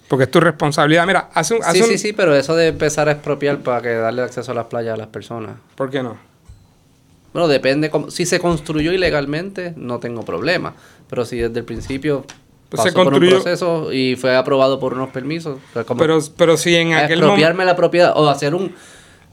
[0.09, 1.07] Porque es tu responsabilidad.
[1.07, 1.63] Mira, hace un...
[1.63, 4.53] hace Sí, un- sí, sí, pero eso de empezar a expropiar para que darle acceso
[4.53, 5.57] a las playas a las personas.
[5.75, 6.17] ¿Por qué no?
[7.33, 7.91] Bueno, depende.
[7.91, 10.75] cómo- si se construyó ilegalmente, no tengo problema.
[11.11, 12.25] Pero si desde el principio
[12.71, 15.99] Pues pasó se por un construyó- proceso y fue aprobado por unos permisos, pues como
[16.01, 17.27] Pero, pero si en aquel momento...
[17.27, 18.75] expropiarme la propiedad o hacer un...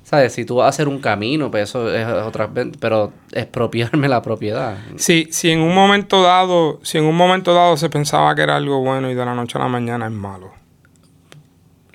[0.03, 0.33] ¿Sabes?
[0.33, 2.67] Si tú vas a hacer un camino, pues eso es otra vez.
[2.79, 4.77] Pero expropiarme la propiedad.
[4.97, 8.55] Si, si en un momento dado, si en un momento dado se pensaba que era
[8.55, 10.51] algo bueno y de la noche a la mañana es malo.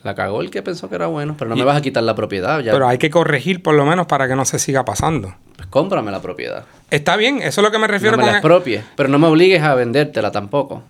[0.03, 2.03] La cagó el que pensó que era bueno, pero no Y- me vas a quitar
[2.03, 2.61] la propiedad.
[2.61, 5.35] Ya, Pero hay que corregir por lo menos para que no se siga pasando.
[5.57, 6.65] pues cómprame la propiedad.
[6.91, 8.33] Está bien, eso es lo que me refiero no me con...
[8.33, 10.83] la expropies, pero no me obligues a vendértela tampoco.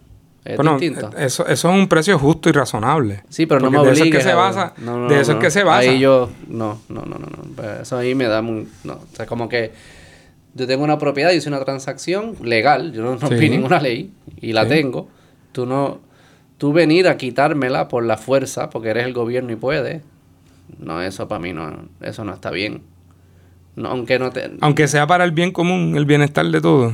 [0.45, 1.11] Es Bueno, distinto.
[1.19, 3.25] eh, eso, eso es un precio justo y razonable.
[3.29, 4.19] Sí, pero no me de eso es obligues.
[4.25, 4.73] que se basa.
[4.79, 5.81] No, no, de eso es que se basa.
[5.91, 7.43] Ahí yo, no, no, no, no, no.
[7.57, 8.93] Pues Eso ahí me da un, no.
[8.95, 9.73] O sea, como que
[10.55, 13.51] yo tengo una propiedad, yo hice una transacción legal, yo no rompí Sí.
[13.51, 14.69] ninguna ley y la Sí.
[14.71, 15.09] tengo.
[15.53, 15.99] Tú no,
[16.61, 20.03] tú venir a quitármela por la fuerza, porque eres el gobierno y puedes.
[20.79, 21.73] No, eso para mí no,
[22.03, 22.83] eso no está bien.
[23.77, 26.93] No, aunque no te, Aunque sea para el bien común, el bienestar de todos.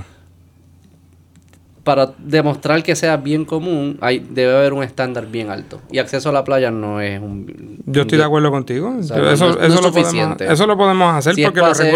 [1.83, 5.81] para demostrar que sea bien común, hay, debe haber un estándar bien alto.
[5.91, 7.81] Y acceso a la playa no es un...
[7.87, 8.97] Yo estoy de acuerdo contigo.
[8.99, 10.53] O sea, Yo- no- eso, no es- no eso es lo podemos, suficiente.
[10.53, 11.95] eso lo podemos hacer Si es porque para lo ser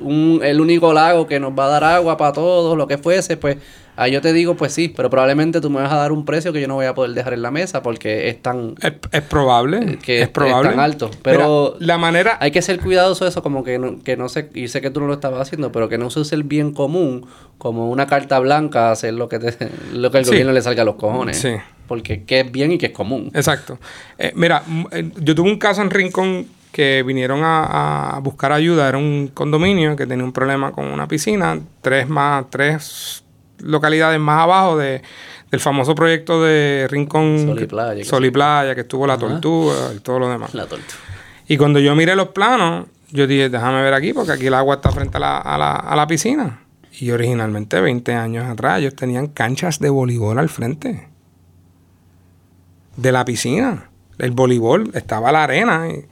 [0.00, 3.36] un- el único lago que nos va a dar agua para todos, lo que fuese,
[3.36, 3.56] pues
[3.96, 6.52] ahí yo te digo, pues sí, pero probablemente tú me vas a dar un precio
[6.52, 8.74] que yo no voy a poder dejar en la mesa porque es tan...
[8.82, 9.98] es, es probable.
[10.02, 10.70] que es es probable.
[10.70, 12.38] tan alto, pero- Mira, la manera.
[12.40, 14.90] Hay que ser cuidadoso de eso, como que no, que no sé, y sé que
[14.90, 17.26] tú no lo estabas haciendo, pero que no se use el bien común
[17.58, 19.56] como una carta blanca a hacer lo que, te,
[19.92, 20.30] lo que el Sí.
[20.30, 21.38] gobierno le salga a los cojones.
[21.38, 21.50] Sí.
[21.86, 23.30] Porque qué es bien y qué es común.
[23.34, 23.78] Exacto.
[24.18, 28.88] Eh, mira, eh, yo tuve un caso en Rincón que vinieron a, a buscar ayuda.
[28.88, 31.58] Era un condominio que tenía un problema con una piscina.
[31.82, 33.23] Tres más, tres
[33.64, 35.02] localidades más abajo de,
[35.50, 37.44] del famoso proyecto de Rincón.
[37.46, 39.20] Sol y Playa, que Sol y Playa, que estuvo la Ajá.
[39.28, 40.54] tortuga y todo lo demás.
[40.54, 40.66] La.
[41.48, 44.76] Y cuando yo miré los planos, yo dije, déjame ver aquí, porque aquí el agua
[44.76, 46.60] está frente a la, a la, a la piscina.
[46.98, 51.08] Y originalmente, 20 años atrás, ellos tenían canchas de voleibol al frente.
[52.96, 53.90] De la piscina.
[54.18, 55.88] El voleibol, estaba la arena.
[55.90, 56.04] y-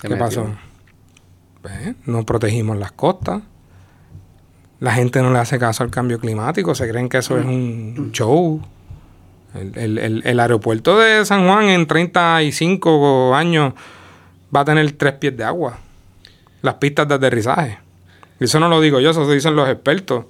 [0.00, 0.18] ¿Qué metió.
[0.24, 0.46] pasó?
[1.62, 3.42] Pues, no protegimos las costas.
[4.84, 8.10] La gente no le hace caso al cambio climático, se creen que eso es un
[8.12, 8.60] show.
[9.54, 13.72] El, el- el- el aeropuerto de San Juan en 35 años
[14.54, 15.78] va a tener tres pies de agua.
[16.62, 17.78] Las pistas de aterrizaje.
[18.40, 20.26] Eso no lo digo yo, eso lo dicen los expertos.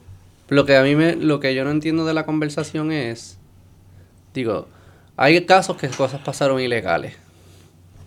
[0.48, 3.38] Lo que a mí me, lo que yo no entiendo de la conversación es,
[4.34, 4.68] digo,
[5.16, 7.14] hay casos que cosas pasaron ilegales.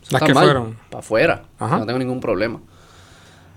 [0.04, 0.78] Eso Las que mal, fueron.
[0.90, 1.44] Para afuera.
[1.60, 1.80] Ajá.
[1.80, 2.62] No tengo ningún problema.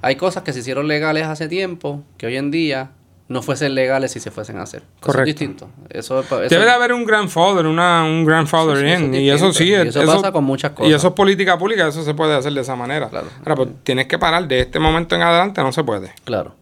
[0.02, 2.90] Hay cosas que se hicieron legales hace tiempo que hoy en día
[3.28, 4.80] no fuesen legales si se fuesen a hacer.
[4.82, 5.20] Eso Correcto.
[5.22, 5.68] es distinto.
[5.88, 9.04] Eso, es pa- eso- Debe de haber un grandfather, una, un grandfather Sí, sí, eso
[9.04, 9.84] in, es y eso sí, distinto.
[9.84, 10.92] Y es- eso pasa con muchas Y cosas.
[10.94, 13.08] eso es política pública, eso se puede hacer de esa manera.
[13.08, 13.28] Claro.
[13.40, 16.12] Ahora, pues tienes que parar, de este momento en adelante no se puede.
[16.24, 16.56] Claro.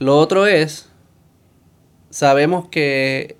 [0.00, 0.88] Lo otro es,
[2.10, 3.36] sabemos que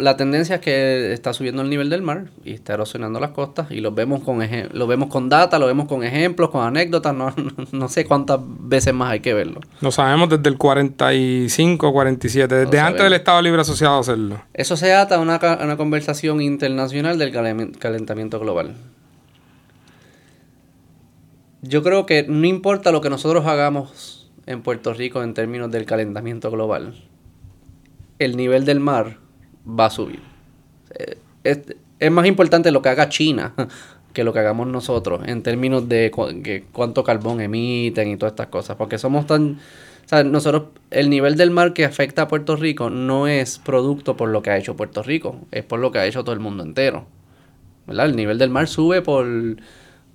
[0.00, 3.70] la tendencia es que está subiendo el nivel del mar y está erosionando las costas
[3.70, 4.40] y lo vemos con
[4.72, 8.40] lo vemos con data, lo vemos con ejemplos, con anécdotas, no, no, no sé cuántas
[8.42, 9.60] veces más hay que verlo.
[9.80, 13.02] Lo sabemos desde el 45, 47, desde Lo antes sabemos.
[13.04, 14.42] del Estado Libre Asociado hacerlo.
[14.52, 18.74] Eso se ata a una, a una conversación internacional del calen- calentamiento global.
[21.62, 25.84] Yo creo que no importa lo que nosotros hagamos en Puerto Rico en términos del
[25.86, 26.94] calentamiento global,
[28.18, 29.18] el nivel del mar
[29.68, 30.20] va a subir.
[30.94, 31.60] Eh, Es,
[31.98, 33.52] es más importante lo que haga China
[34.12, 38.32] que lo que hagamos nosotros en términos de cu- que cuánto carbón emiten y todas
[38.32, 39.58] estas cosas, porque somos tan...
[40.04, 44.16] O sea, nosotros, el nivel del mar que afecta a Puerto Rico no es producto
[44.16, 46.40] por lo que ha hecho Puerto Rico, es por lo que ha hecho todo el
[46.40, 47.04] mundo entero.
[47.86, 48.06] ¿Verdad?
[48.06, 49.26] El nivel del mar sube por,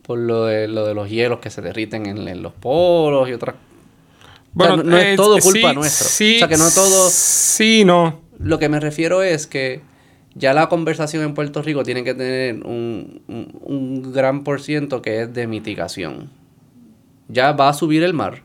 [0.02, 3.34] por lo, de, lo de los hielos que se derriten en, en los polos y
[3.34, 3.56] otras...
[4.54, 6.08] Bueno, no, no es eh, todo culpa sí, nuestra.
[6.08, 7.10] Sí, o sea, que no todo...
[7.12, 8.23] Sí, no.
[8.40, 9.82] Lo que me refiero es que
[10.36, 15.02] ya la conversación en Puerto Rico tiene que tener un, un- un gran por ciento
[15.02, 16.30] que es de mitigación.
[17.28, 18.42] Ya va a subir el mar.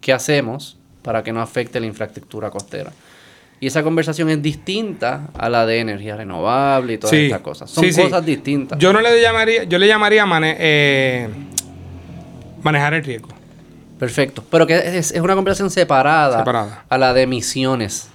[0.00, 2.92] ¿Qué hacemos para que no afecte la infraestructura costera?
[3.60, 7.70] Y esa conversación es distinta a la de energía renovable y todas Sí, estas cosas.
[7.70, 8.02] Son sí, sí.
[8.02, 8.78] cosas distintas.
[8.78, 11.28] Yo no le llamaría, yo le llamaría mane- eh,
[12.62, 13.28] manejar el riesgo.
[13.98, 14.44] Perfecto.
[14.50, 16.84] Pero que es, es una conversación separada, Separada.
[16.88, 18.08] a la de emisiones.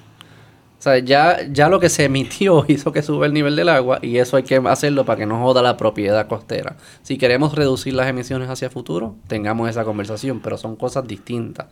[0.79, 3.99] O sea, ya, ya lo que se emitió hizo que sube el nivel del agua
[4.01, 6.77] y eso hay que hacerlo para que no joda la propiedad costera.
[7.03, 11.67] Si queremos reducir las emisiones hacia futuro, tengamos esa conversación, pero son cosas distintas.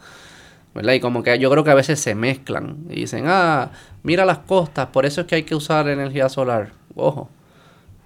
[0.75, 0.93] ¿Verdad?
[0.93, 3.71] Y como que yo creo que a veces se mezclan y dicen, ah,
[4.03, 6.71] mira las costas, por eso es que hay que usar energía solar.
[6.93, 7.29] Ojo,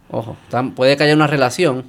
[0.10, 1.86] ojo, tan- puede que haya una relación,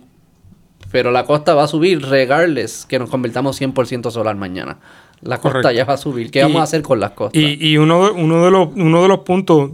[0.90, 4.78] pero la costa va a subir regardless que nos convirtamos 100% solar mañana.
[5.22, 5.70] La costa Correcto.
[5.70, 6.30] ya va a subir.
[6.30, 7.40] ¿Qué Y- vamos a hacer con las costas?
[7.40, 9.70] Y, y uno, de- uno, de los, uno de los puntos,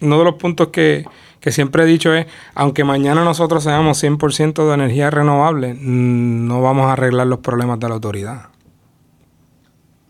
[0.00, 1.04] uno de los puntos que,
[1.40, 6.86] que siempre he dicho es, aunque mañana nosotros seamos 100% de energía renovable, no vamos
[6.86, 8.42] a arreglar los problemas de la autoridad.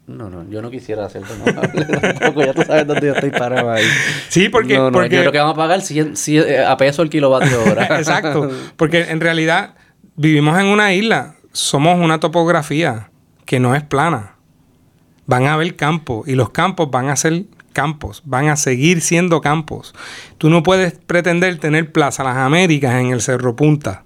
[0.07, 2.45] No, no, yo no quisiera hacer renovable tampoco.
[2.45, 3.85] Ya tú sabes dónde yo estoy parado ahí.
[4.29, 4.77] Sí, porque...
[4.77, 7.11] no, no, porque yo creo que vamos a pagar 100, 100, eh, a peso el
[7.11, 7.87] kilovatio hora.
[7.99, 9.75] Exacto, porque en realidad
[10.17, 13.11] vivimos en una isla, somos una topografía
[13.45, 14.37] que no es plana.
[15.27, 19.41] Van a haber campos y los campos van a ser campos, van a seguir siendo
[19.41, 19.95] campos.
[20.39, 24.05] Tú no puedes pretender tener Plaza Las Américas en el Cerro Punta.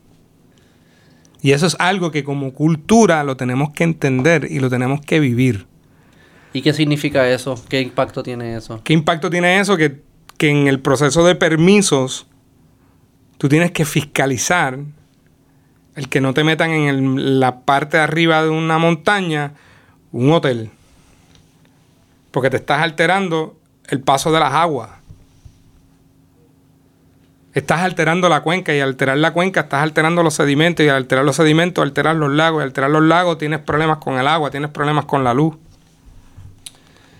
[1.41, 5.21] Y eso es algo que como cultura lo tenemos que entender y lo tenemos que
[5.21, 5.67] vivir.
[6.55, 7.63] ¿Y qué significa eso?
[7.69, 8.81] ¿Qué impacto tiene eso?
[8.83, 9.77] ¿Qué impacto tiene eso?
[9.77, 10.03] Que,
[10.39, 12.27] que en el proceso de permisos
[13.39, 14.79] tú tienes que fiscalizar
[15.97, 19.53] el que no te metan en el- la parte de arriba de una montaña
[20.13, 20.71] un hotel.
[22.31, 23.57] Porque te estás alterando
[23.89, 24.91] el paso de las aguas.
[27.53, 30.97] Estás alterando la cuenca y al alterar la cuenca estás alterando los sedimentos y al
[30.97, 34.27] alterar los sedimentos alteras los lagos y al alterar los lagos tienes problemas con el
[34.27, 35.55] agua, tienes problemas con la luz.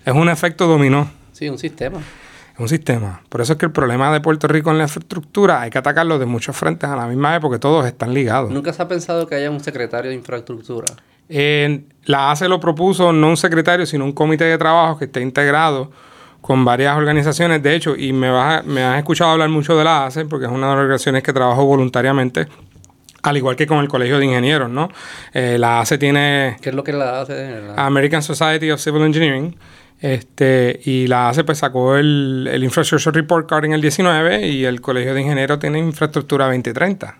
[0.03, 1.09] Es un efecto dominó.
[1.31, 1.99] Sí, un sistema.
[2.55, 3.21] Es un sistema.
[3.29, 6.17] Por eso es que el problema de Puerto Rico en la infraestructura hay que atacarlo
[6.17, 8.49] de muchos frentes a la misma vez porque todos están ligados.
[8.51, 10.85] ¿Nunca se ha pensado que haya un secretario de infraestructura?
[11.27, 15.21] Eh, la ACE lo propuso no un secretario, sino un comité de trabajo que esté
[15.21, 15.91] integrado
[16.39, 17.61] con varias organizaciones.
[17.61, 20.45] De hecho, y me, vas a- me has escuchado hablar mucho de la ACE porque
[20.45, 22.47] es una de las organizaciones que trabajo voluntariamente,
[23.23, 24.87] al igual que con el Colegio de Ingenieros, ¿no?
[25.33, 27.59] Eh, la ACE tiene ¿Qué es lo que la hace?
[27.75, 29.57] La- American Society of Civil Engineering.
[30.01, 34.65] Este, y la ACE pues, sacó el, el Infrastructure Report Card en el 19 y
[34.65, 37.17] el Colegio de Ingenieros tiene Infraestructura 2030.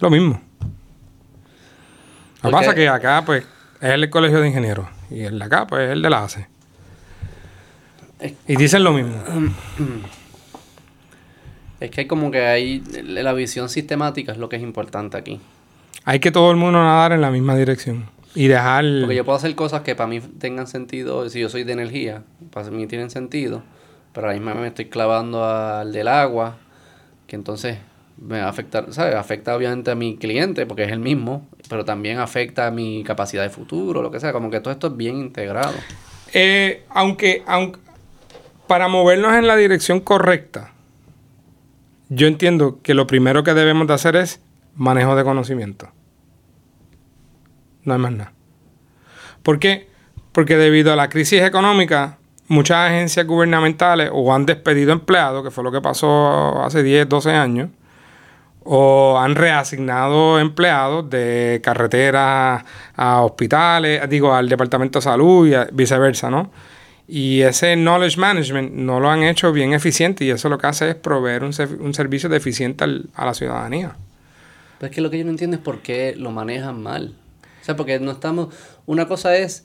[0.00, 0.40] Lo mismo.
[2.42, 3.44] Lo que pasa es que acá pues
[3.80, 6.46] es el Colegio de Ingenieros y el de acá pues es el de la ACE.
[8.46, 9.14] Y dicen lo mismo.
[11.80, 15.40] Es que hay como que hay la visión sistemática es lo que es importante aquí.
[16.04, 18.84] Hay que todo el mundo nadar en la misma dirección y dejar...
[19.00, 22.22] Porque yo puedo hacer cosas que para mí tengan sentido, si yo soy de energía,
[22.52, 23.62] para mí tienen sentido,
[24.12, 26.58] pero a la misma vez me estoy clavando al del agua,
[27.26, 27.78] que entonces
[28.20, 29.14] me va a afectar, ¿sabes?
[29.14, 33.42] Afecta obviamente a mi cliente, porque es el mismo, pero también afecta a mi capacidad
[33.42, 35.74] de futuro, lo que sea, como que todo esto es bien integrado.
[36.32, 37.80] Eh, aunque, aunque
[38.66, 40.72] para movernos en la dirección correcta,
[42.08, 44.40] yo entiendo que lo primero que debemos de hacer es
[44.74, 45.88] manejo de conocimiento.
[47.84, 48.32] No hay más nada.
[49.42, 49.88] ¿Por qué?
[50.32, 55.64] Porque debido a la crisis económica, muchas agencias gubernamentales o han despedido empleados, que fue
[55.64, 57.70] lo que pasó hace 10, 12 años,
[58.62, 62.62] o han reasignado empleados de carreteras
[62.94, 66.50] a hospitales, digo, al Departamento de Salud y viceversa, ¿no?
[67.08, 70.90] Y ese knowledge management no lo han hecho bien eficiente y eso lo que hace
[70.90, 73.96] es proveer un, un servicio deficiente al- a la ciudadanía.
[74.78, 77.14] Pero es que lo que yo no entiendo es por qué lo manejan mal.
[77.60, 78.54] O sea, porque no estamos...
[78.86, 79.64] Una cosa es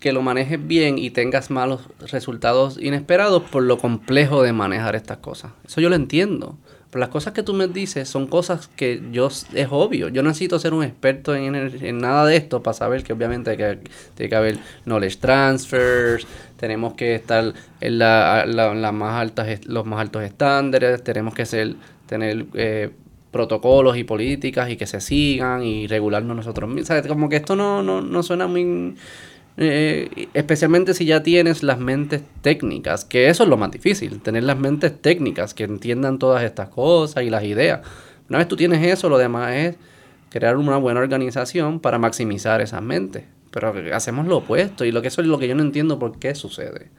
[0.00, 5.18] que lo manejes bien y tengas malos resultados inesperados por lo complejo de manejar estas
[5.18, 5.52] cosas.
[5.66, 6.56] Eso yo lo entiendo.
[6.90, 10.08] Pero las cosas que tú me dices son cosas que yo es obvio.
[10.08, 13.78] Yo necesito ser un experto en, nada de esto para saber que obviamente hay que,
[14.14, 16.26] tiene que haber knowledge transfers,
[16.56, 21.74] tenemos que estar en la, la- más altas, los más altos estándares, tenemos que ser,
[22.06, 22.90] tener eh,
[23.30, 26.88] protocolos y políticas y que se sigan y regularnos nosotros mismos.
[26.88, 27.06] ¿Sabes?
[27.06, 28.94] Como que esto no, no, no suena muy...
[29.56, 34.44] eh, especialmente si ya tienes las mentes técnicas, que eso es lo más difícil, tener
[34.44, 37.80] las mentes técnicas que entiendan todas estas cosas y las ideas.
[38.28, 39.76] Una vez tú tienes eso, lo demás es
[40.30, 43.24] crear una buena organización para maximizar esas mentes.
[43.50, 46.18] Pero hacemos lo opuesto y lo que eso es lo que yo no entiendo por
[46.18, 46.90] qué sucede.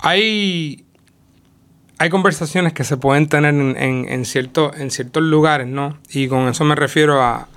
[0.00, 0.84] Hay,
[1.98, 5.98] hay conversaciones que se pueden tener en, en, en cierto- en ciertos lugares, ¿no?
[6.10, 7.48] Y con eso me refiero a,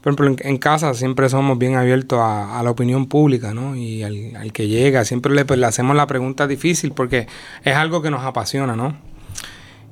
[0.00, 3.76] por ejemplo, en, casa siempre somos bien abiertos a, la opinión pública, ¿no?
[3.76, 7.26] Y al, que llega, siempre le, pues, le hacemos la pregunta difícil porque
[7.62, 8.96] es algo que nos apasiona, ¿no?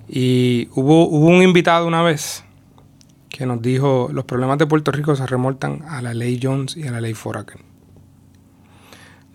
[0.08, 2.44] Y hubo, hubo un invitado una vez
[3.28, 6.86] que nos dijo, los problemas de Puerto Rico se remontan a la ley Jones y
[6.86, 7.60] a la ley Foraker.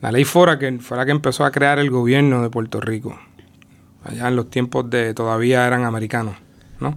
[0.01, 3.17] La ley Foraker fue la que empezó a crear el gobierno de Puerto Rico.
[4.03, 6.35] Allá en los tiempos de todavía eran americanos,
[6.79, 6.95] ¿no?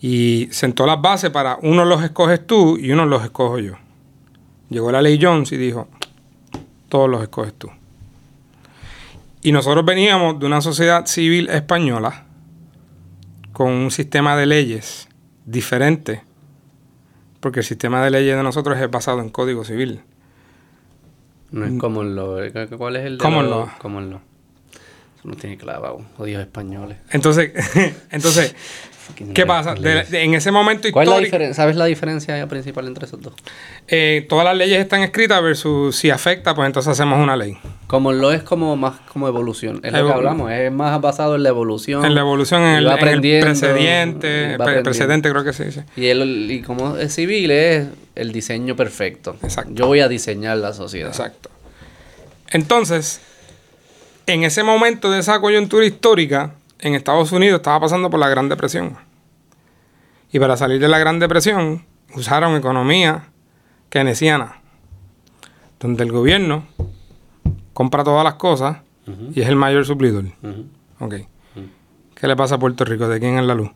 [0.00, 3.74] Y sentó las bases para uno los escoges tú y uno los escojo yo.
[4.68, 5.88] Llegó la ley Jones y dijo,
[6.88, 7.70] todos los escoges tú.
[9.42, 12.24] Y nosotros veníamos de una sociedad civil española
[13.52, 15.08] con un sistema de leyes
[15.44, 16.22] diferente,
[17.40, 20.02] porque el sistema de leyes de nosotros es basado en código civil.
[21.50, 22.36] No es como lo...
[22.78, 23.68] ¿Cuál es el de Common law.
[23.78, 24.20] Common law.
[25.24, 26.00] No tiene clavado.
[26.18, 26.96] Odios españoles.
[27.10, 27.52] Entonces,
[28.10, 28.54] entonces
[29.34, 29.74] ¿qué pasa?
[29.74, 31.54] De- de- en ese momento ¿Cuál es la histórico?
[31.54, 33.34] ¿Sabes la diferencia principal entre esos dos?
[33.88, 37.58] eh, todas las leyes están escritas versus si afecta, pues entonces hacemos una ley.
[37.86, 39.80] Como lo es como más como evolución.
[39.82, 40.50] Es lo que hablamos.
[40.52, 42.04] Es más basado en la evolución.
[42.04, 42.98] En la evolución, en el, en el
[43.40, 44.82] precedente, aprendiendo.
[44.84, 45.84] precedente creo que se dice.
[45.96, 49.36] Y, el, y como es civil es el diseño perfecto.
[49.42, 49.72] Exacto.
[49.74, 51.08] Yo voy a diseñar la sociedad.
[51.10, 51.50] Exacto.
[52.52, 53.20] Entonces,
[54.30, 58.48] en ese momento de esa coyuntura histórica, en Estados Unidos estaba pasando por la Gran
[58.48, 58.96] Depresión.
[60.32, 61.84] Y para salir de la Gran Depresión,
[62.14, 63.24] usaron economía
[63.88, 64.60] keynesiana,
[65.78, 66.64] donde el gobierno
[67.72, 68.78] compra todas las cosas
[69.34, 70.24] y es el mayor suplidor.
[70.42, 70.66] ujú.
[71.00, 71.14] Ok.
[72.14, 73.08] ¿Qué le pasa a Puerto Rico?
[73.08, 73.70] ¿De quién es la luz?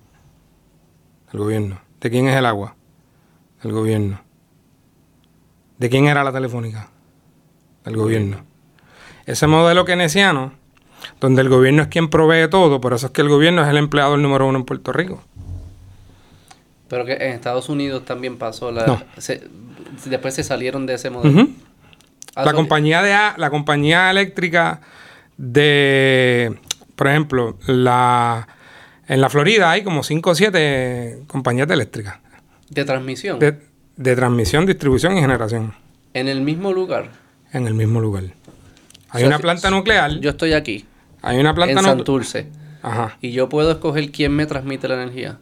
[1.33, 1.81] El gobierno.
[2.01, 2.77] ¿De quién es el agua?
[3.63, 4.21] El gobierno.
[5.79, 6.91] ¿De quién era la telefónica?
[7.85, 8.45] El gobierno.
[9.27, 10.53] Ese modelo keynesiano,
[11.21, 13.77] donde el gobierno es quien provee todo, por eso es que el gobierno es el
[13.79, 15.23] empleador número uno en Puerto Rico.
[16.89, 18.87] Pero que en Estados Unidos también pasó la...
[18.87, 19.03] No.
[19.19, 19.43] se-
[20.05, 21.49] después se salieron de ese modelo.
[22.37, 24.81] Ah, La so- compañía de la compañía eléctrica
[25.37, 26.59] de,
[26.97, 28.49] por ejemplo, la
[29.07, 32.17] en la Florida hay como 5 o 7 compañías de eléctricas.
[32.71, 33.39] de transmisión.
[33.39, 33.61] de,
[33.97, 35.75] de transmisión, distribución y generación
[36.15, 37.11] En el mismo lugar.
[37.53, 38.25] en el mismo lugar.
[39.15, 40.85] Hay una planta nuclear, Yo estoy aquí,
[41.23, 41.97] hay una planta en nuclear.
[41.97, 42.49] Santurce.
[42.83, 43.17] Ajá.
[43.23, 45.39] Y yo puedo escoger quién me transmite la energía.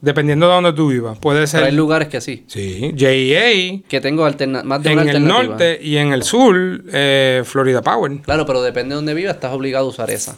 [0.00, 2.44] Dependiendo de donde tú vivas, puede Pero hay ser lugares que sí.
[2.48, 5.44] sí, JEA Que tengo alterna más de en una el alternativa.
[5.48, 6.56] norte y en el sur
[6.92, 8.20] eh, Florida Power.
[8.22, 10.36] Claro, pero depende de donde vivas, estás obligado a usar esa.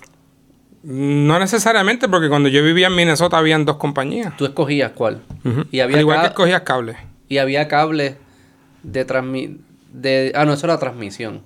[0.83, 4.37] No necesariamente porque cuando yo vivía en Minnesota habían dos compañías.
[4.37, 5.23] Tú escogías cuál.
[5.71, 6.97] Y había Al igual que escogías cable.
[7.31, 8.17] Y había cables
[8.83, 9.57] de transmi
[9.95, 11.41] de Ah, no, eso era transmisión.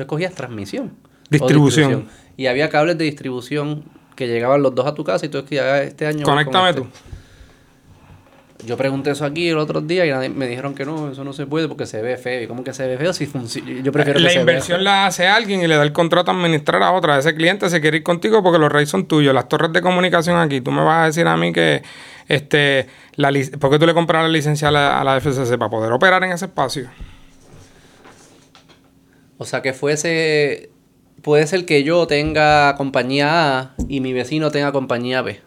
[0.00, 0.92] Tú escogías transmisión.
[1.06, 2.08] o Distribución.
[2.36, 3.84] Y había cables de distribución
[4.16, 6.24] que llegaban los dos a tu casa y tú escogías "Ah, este año.
[6.24, 6.80] con Conéctame este".
[6.82, 6.88] tú.
[8.66, 11.32] Yo pregunté eso aquí el otro día y nadie- me dijeron que no, eso no
[11.32, 12.42] se puede porque se ve feo.
[12.42, 13.12] ¿Y cómo que se ve feo?
[13.14, 13.70] Si funciona.
[13.82, 16.30] Yo prefiero que La se vea inversión la hace alguien y le da el contrato
[16.30, 17.18] a administrar a otra.
[17.18, 19.32] Ese cliente se quiere ir contigo porque los reyes son tuyos.
[19.34, 20.60] Las torres de comunicación aquí.
[20.60, 21.82] Tú me vas a decir a mí que,
[22.28, 22.86] este,
[23.16, 25.56] la ¿por qué tú le compras la licencia a la, a la FCC?
[25.56, 26.88] Para poder operar en ese espacio.
[29.40, 30.68] O sea, que fuese.
[31.22, 35.40] Puede ser que yo tenga compañía A y mi vecino tenga compañía B.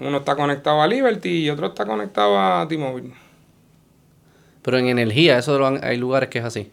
[0.00, 3.12] Uno está conectado a Liberty y otro está conectado a T-Mobile.
[4.62, 6.70] Pero en energía, eso lo han- hay lugares que es así.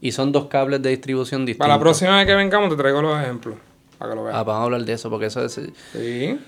[0.00, 1.64] Y son dos cables de distribución distintos.
[1.66, 3.54] Para la próxima vez que vengamos te traigo los ejemplos.
[3.98, 4.36] Para que lo veas.
[4.36, 5.52] Ah, vamos a hablar de eso, porque eso es...
[5.92, 6.38] Sí.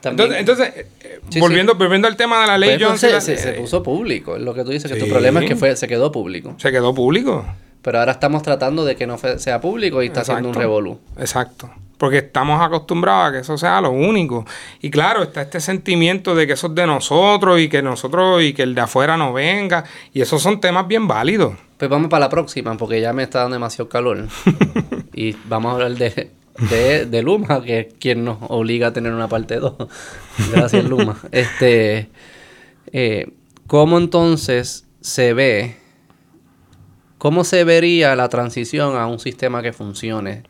[0.00, 3.10] También, Entonces, entonces eh, eh, Sí, volviendo, volviendo al tema de la ley Pues, Johnson,
[3.20, 4.36] se, se- se eh, puso público.
[4.36, 6.54] es Lo que tú dices, que tu problema es que fue, se quedó público.
[6.58, 7.44] se quedó público.
[7.82, 11.00] Pero ahora estamos tratando de que no sea público y está haciendo un revolú.
[11.18, 11.70] Exacto.
[11.96, 14.44] Porque estamos acostumbrados a que eso sea lo único.
[14.80, 18.52] Y claro, está este sentimiento de que eso es de nosotros y que nosotros y
[18.52, 19.84] que el de afuera no venga.
[20.12, 21.54] Y esos son temas bien válidos.
[21.76, 24.26] Pues vamos para la próxima, porque ya me está dando demasiado calor.
[25.12, 26.30] y vamos a hablar de,
[26.70, 29.74] de, de Luma, que es quien nos obliga a tener una parte 2.
[30.52, 31.18] Gracias, Luma.
[31.32, 32.08] Este,
[32.92, 33.32] eh,
[33.66, 35.76] ¿Cómo entonces se ve,
[37.18, 40.44] cómo se vería la transición a un sistema que funcione?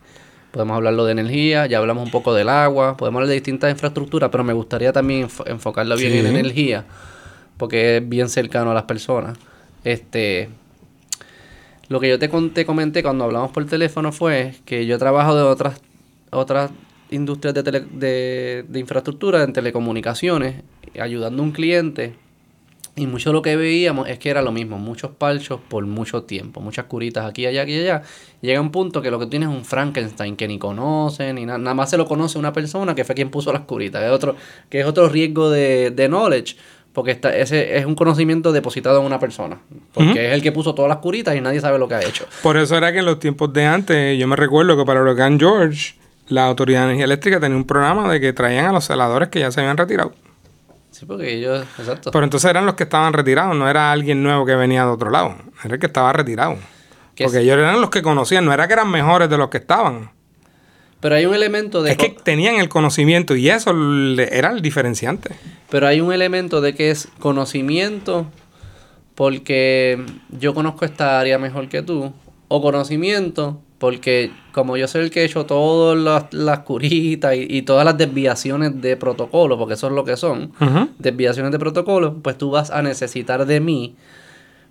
[0.51, 4.29] Podemos hablarlo de energía, ya hablamos un poco del agua, podemos hablar de distintas infraestructuras,
[4.31, 6.85] pero me gustaría también enfo- enfocarlo bien en energía,
[7.57, 9.37] porque es bien cercano a las personas.
[9.83, 10.49] Este,
[11.87, 15.43] lo que yo te conté, comenté cuando hablamos por teléfono fue que yo trabajo de
[15.43, 15.79] otras,
[16.31, 16.71] otras
[17.11, 20.55] industrias de, tele- de, de infraestructura, en telecomunicaciones,
[20.99, 22.13] ayudando a un cliente.
[22.95, 26.59] Y mucho lo que veíamos es que era lo mismo, muchos palchos por mucho tiempo,
[26.59, 28.01] muchas curitas aquí, allá, aquí, allá.
[28.41, 31.57] Llega un punto que lo que tienes es un Frankenstein que ni conocen, ni na-
[31.57, 34.11] nada más se lo conoce una persona que fue quien puso las curitas, que es
[34.11, 34.35] otro,
[34.69, 36.57] que es otro riesgo de, de knowledge,
[36.91, 39.61] porque está, ese es un conocimiento depositado en una persona,
[39.93, 42.25] porque es el que puso todas las curitas y nadie sabe lo que ha hecho.
[42.43, 45.39] Por eso era que en los tiempos de antes, yo me recuerdo que para huracán
[45.39, 45.93] George,
[46.29, 49.39] la Autoridad de Energía Eléctrica tenía un programa de que traían a los celadores que
[49.39, 50.13] ya se habían retirado.
[50.91, 52.11] Sí, porque ellos, exacto.
[52.11, 55.09] Pero entonces eran los que estaban retirados, no era alguien nuevo que venía de otro
[55.11, 56.55] lado, era el que estaba retirado.
[57.15, 59.49] Que Porque es- ellos eran los que conocían, no era que eran mejores de los
[59.49, 60.11] que estaban.
[60.99, 63.71] Pero hay un elemento de Es que tenían el conocimiento y eso
[64.17, 65.33] era el diferenciante.
[65.69, 68.27] Pero hay un elemento de que es conocimiento
[69.15, 72.13] porque yo conozco esta área mejor que tú.
[72.47, 77.47] O conocimiento porque como yo soy el que he hecho todas las, las curitas y,
[77.49, 80.51] y todas las desviaciones de protocolo, porque eso es lo que son,
[80.99, 83.95] desviaciones de protocolo, pues tú vas a necesitar de mí.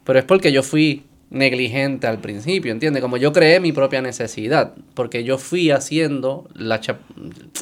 [0.05, 3.03] Pero es porque yo fui negligente al principio, ¿entiendes?
[3.03, 6.81] Como yo creé mi propia necesidad, porque yo fui haciendo la,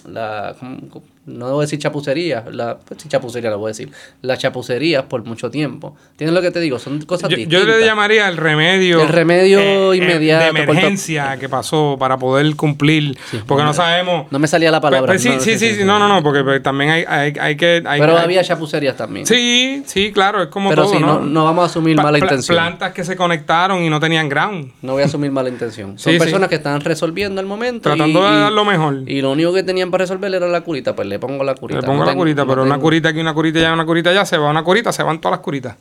[0.05, 1.16] la ¿cómo?
[1.27, 3.91] No debo decir chapucería, la, pues sí, chapucería lo voy a decir,
[4.23, 5.97] las chapucerías por mucho tiempo.
[6.13, 6.79] ¿Entiendes lo que te digo?
[6.79, 7.67] Son cosas Yo, distintas.
[7.67, 9.01] yo le llamaría el remedio.
[9.03, 13.19] El remedio inmediato, De emergencia que pasó para poder cumplir.
[13.31, 13.41] Sí.
[13.47, 14.27] porque no sabemos.
[14.31, 15.19] No me salía la palabra.
[15.19, 17.83] Sí, no, sí, sí, sí, no, no, no, porque pues, también hay, hay, hay que.
[17.87, 19.27] hay- Pero había chapucerías también.
[19.27, 21.21] Sí, sí, claro, es como Pero todo, sí, ¿no?
[21.21, 22.55] no, vamos a asumir Pa- mala intención.
[22.57, 24.73] Plantas que se conectaron y no tenían ground.
[24.83, 25.99] No voy a asumir mala intención.
[25.99, 27.81] Son personas que están resolviendo el momento.
[27.91, 29.03] Tratando y- de dar lo mejor.
[29.07, 30.95] Y lo único que tenían para resolver era la curita.
[30.95, 31.81] Pues le pongo la curita.
[31.81, 33.73] Le pongo No la tengo- curita, no pero una tengo- curita aquí, una curita allá,
[33.73, 35.77] una curita allá, se va una curita, se van todas las curitas.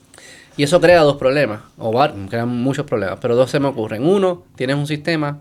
[0.58, 1.60] Y eso crea dos problemas.
[1.78, 1.92] O
[2.30, 3.20] crean muchos problemas.
[3.22, 4.06] Pero dos se me ocurren.
[4.08, 5.40] Uno, tienes un sistema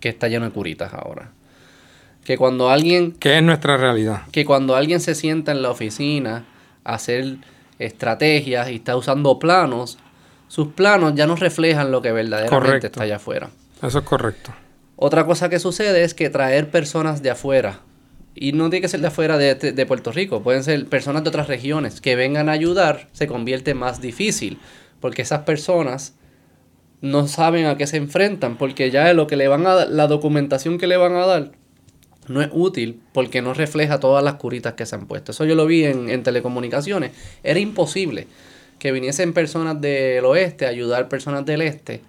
[0.00, 1.30] que está lleno de curitas ahora.
[2.24, 4.22] Que cuando alguien Que es nuestra realidad.
[4.32, 6.44] que cuando alguien se sienta en la oficina
[6.84, 7.36] a hacer
[7.78, 9.98] estrategias y está usando planos,
[10.48, 12.86] sus planos ya no reflejan lo que verdaderamente Correcto.
[12.88, 13.50] está allá afuera.
[13.82, 14.52] Eso es correcto.
[14.96, 17.80] Otra cosa que sucede es que traer personas de afuera,
[18.40, 21.28] y no tiene que ser de afuera de, de Puerto Rico, pueden ser personas de
[21.28, 24.58] otras regiones que vengan a ayudar, se convierte más difícil,
[24.98, 26.14] porque esas personas
[27.02, 30.78] no saben a qué se enfrentan, porque ya lo que le van a la documentación
[30.78, 31.52] que le van a dar,
[32.28, 35.32] no es útil porque no refleja todas las curitas que se han puesto.
[35.32, 37.12] Eso yo lo vi en, en telecomunicaciones.
[37.42, 38.26] Era imposible
[38.78, 42.00] que viniesen personas del oeste a ayudar personas del este.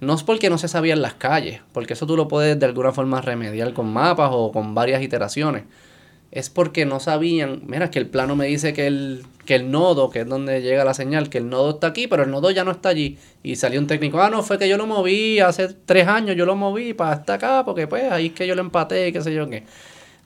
[0.00, 2.92] No es porque no se sabían las calles, porque eso tú lo puedes de alguna
[2.92, 5.64] forma remediar con mapas o con varias iteraciones.
[6.30, 10.10] Es porque no sabían, mira, que el plano me dice que el, que el nodo,
[10.10, 12.64] que es donde llega la señal, que el nodo está aquí, pero el nodo ya
[12.64, 13.18] no está allí.
[13.44, 16.44] Y salió un técnico, ah, no, fue que yo lo moví hace tres años, yo
[16.44, 19.32] lo moví para hasta acá, porque pues ahí es que yo lo empaté, qué sé
[19.32, 19.62] yo qué.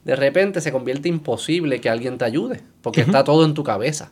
[0.04, 4.10] De repente se convierte imposible que alguien te ayude, porque está todo en tu cabeza.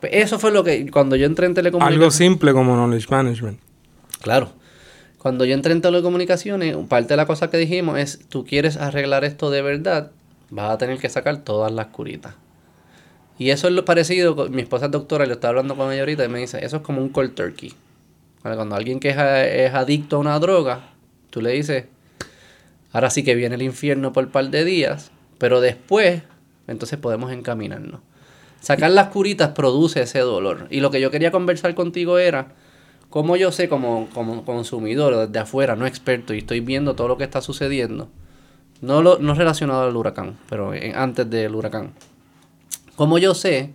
[0.00, 2.14] Pues eso fue lo que, cuando yo entré en Algo telecomunicaciones...
[2.14, 3.58] simple como knowledge management.
[4.20, 4.52] Claro.
[5.18, 9.24] Cuando yo entré en telecomunicaciones, parte de la cosa que dijimos es, tú quieres arreglar
[9.24, 10.12] esto de verdad,
[10.50, 12.34] vas a tener que sacar todas las curitas.
[13.38, 16.02] Y eso es lo parecido, mi esposa es doctora, y lo estaba hablando con ella
[16.02, 17.72] ahorita, y me dice, eso es como un cold turkey.
[18.42, 20.90] Cuando alguien que es, es adicto a una droga,
[21.30, 21.86] tú le dices,
[22.92, 26.22] ahora sí que viene el infierno por un par de días, pero después,
[26.68, 28.00] entonces podemos encaminarnos.
[28.60, 30.66] Sacar las curitas produce ese dolor.
[30.70, 32.54] Y lo que yo quería conversar contigo era,
[33.10, 37.16] cómo yo sé como, como consumidor desde afuera, no experto, y estoy viendo todo lo
[37.16, 38.08] que está sucediendo,
[38.82, 41.92] No, lo, no relacionado al huracán, pero en- antes del huracán.
[42.94, 43.70] Como yo sé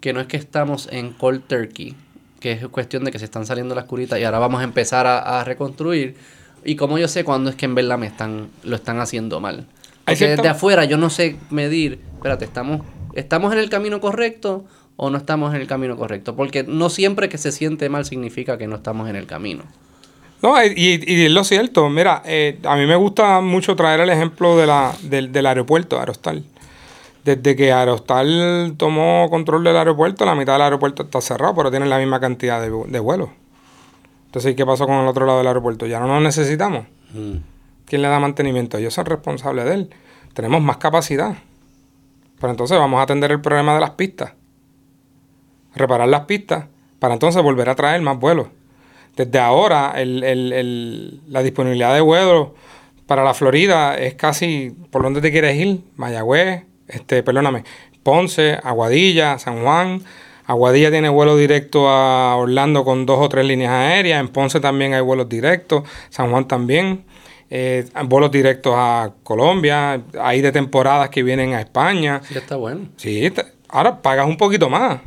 [0.00, 1.94] que no es que estamos en cold turkey,
[2.40, 5.06] que es cuestión de que se están saliendo las curitas y ahora vamos a empezar
[5.06, 6.16] a, a reconstruir,
[6.64, 9.66] y como yo sé cuándo es que en verdad me están, lo están haciendo mal.
[10.04, 12.82] Porque desde afuera yo no sé medir, espérate, ¿estamos,
[13.14, 14.64] ¿estamos en el camino correcto
[14.98, 16.36] o no estamos en el camino correcto?
[16.36, 19.62] Porque no siempre que se siente mal significa que no estamos en el camino.
[20.42, 21.88] No, y, es lo cierto.
[21.88, 25.98] Mira, eh, a mí me gusta mucho traer el ejemplo de la, del, del aeropuerto,
[25.98, 26.44] Aerostal.
[27.24, 31.90] Desde que Aerostal tomó control del aeropuerto, la mitad del aeropuerto está cerrado, pero tienen
[31.90, 33.30] la misma cantidad de, de vuelos.
[34.26, 35.86] Entonces, ¿qué pasó con el otro lado del aeropuerto?
[35.86, 36.86] Ya no nos necesitamos.
[37.86, 38.78] ¿Quién le da mantenimiento?
[38.78, 39.90] Ellos son responsables de él.
[40.34, 41.34] Tenemos más capacidad.
[42.40, 44.32] Pero entonces vamos a atender el problema de las pistas.
[45.78, 46.66] Reparar las pistas
[46.98, 48.48] para entonces volver a traer más vuelos.
[49.16, 52.48] Desde ahora, el- el- el- la disponibilidad de vuelos
[53.06, 55.80] para la Florida es casi por donde te quieres ir.
[55.96, 57.64] Mayagüez, este, perdóname,
[58.02, 60.02] Ponce, Aguadilla, San Juan.
[60.46, 64.20] Aguadilla tiene vuelo directo a Orlando con dos o tres líneas aéreas.
[64.20, 65.82] En Ponce también hay vuelos directos.
[66.10, 67.04] San Juan también.
[67.50, 70.00] Eh, vuelos directos a Colombia.
[70.20, 72.20] Hay de temporadas que vienen a España.
[72.26, 72.86] Sí, está bueno.
[72.96, 73.30] Sí,
[73.68, 75.00] ahora pagas un poquito más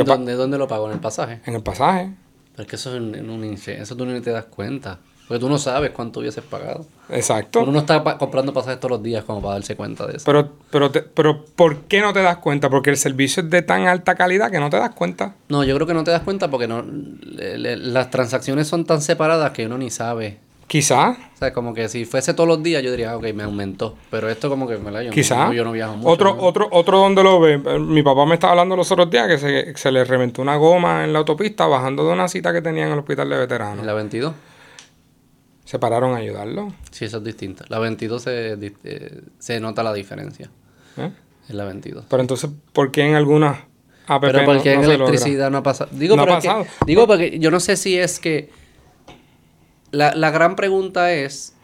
[0.00, 0.86] ¿En dónde, dónde lo pago?
[0.88, 1.40] ¿En el pasaje?
[1.44, 2.10] en el pasaje.
[2.52, 4.98] Pero es que eso, es en, en un eso tú ni te das cuenta.
[5.28, 6.84] Porque tú no sabes cuánto hubieses pagado.
[7.08, 7.62] Exacto.
[7.62, 10.24] Uno no está pa- comprando pasajes todos los días como para darse cuenta de eso.
[10.26, 12.68] Pero, pero, te- pero, ¿por qué no te das cuenta?
[12.68, 15.34] Porque el servicio es de tan alta calidad que no te das cuenta.
[15.48, 18.84] No, yo creo que no te das cuenta porque no le- le- las transacciones son
[18.84, 20.38] tan separadas que uno ni sabe.
[20.72, 23.42] Quizá, O sea, como que si fuese todos los días yo diría, ah, ok, me
[23.42, 23.94] aumentó.
[24.10, 25.02] Pero esto como que, ¿verdad?
[25.02, 25.52] Yo, no- quizá.
[25.52, 26.08] yo no viajo mucho.
[26.08, 26.42] otro, ¿no?
[26.44, 27.60] otro, otro donde lo ve.
[27.62, 30.56] eh, Mi papá me estaba hablando los otros días que se, se le reventó una
[30.56, 33.40] goma en la autopista bajando de una cita que tenía en el hospital de ¿En
[33.42, 33.84] veteranos.
[33.84, 34.32] la 22?
[35.66, 36.72] Se pararon a ayudarlo.
[36.90, 37.64] Sí, eso es distinto.
[37.68, 38.52] La 22 se,
[38.84, 40.50] eh, se nota la diferencia.
[40.96, 41.10] ¿eh?
[41.50, 42.06] En la 22.
[42.08, 43.58] Pero entonces, ¿por qué en algunas
[44.06, 45.06] APP Pero no- porque no en logra?
[45.06, 45.90] electricidad no ha pasado.
[45.92, 46.64] Digo, No ha que- pasado.
[46.86, 48.61] digo porque yo no sé si es que.
[49.92, 51.54] La, la gran pregunta es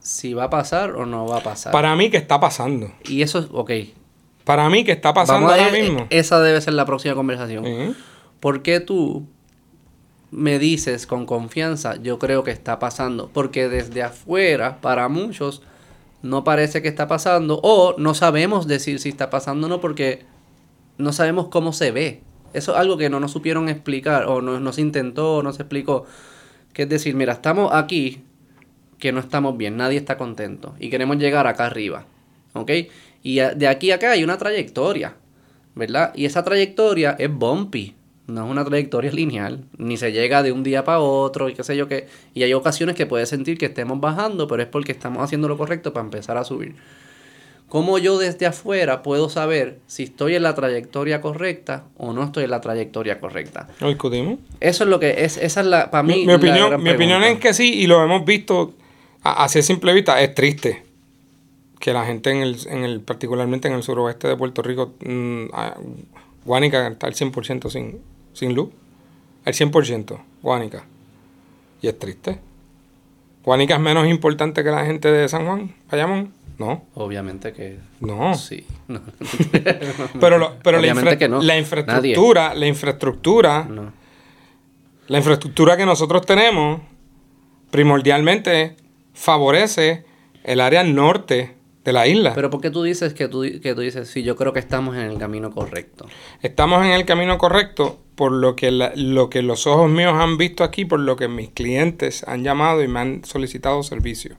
[0.00, 1.72] si va a pasar o no va a pasar.
[1.72, 2.92] Para mí que está pasando.
[3.04, 3.46] Y eso es.
[3.52, 3.70] Ok.
[4.44, 6.06] Para mí que está pasando Vamos a ahora mismo.
[6.10, 7.94] Esa debe ser la próxima conversación.
[8.40, 9.26] ¿Por qué tú
[10.30, 13.30] me dices con confianza, yo creo que está pasando?
[13.32, 15.62] Porque desde afuera, para muchos,
[16.22, 20.24] no parece que está pasando o no sabemos decir si está pasando o no porque
[20.96, 22.22] no sabemos cómo se ve.
[22.54, 25.52] Eso es algo que no nos supieron explicar o no, no se intentó o no
[25.52, 26.06] se explicó.
[26.72, 28.22] Que es decir, mira, estamos aquí
[28.98, 32.06] que no estamos bien, nadie está contento y queremos llegar acá arriba.
[32.52, 32.70] ¿Ok?
[33.22, 35.14] Y de aquí a acá hay una trayectoria,
[35.74, 36.12] ¿verdad?
[36.14, 37.94] Y esa trayectoria es bumpy,
[38.26, 41.64] no es una trayectoria lineal, ni se llega de un día para otro y qué
[41.64, 42.06] sé yo qué.
[42.34, 45.56] Y hay ocasiones que puedes sentir que estemos bajando, pero es porque estamos haciendo lo
[45.56, 46.76] correcto para empezar a subir.
[47.68, 52.44] ¿Cómo yo desde afuera puedo saber si estoy en la trayectoria correcta o no estoy
[52.44, 53.68] en la trayectoria correcta?
[53.80, 54.38] ¿Lo discutimos?
[54.60, 56.82] Eso es lo que es, esa es la, para mí, Mi, mi la opinión, gran
[56.82, 58.72] mi opinión es que sí, y lo hemos visto
[59.22, 60.82] así a simple vista, es triste
[61.78, 65.44] que la gente en el, en el particularmente en el suroeste de Puerto Rico, mm,
[65.52, 65.76] a-
[66.44, 68.00] Guánica está al 100% sin,
[68.32, 68.70] sin luz.
[69.44, 70.84] Al 100%, Guánica.
[71.82, 72.38] Y es triste.
[73.44, 76.32] ¿Guánica es menos importante que la gente de San Juan, Bayamón?
[76.58, 78.34] No, Obviamente que no.
[78.34, 78.66] sí.
[78.88, 79.00] No.
[80.20, 81.40] Pero, lo- pero la, Obviamente infra- que no.
[81.42, 83.92] la infraestructura, la infraestructura No.
[85.06, 86.80] La infraestructura que nosotros tenemos
[87.70, 88.76] primordialmente
[89.14, 90.04] favorece
[90.44, 91.54] el área norte
[91.84, 92.34] de la isla.
[92.34, 94.96] Pero ¿por qué tú dices que tú, que tú dices, sí, yo creo que estamos
[94.96, 96.06] en el camino correcto?
[96.42, 100.36] Estamos en el camino correcto por lo que, la- lo que los ojos míos han
[100.38, 104.36] visto aquí, por lo que mis clientes han llamado y me han solicitado servicio.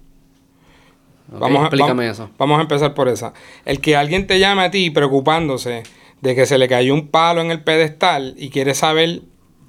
[1.31, 2.29] Vamos a, Explícame eso.
[2.37, 3.33] Vamos a empezar por esa.
[3.65, 5.83] El que alguien te llame a ti preocupándose
[6.21, 9.21] de que se le cayó un palo en el pedestal y quiere saber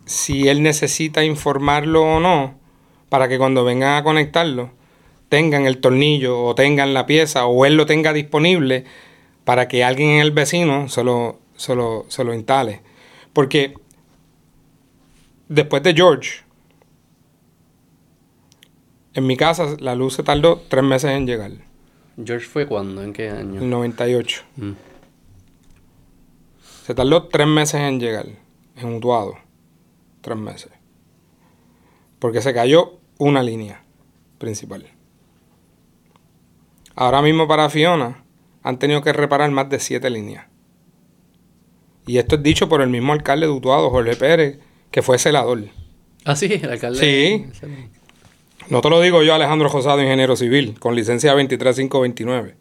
[0.06, 2.58] si él necesita informarlo o no,
[3.08, 4.70] para que cuando vengan a conectarlo
[5.30, 8.84] tengan el tornillo o tengan la pieza o él lo tenga disponible
[9.44, 12.82] para que alguien en el vecino se lo, se lo, se lo instale.
[13.32, 13.74] Porque
[15.48, 16.42] después de George,
[19.14, 21.52] en mi casa la luz se tardó tres meses en llegar.
[22.22, 23.60] George fue cuándo, en qué año.
[23.60, 24.42] El 98.
[24.56, 24.72] Mm.
[26.84, 28.26] Se tardó tres meses en llegar.
[28.76, 29.34] En Utuado.
[30.20, 30.70] Tres meses.
[32.18, 33.84] Porque se cayó una línea
[34.38, 34.86] principal.
[36.94, 38.24] Ahora mismo para Fiona
[38.62, 40.46] han tenido que reparar más de siete líneas.
[42.06, 44.58] Y esto es dicho por el mismo alcalde de Utuado, Jorge Pérez,
[44.90, 45.64] que fue celador.
[46.24, 46.98] Ah, sí, el alcalde.
[46.98, 47.46] Sí.
[48.68, 52.54] No te lo digo yo, Alejandro Josado, ingeniero civil, con licencia 23529.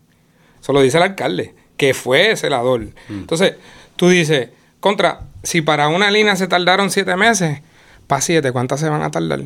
[0.62, 2.88] Eso lo dice el alcalde, que fue celador.
[3.10, 3.56] Entonces,
[3.96, 4.50] tú dices,
[4.80, 7.62] contra, si para una línea se tardaron siete meses,
[8.08, 9.42] para siete, ¿cuántas se van a tardar?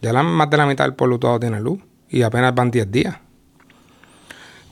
[0.00, 2.90] Ya la, más de la mitad del pueblo todo tiene luz y apenas van 10
[2.90, 3.18] días.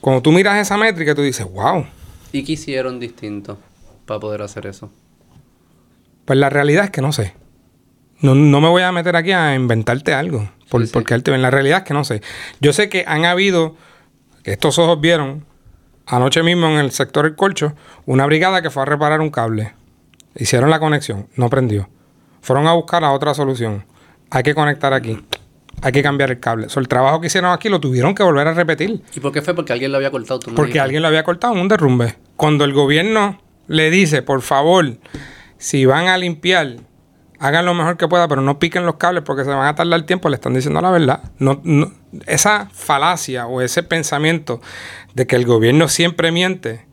[0.01, 1.85] Cuando tú miras esa métrica, tú dices, wow.
[2.31, 3.57] ¿Y qué hicieron distinto
[4.05, 4.89] para poder hacer eso?
[6.25, 7.33] Pues la realidad es que no sé.
[8.21, 10.49] No, no me voy a meter aquí a inventarte algo.
[10.69, 10.93] Por, Sí, sí.
[10.93, 12.21] Porque en la realidad es que no sé.
[12.59, 13.75] Yo sé que han habido,
[14.43, 15.45] estos ojos vieron,
[16.05, 17.73] anoche mismo en el sector El Colcho,
[18.05, 19.73] una brigada que fue a reparar un cable.
[20.35, 21.89] Hicieron la conexión, no prendió.
[22.41, 23.85] Fueron a buscar a otra solución.
[24.29, 25.19] Hay que conectar aquí.
[25.81, 26.69] Hay que cambiar el cable.
[26.69, 29.01] So, el trabajo que hicieron aquí lo tuvieron que volver a repetir.
[29.15, 29.53] ¿Y por qué fue?
[29.53, 30.39] Porque alguien lo había cortado.
[30.39, 32.15] Tú Porque alguien lo había cortado en un derrumbe.
[32.35, 34.97] Cuando el gobierno le dice, por favor,
[35.57, 36.77] si van a limpiar,
[37.39, 40.03] hagan lo mejor que pueda, pero no piquen los cables porque se van a tardar
[40.03, 41.31] tiempo, le están diciendo la verdad.
[41.39, 41.61] No-
[42.25, 44.61] esa falacia o ese pensamiento
[45.13, 46.85] de que el gobierno siempre miente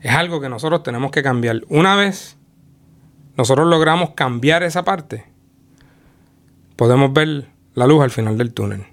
[0.00, 1.62] es algo que nosotros tenemos que cambiar.
[1.68, 2.36] Una vez
[3.36, 5.24] nosotros logramos cambiar esa parte,
[6.76, 8.86] podemos ver la luz al final del túnel.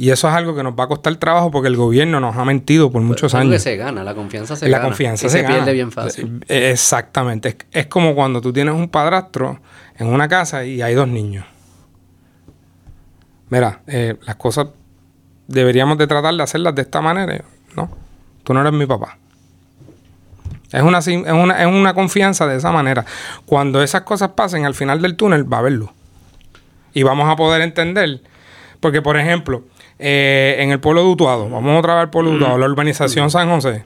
[0.00, 2.44] Y eso es algo que nos va a costar trabajo porque el gobierno nos ha
[2.44, 3.62] mentido por muchos Es algo que años.
[3.64, 4.88] se gana, la confianza se La gana.
[4.90, 5.56] confianza y se, se, gana.
[5.56, 6.44] pierde bien fácil.
[6.48, 7.48] Eh, Exactamente.
[7.48, 9.58] Es, es como cuando tú tienes un padrastro
[9.96, 11.44] en una casa y hay dos niños.
[13.50, 14.68] Mira, eh, las cosas
[15.46, 17.42] deberíamos de tratar de hacerlas de esta manera.
[17.74, 17.90] No,
[18.44, 19.18] tú no eres mi papá.
[20.70, 23.04] Es una, es, una, es una confianza de esa manera.
[23.46, 25.90] Cuando esas cosas pasen, al final del túnel va a haber luz.
[26.92, 28.20] Y vamos a poder entender.
[28.80, 29.64] Porque, por ejemplo,
[29.98, 33.30] eh, en el pueblo de Utuado, vamos otra vez al pueblo de Utuado, la urbanización
[33.30, 33.84] San José.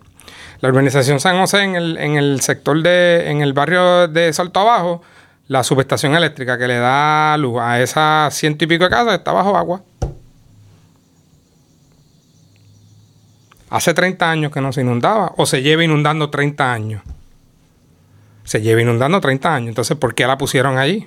[0.61, 4.61] La urbanización San José en el, en el sector de, en el barrio de Salto
[4.61, 5.03] Abajo,
[5.49, 9.33] la subestación eléctrica que le da luz a esas ciento y pico de casas está
[9.33, 9.83] bajo agua.
[13.71, 17.03] Hace 30 años que no se inundaba, o se lleva inundando 30 años.
[18.45, 19.69] Se lleva inundando 30 años.
[19.71, 21.07] Entonces, ¿por qué la pusieron allí?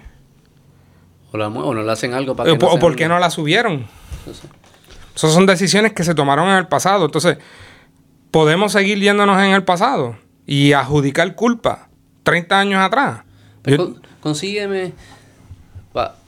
[1.31, 3.19] O, la, o no le hacen algo para ¿O, que no o por qué no
[3.19, 3.85] la subieron?
[4.29, 4.47] Eso.
[5.15, 7.05] Esas son decisiones que se tomaron en el pasado.
[7.05, 7.37] Entonces,
[8.31, 11.87] podemos seguir yéndonos en el pasado y adjudicar culpa
[12.23, 13.21] 30 años atrás.
[13.61, 14.93] Pues Yo- con- consígueme,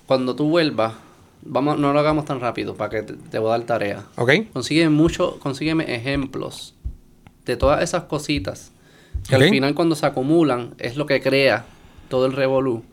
[0.06, 0.94] cuando tú vuelvas,
[1.42, 4.04] vamos, no lo hagamos tan rápido para que te, te voy a dar tarea.
[4.16, 4.32] ¿Ok?
[4.54, 6.74] Consígueme mucho, consígueme ejemplos
[7.46, 8.72] de todas esas cositas
[9.28, 11.66] que al final cuando se acumulan es lo que crea
[12.10, 12.84] todo el revolú.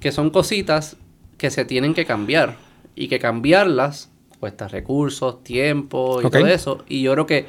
[0.00, 0.96] Que son cositas
[1.38, 2.56] que se tienen que cambiar
[2.94, 6.84] y que cambiarlas cuesta recursos, tiempo y todo eso.
[6.88, 7.46] Y yo creo que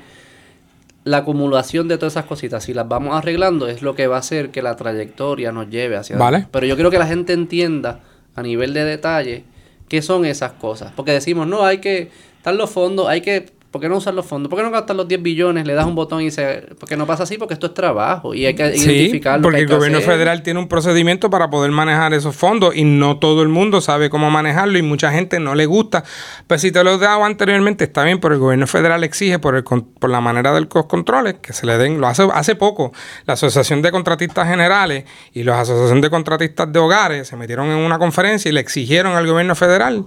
[1.03, 4.19] la acumulación de todas esas cositas, si las vamos arreglando, es lo que va a
[4.19, 6.37] hacer que la trayectoria nos lleve hacia Vale.
[6.37, 6.49] adelante.
[6.51, 7.99] Pero yo quiero que la gente entienda
[8.33, 9.43] a nivel de detalle
[9.87, 10.91] qué son esas cosas.
[10.95, 12.09] Porque decimos, no, hay que
[12.43, 13.54] dar los fondos, hay que...
[13.75, 14.49] ¿Por qué no usar los fondos?
[14.49, 15.67] ¿Por qué no gastar los 10 billones?
[15.67, 16.65] Le das un botón y se...
[16.79, 19.43] Porque no pasa así, porque esto es trabajo y hay que Sí, identificar lo que
[19.47, 20.11] porque el gobierno hacer.
[20.13, 24.09] federal tiene un procedimiento para poder manejar esos fondos y no todo el mundo sabe
[24.09, 26.05] cómo manejarlo y mucha gente no le gusta.
[26.47, 29.57] Pues si te lo he dado anteriormente, está bien, pero el gobierno federal exige por,
[29.57, 31.99] el, por la manera de los controles que se le den.
[31.99, 32.93] Lo hace hace poco.
[33.25, 35.03] La Asociación de Contratistas Generales
[35.33, 39.17] y la Asociación de Contratistas de Hogares se metieron en una conferencia y le exigieron
[39.17, 40.05] al gobierno federal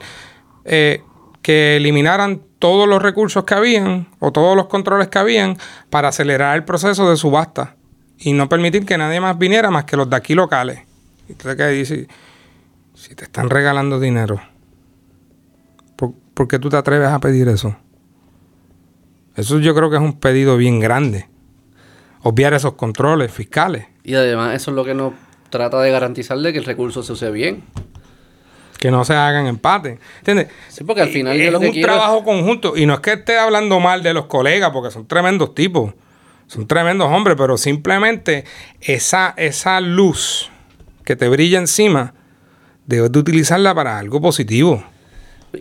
[0.65, 1.03] eh,
[1.49, 5.57] que eliminaran todos los recursos que habían o todos los controles que habían
[5.89, 7.75] para acelerar el proceso de subasta
[8.19, 10.81] y no permitir que nadie más viniera más que los de aquí locales.
[11.27, 12.07] Y ¿qué dice?
[12.93, 14.43] Si te están regalando dinero,
[15.97, 17.75] ¿por, por qué tú te atreves a pedir eso?
[19.35, 21.31] Eso yo creo que es un pedido bien grande.
[22.25, 23.87] Obviar esos controles fiscales.
[24.05, 25.15] Y además eso es lo que nos
[25.49, 27.65] trata de garantizar de que el recurso se use bien.
[28.79, 29.99] Que no se hagan empate.
[30.19, 30.49] ¿Entiendes?
[30.69, 32.77] Sí, porque al final es yo lo que un quiero es- trabajo conjunto.
[32.77, 35.95] Y no es que esté hablando mal de los colegas, porque son tremendos tipos.
[36.47, 38.45] Son tremendos hombres, pero simplemente
[38.81, 40.51] esa, esa luz
[41.05, 42.15] que te brilla encima,
[42.87, 44.83] debes de utilizarla para algo positivo.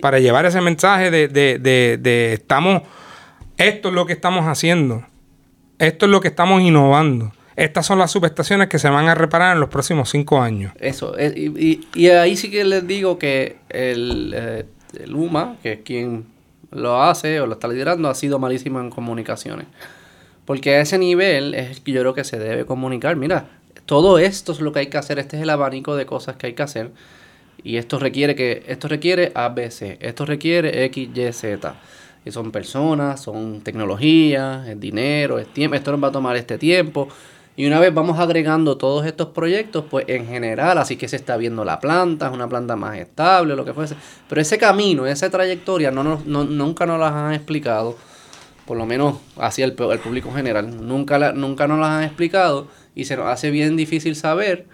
[0.02, 2.84] Para llevar ese mensaje de, de, de, de estamos,
[3.57, 5.06] esto es lo que estamos haciendo.
[5.80, 7.31] Esto es lo que estamos innovando.
[7.58, 10.72] Estas son las subestaciones que se van a reparar en los próximos cinco años.
[10.80, 14.66] Eso, eh, y, y- y ahí sí que les digo que el, eh,
[15.14, 16.26] UMA, que es quien
[16.72, 19.66] lo hace o lo está liderando, ha sido malísimo en comunicaciones.
[20.46, 23.16] Porque a ese nivel es el que yo creo que se debe comunicar.
[23.16, 23.50] Mira,
[23.88, 26.48] todo esto es lo que hay que hacer, este es el abanico de cosas que
[26.48, 26.92] hay que hacer.
[27.64, 31.76] Y esto requiere que, esto requiere ABC, esto requiere X, Y, Z.
[32.24, 36.58] Y son personas, son tecnologías, es dinero, es tiempo, esto nos va a tomar este
[36.60, 37.08] tiempo.
[37.58, 41.36] Y una vez vamos agregando todos estos proyectos, pues en general, así que se está
[41.38, 43.96] viendo la planta, es una planta más estable, lo que fuese.
[44.30, 47.98] Pero ese camino, esa trayectoria, no, nos- no- nunca nos las han explicado,
[48.68, 52.68] por lo menos hacia el, el público general, nunca, la- nunca nos las han explicado
[52.94, 54.68] y se nos hace bien difícil saber,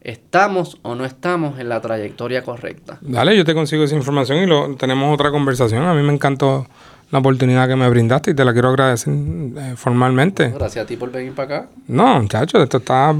[0.00, 2.98] estamos o no estamos en la trayectoria correcta.
[3.00, 5.82] Dale, yo te consigo esa información y lo, tenemos otra conversación.
[5.82, 6.66] A mí me encantó
[7.10, 10.50] la oportunidad que me brindaste y te la quiero agradecer eh, formalmente.
[10.50, 11.68] Gracias a ti por venir para acá.
[11.86, 13.14] No, muchachos, esto está...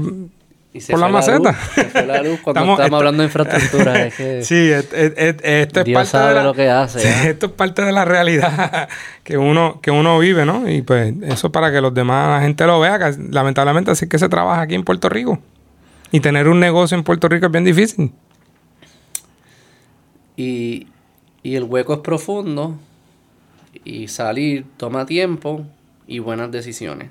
[0.71, 1.49] Y Por la maceta.
[1.51, 4.05] luz, se fue la luz cuando Estamos- estamos, esta- hablando de infraestructura.
[4.05, 7.29] es que Sí, esto es Dios parte sabe de la, lo que hace, Sí, ¿eh?
[7.31, 8.87] esto es parte de la realidad
[9.23, 10.69] que uno que uno vive, ¿no?
[10.69, 14.09] Y pues eso para que los demás la gente lo vea, que lamentablemente así es
[14.11, 15.39] que se trabaja aquí en Puerto Rico.
[16.11, 18.11] Y tener un negocio en Puerto Rico es bien difícil.
[20.37, 20.87] Y,
[21.41, 22.75] y el hueco es profundo
[23.83, 25.65] y salir toma tiempo
[26.07, 27.09] y buenas decisiones.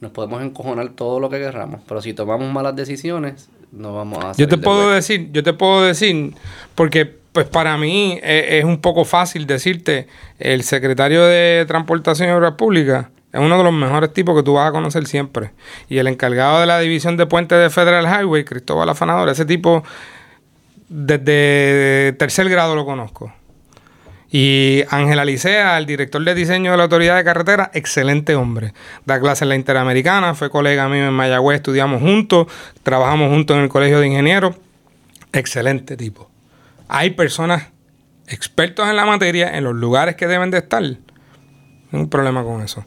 [0.00, 4.32] Nos podemos encojonar todo lo que querramos, pero si tomamos malas decisiones, no vamos a
[4.32, 4.92] Yo te puedo hueco.
[4.92, 6.34] decir, yo te puedo decir,
[6.74, 10.06] porque pues para mí eh, es un poco fácil decirte,
[10.38, 14.54] el secretario de Transportación y Obras Públicas es uno de los mejores tipos que tú
[14.54, 15.50] vas a conocer siempre.
[15.88, 19.82] Y el encargado de la división de puentes de Federal Highway, Cristóbal Afanador, ese tipo
[20.88, 23.32] desde tercer grado lo conozco.
[24.30, 28.74] Y Ángel Alicea, el director de diseño de la Autoridad de Carretera, excelente hombre.
[29.06, 32.46] Da clases en la Interamericana, fue colega mío en Mayagüez, estudiamos juntos,
[32.82, 34.56] trabajamos juntos en el Colegio de Ingenieros.
[35.32, 36.30] Excelente tipo.
[36.88, 37.68] Hay personas
[38.26, 40.82] expertos en la materia en los lugares que deben de estar.
[40.82, 40.98] No
[41.92, 42.84] hay un problema con eso.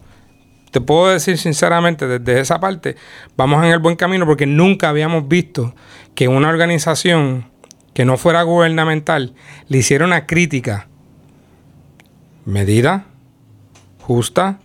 [0.69, 2.95] Te puedo decir sinceramente, desde esa parte,
[3.35, 5.75] vamos en el buen camino porque nunca habíamos visto
[6.13, 7.49] que una organización
[7.93, 9.33] que no fuera gubernamental
[9.67, 10.87] le hiciera una crítica
[12.45, 13.05] medida,
[14.01, 14.59] justa,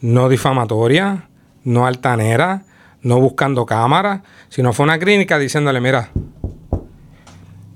[0.00, 1.28] no difamatoria,
[1.64, 2.62] no altanera,
[3.02, 6.10] no buscando cámaras, sino fue una clínica diciéndole, mira,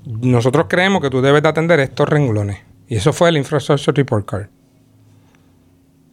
[0.05, 2.59] nosotros creemos que tú debes de atender estos renglones.
[2.89, 4.47] Y eso fue el Infrastructure Report Card.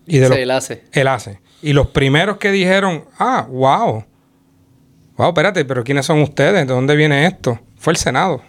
[0.05, 0.83] Y de Sí, los- él hace.
[0.91, 1.39] él hace.
[1.61, 4.05] Y los primeros que dijeron, ah, wow.
[5.17, 6.67] Wow, espérate, pero ¿quiénes son ustedes?
[6.67, 7.59] ¿De dónde viene esto?
[7.77, 8.41] Fue el Senado.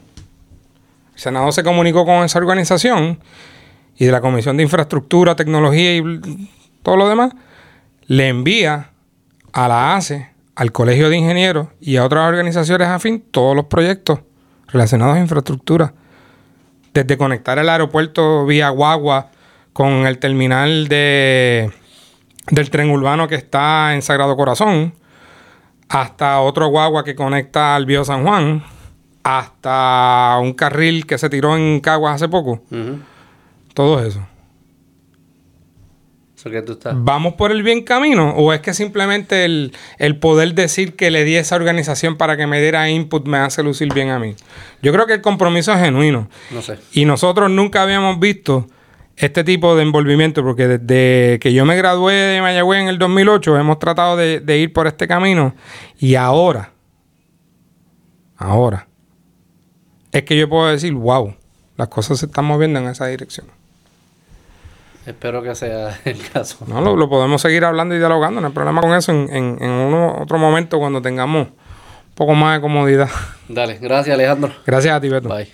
[1.15, 3.19] El Senado se comunicó con esa organización
[3.99, 6.49] y de la Comisión de Infraestructura, Tecnología y
[6.83, 7.33] todo lo demás,
[8.07, 8.93] le envía
[9.53, 14.21] a la ACE, al Colegio de Ingenieros y a otras organizaciones afín todos los proyectos
[14.69, 15.95] relacionados a infraestructura.
[16.95, 19.31] Desde conectar el aeropuerto vía Guagua
[19.73, 21.71] con el terminal de,
[22.51, 24.95] del tren urbano que está en Sagrado Corazón,
[25.89, 28.63] hasta otro guagua que conecta al Bío San Juan,
[29.23, 32.63] hasta un carril que se tiró en Caguas hace poco.
[32.71, 32.99] Ujú.
[33.79, 34.27] Todo eso.
[36.37, 36.95] Eso que tú estás.
[36.97, 38.31] ¿Vamos por el bien camino?
[38.31, 42.37] ¿O es que simplemente el, el poder decir que le di a esa organización para
[42.37, 44.35] que me diera input me hace lucir bien a mí?
[44.83, 46.29] Yo creo que el compromiso es genuino.
[46.51, 46.81] No sé.
[46.91, 48.67] Y nosotros nunca habíamos visto
[49.15, 53.61] este tipo de envolvimiento, porque desde que yo me gradué de Mayagüez en el 2008,
[53.61, 55.55] hemos tratado de, de ir por este camino.
[56.01, 56.73] Y ahora,
[58.37, 58.89] ahora,
[60.11, 61.37] es que yo puedo decir, wow,
[61.77, 63.57] las cosas se están moviendo en esa dirección.
[65.09, 66.59] Espero que sea el caso.
[66.67, 69.57] No, lo, lo podemos seguir hablando y dialogando, no hay problema con eso en, en,
[69.61, 71.55] en uno, otro momento cuando tengamos un
[72.15, 73.09] poco más de comodidad.
[73.49, 74.53] Dale, gracias Alejandro.
[74.67, 75.29] Gracias a ti, Beto.
[75.29, 75.49] Bye.